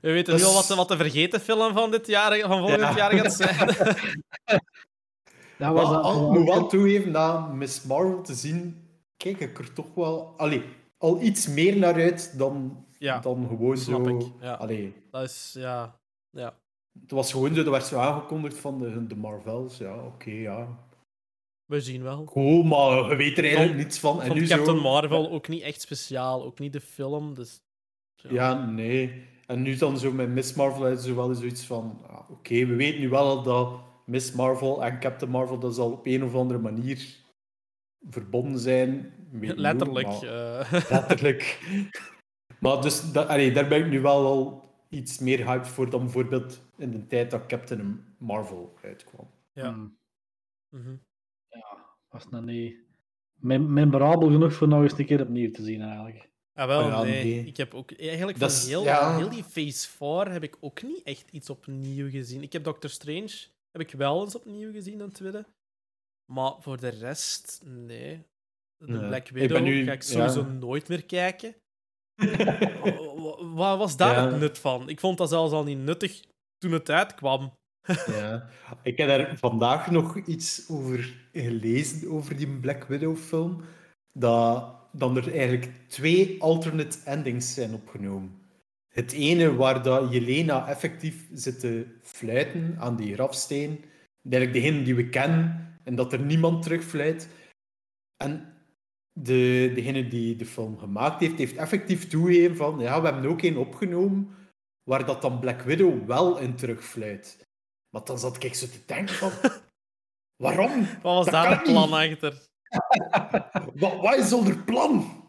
[0.02, 2.80] We weten nu al wat de, wat de vergeten film van, dit jaar, van volgend
[2.80, 2.96] Ja.
[2.96, 3.58] jaar gaat zijn.
[5.58, 8.88] Dat Maar was dat- al, ik moet wel toegeven, na Miss Marvel te zien,
[9.18, 10.64] kijk ik er toch wel allee,
[10.98, 14.18] al iets meer naar uit dan, Ja, dan gewoon snap zo.
[14.18, 14.54] ik, ja.
[14.54, 16.00] Allee, Dat is, ja...
[16.30, 16.60] ja.
[17.02, 19.78] het was gewoon zo, dat werd zo aangekondigd van de, de Marvels.
[19.78, 20.68] Ja, oké, ja.
[21.66, 22.24] We zien wel.
[22.24, 24.22] Cool, maar je weet er eigenlijk Vond- niets van.
[24.22, 27.62] En nu Captain zo, Marvel ook niet echt speciaal, ook niet de film, dus...
[28.16, 29.28] Ja, nee.
[29.46, 32.02] En nu dan zo met Miss Marvel is er wel zoiets van...
[32.08, 36.06] ah, Oké, we weten nu wel dat Miss Marvel en Captain Marvel dat zal op
[36.06, 37.16] een of andere manier
[38.10, 39.14] verbonden zijn.
[39.32, 40.08] Letterlijk.
[40.08, 40.90] hoe, maar- eh.
[40.90, 41.60] Letterlijk.
[42.60, 46.00] maar dus, dat, allee, daar ben ik nu wel al iets meer hyped voor dan
[46.04, 49.28] bijvoorbeeld in de tijd dat Captain Marvel uitkwam.
[49.54, 49.74] Ja.
[49.74, 49.98] Hmm,
[50.70, 50.96] Mhm.
[52.10, 52.76] was nog niet
[53.34, 56.30] mem- memorabel genoeg voor nog eens een keer opnieuw te zien, eigenlijk.
[56.54, 57.24] Ah, wel, Oh ja, nee.
[57.24, 57.46] nee.
[57.46, 59.18] Ik heb ook eigenlijk Dat van heel, ja.
[59.18, 62.42] heel die Phase 4 heb ik ook niet echt iets opnieuw gezien.
[62.42, 63.32] Ik heb Doctor Strange
[63.72, 65.46] heb ik wel eens opnieuw gezien, een tweede.
[66.26, 68.24] Maar voor de rest, nee.
[68.78, 69.08] De Nee.
[69.08, 70.48] Black Widow nu- ga ik sowieso ja.
[70.48, 71.56] nooit meer kijken.
[73.24, 74.30] Wa- Wat was daar Ja.
[74.32, 74.90] het nut van?
[74.90, 76.24] Ik vond dat zelfs al niet nuttig
[76.58, 77.52] toen het uitkwam.
[78.08, 78.50] Ja.
[78.84, 83.62] Ik heb daar vandaag nog iets over gelezen, over die Black Widow-film.
[84.14, 88.38] Dat dan er eigenlijk twee alternate endings zijn opgenomen.
[88.94, 93.84] Het ene waar dat Jelena effectief zit te fluiten aan die grafsteen.
[94.30, 97.30] Eigenlijk degene die we kennen, en dat er niemand terugfluit.
[98.24, 98.54] En
[99.14, 103.42] de, degene die de film gemaakt heeft, heeft effectief toegegeven van ja, we hebben ook
[103.42, 104.36] één opgenomen
[104.84, 107.48] waar dat dan Black Widow wel in terugfluit.
[107.90, 109.32] Maar dan zat ik zo te denken van...
[110.44, 110.80] Waarom?
[110.80, 112.24] Wat was Dat daar het plan niet.
[112.24, 112.48] achter?
[113.82, 115.24] Wat, wat is onder plan?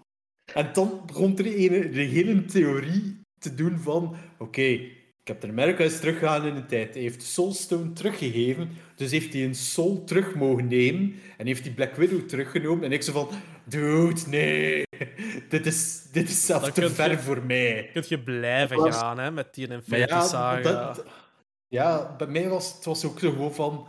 [0.55, 4.16] En dan begon er een, de hele theorie te doen van...
[4.39, 4.81] Oké,
[5.31, 6.94] Captain America is teruggegaan in de tijd.
[6.94, 8.69] Hij heeft Soulstone teruggegeven.
[8.94, 11.15] Dus heeft hij een Soul terug mogen nemen.
[11.36, 12.85] En heeft hij Black Widow teruggenomen.
[12.85, 13.28] En ik zo van...
[13.65, 14.82] Dude, nee.
[15.48, 17.90] Dit is, dit is zelfs Dan te ver je- voor mij.
[17.93, 20.61] Kun je blijven was- gaan hè, met die Infinity ja, Saga.
[20.93, 21.05] dat-
[21.69, 23.86] ja, bij mij was het was ook zo gewoon van...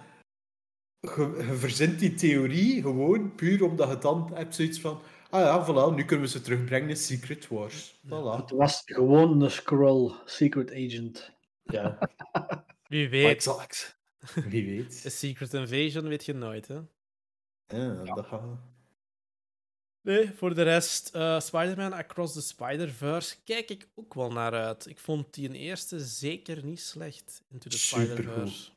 [1.00, 5.00] Je, je verzint die theorie gewoon puur omdat je dan hebt zoiets van...
[5.32, 7.94] Ah ja, voilà, nu kunnen we ze terugbrengen in Secret Wars.
[8.06, 8.36] Voilà.
[8.42, 11.32] Het was gewoon een Skrull Secret Agent.
[11.64, 12.10] Ja,
[12.88, 13.28] Wie weet.
[13.36, 14.00] exact.
[14.36, 15.04] Wie weet.
[15.06, 16.80] A Secret Invasion weet je nooit, hè?
[17.68, 18.42] Ja, dat gaat...
[20.02, 24.88] Nee, voor de rest, eh, Spider-Man Across the Spider-Verse kijk ik ook wel naar uit.
[24.88, 28.16] Ik vond die een eerste zeker niet slecht, Into the Supergoed.
[28.18, 28.72] Spider-Verse.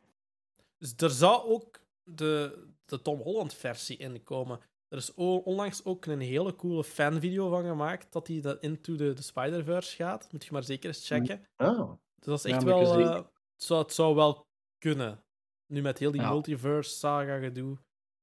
[0.78, 4.60] Dus er zou ook de, de Tom Holland-versie in komen.
[4.88, 9.12] Er is onlangs ook een hele coole fanvideo van gemaakt, dat hij dat Into the,
[9.12, 10.32] the Spider-Verse gaat.
[10.32, 11.46] Moet je maar zeker eens checken.
[11.56, 11.78] Ah,
[12.14, 12.98] Dus dat is echt wel...
[13.00, 14.46] eh, het, zou, het zou wel
[14.78, 15.24] kunnen.
[15.66, 16.30] Nu met heel die Ja.
[16.30, 17.78] multiverse-saga-gedoe.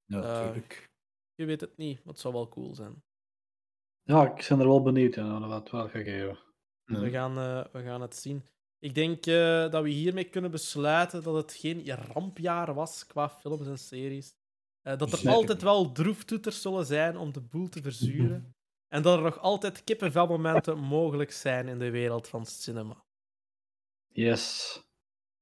[0.06, 0.90] ja, Eh, natuurlijk.
[1.36, 3.04] Je weet het niet, maar het zou wel cool zijn.
[4.04, 6.40] Ja, ik ben er wel benieuwd naar wat het wel gaat geven.
[6.84, 8.46] We, gaan, eh, we gaan het zien.
[8.80, 13.68] Ik denk eh, dat we hiermee kunnen besluiten dat het geen rampjaar was qua films
[13.68, 14.34] en series.
[14.82, 18.46] Eh, dat er Zeker altijd wel droeftoeters zullen zijn om de boel te verzuren.
[18.92, 23.04] En dat er nog altijd kippenvelmomenten mogelijk zijn in de wereld van cinema.
[24.08, 24.80] Yes.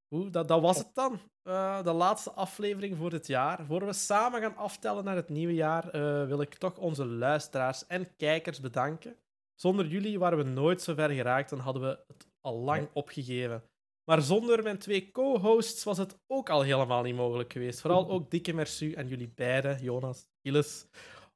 [0.10, 1.20] Oeh, dat, dat was het dan.
[1.44, 3.66] Eh, de laatste aflevering voor dit jaar.
[3.66, 7.88] Voor we samen gaan aftellen naar het nieuwe jaar, eh, wil ik toch onze luisteraars
[7.88, 9.16] en kijkers bedanken.
[9.56, 13.64] Zonder jullie waren we nooit zo ver geraakt en hadden we het al lang opgegeven.
[14.10, 17.82] Maar zonder mijn twee co-hosts was het ook al helemaal niet mogelijk geweest.
[17.82, 20.86] Vooral ook dikke merci aan jullie beiden, Jonas, Gilles,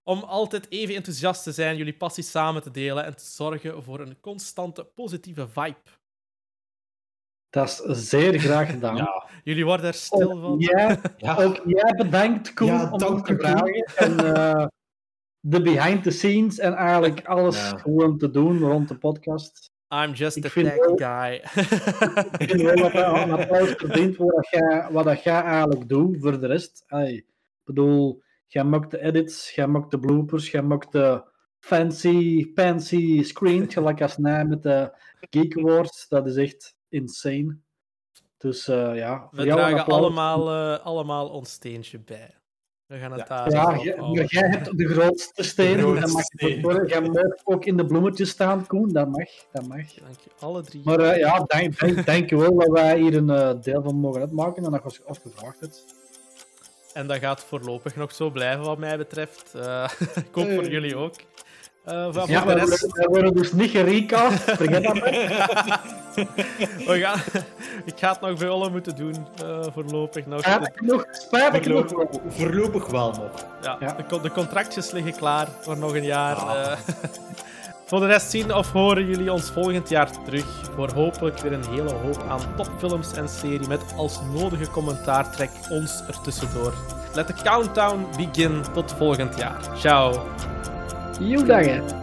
[0.03, 3.99] om altijd even enthousiast te zijn, jullie passie samen te delen en te zorgen voor
[3.99, 5.75] een constante positieve vibe.
[7.49, 9.07] Dat is zeer graag gedaan.
[9.43, 10.59] Jullie worden er stil van.
[10.59, 11.35] Jij, Ja.
[11.43, 13.83] ook jij bedankt, Koen, Ja, om dank ons te vragen.
[13.95, 14.67] En eh,
[15.39, 17.77] de behind the scenes en eigenlijk alles Ja.
[17.77, 19.71] gewoon te doen rond de podcast.
[19.93, 21.33] I'm just Ik a vind tech wel- guy.
[22.43, 26.17] Ik vind wel dat een applaus verdient voor wat jij, wat dat jij eigenlijk doet
[26.19, 26.83] voor de rest.
[26.87, 27.25] Allee, ik
[27.63, 31.23] bedoel, jij maakt de edits, jij maakt de bloopers, jij maakt de
[31.59, 34.91] fancy, fancy screens, gelijk als mij met de
[35.29, 36.07] Geek Awards.
[36.07, 37.57] Dat is echt insane.
[38.37, 42.35] Dus eh, ja, voor We jou dragen allemaal, eh, allemaal ons steentje bij.
[42.93, 44.15] We gaan het daar Ja, op jij- houden.
[44.23, 45.75] maar jij hebt de grootste steen.
[45.77, 46.61] De grootste dat mag steen.
[46.61, 46.87] worden.
[46.87, 48.89] Jij mag ook in de bloemetjes staan, Koen.
[48.93, 49.27] Dat mag.
[49.51, 49.77] Dat mag.
[49.77, 50.81] Dank je, alle drie.
[50.85, 51.45] Maar eh, ja,
[52.05, 55.01] denk je wel dat wij hier een eh, deel van mogen uitmaken en dat je
[55.05, 55.85] ons gevraagd hebt.
[56.93, 59.53] En dat gaat voorlopig nog zo blijven, wat mij betreft.
[59.55, 61.15] Eh, ik hoop voor jullie ook.
[61.83, 62.81] Eh, van Ja, de we rest...
[62.81, 64.39] worden, we worden dus niet gerecast.
[64.43, 65.11] Vergeet dat maar.
[66.87, 67.19] We gaan...
[67.85, 70.39] ik ga het nog bij Olle moeten doen, eh, voorlopig nog.
[70.41, 71.05] Spijtig genoeg.
[71.11, 71.87] Spijtig genoeg.
[71.87, 73.31] Voorlopig, voorlopig wel nog.
[73.61, 73.93] Ja, Ja.
[73.93, 76.37] De, con- de contractjes liggen klaar voor nog een jaar.
[76.37, 76.77] eh.
[77.85, 80.45] voor de rest zien of horen jullie ons volgend jaar terug.
[80.75, 86.03] Voor hopelijk weer een hele hoop aan topfilms en serie met als nodige commentaartrek ons
[86.07, 86.73] ertussendoor.
[87.13, 89.59] Let the countdown begin tot volgend jaar.
[89.77, 90.11] Ciao.
[91.19, 92.02] You dang it.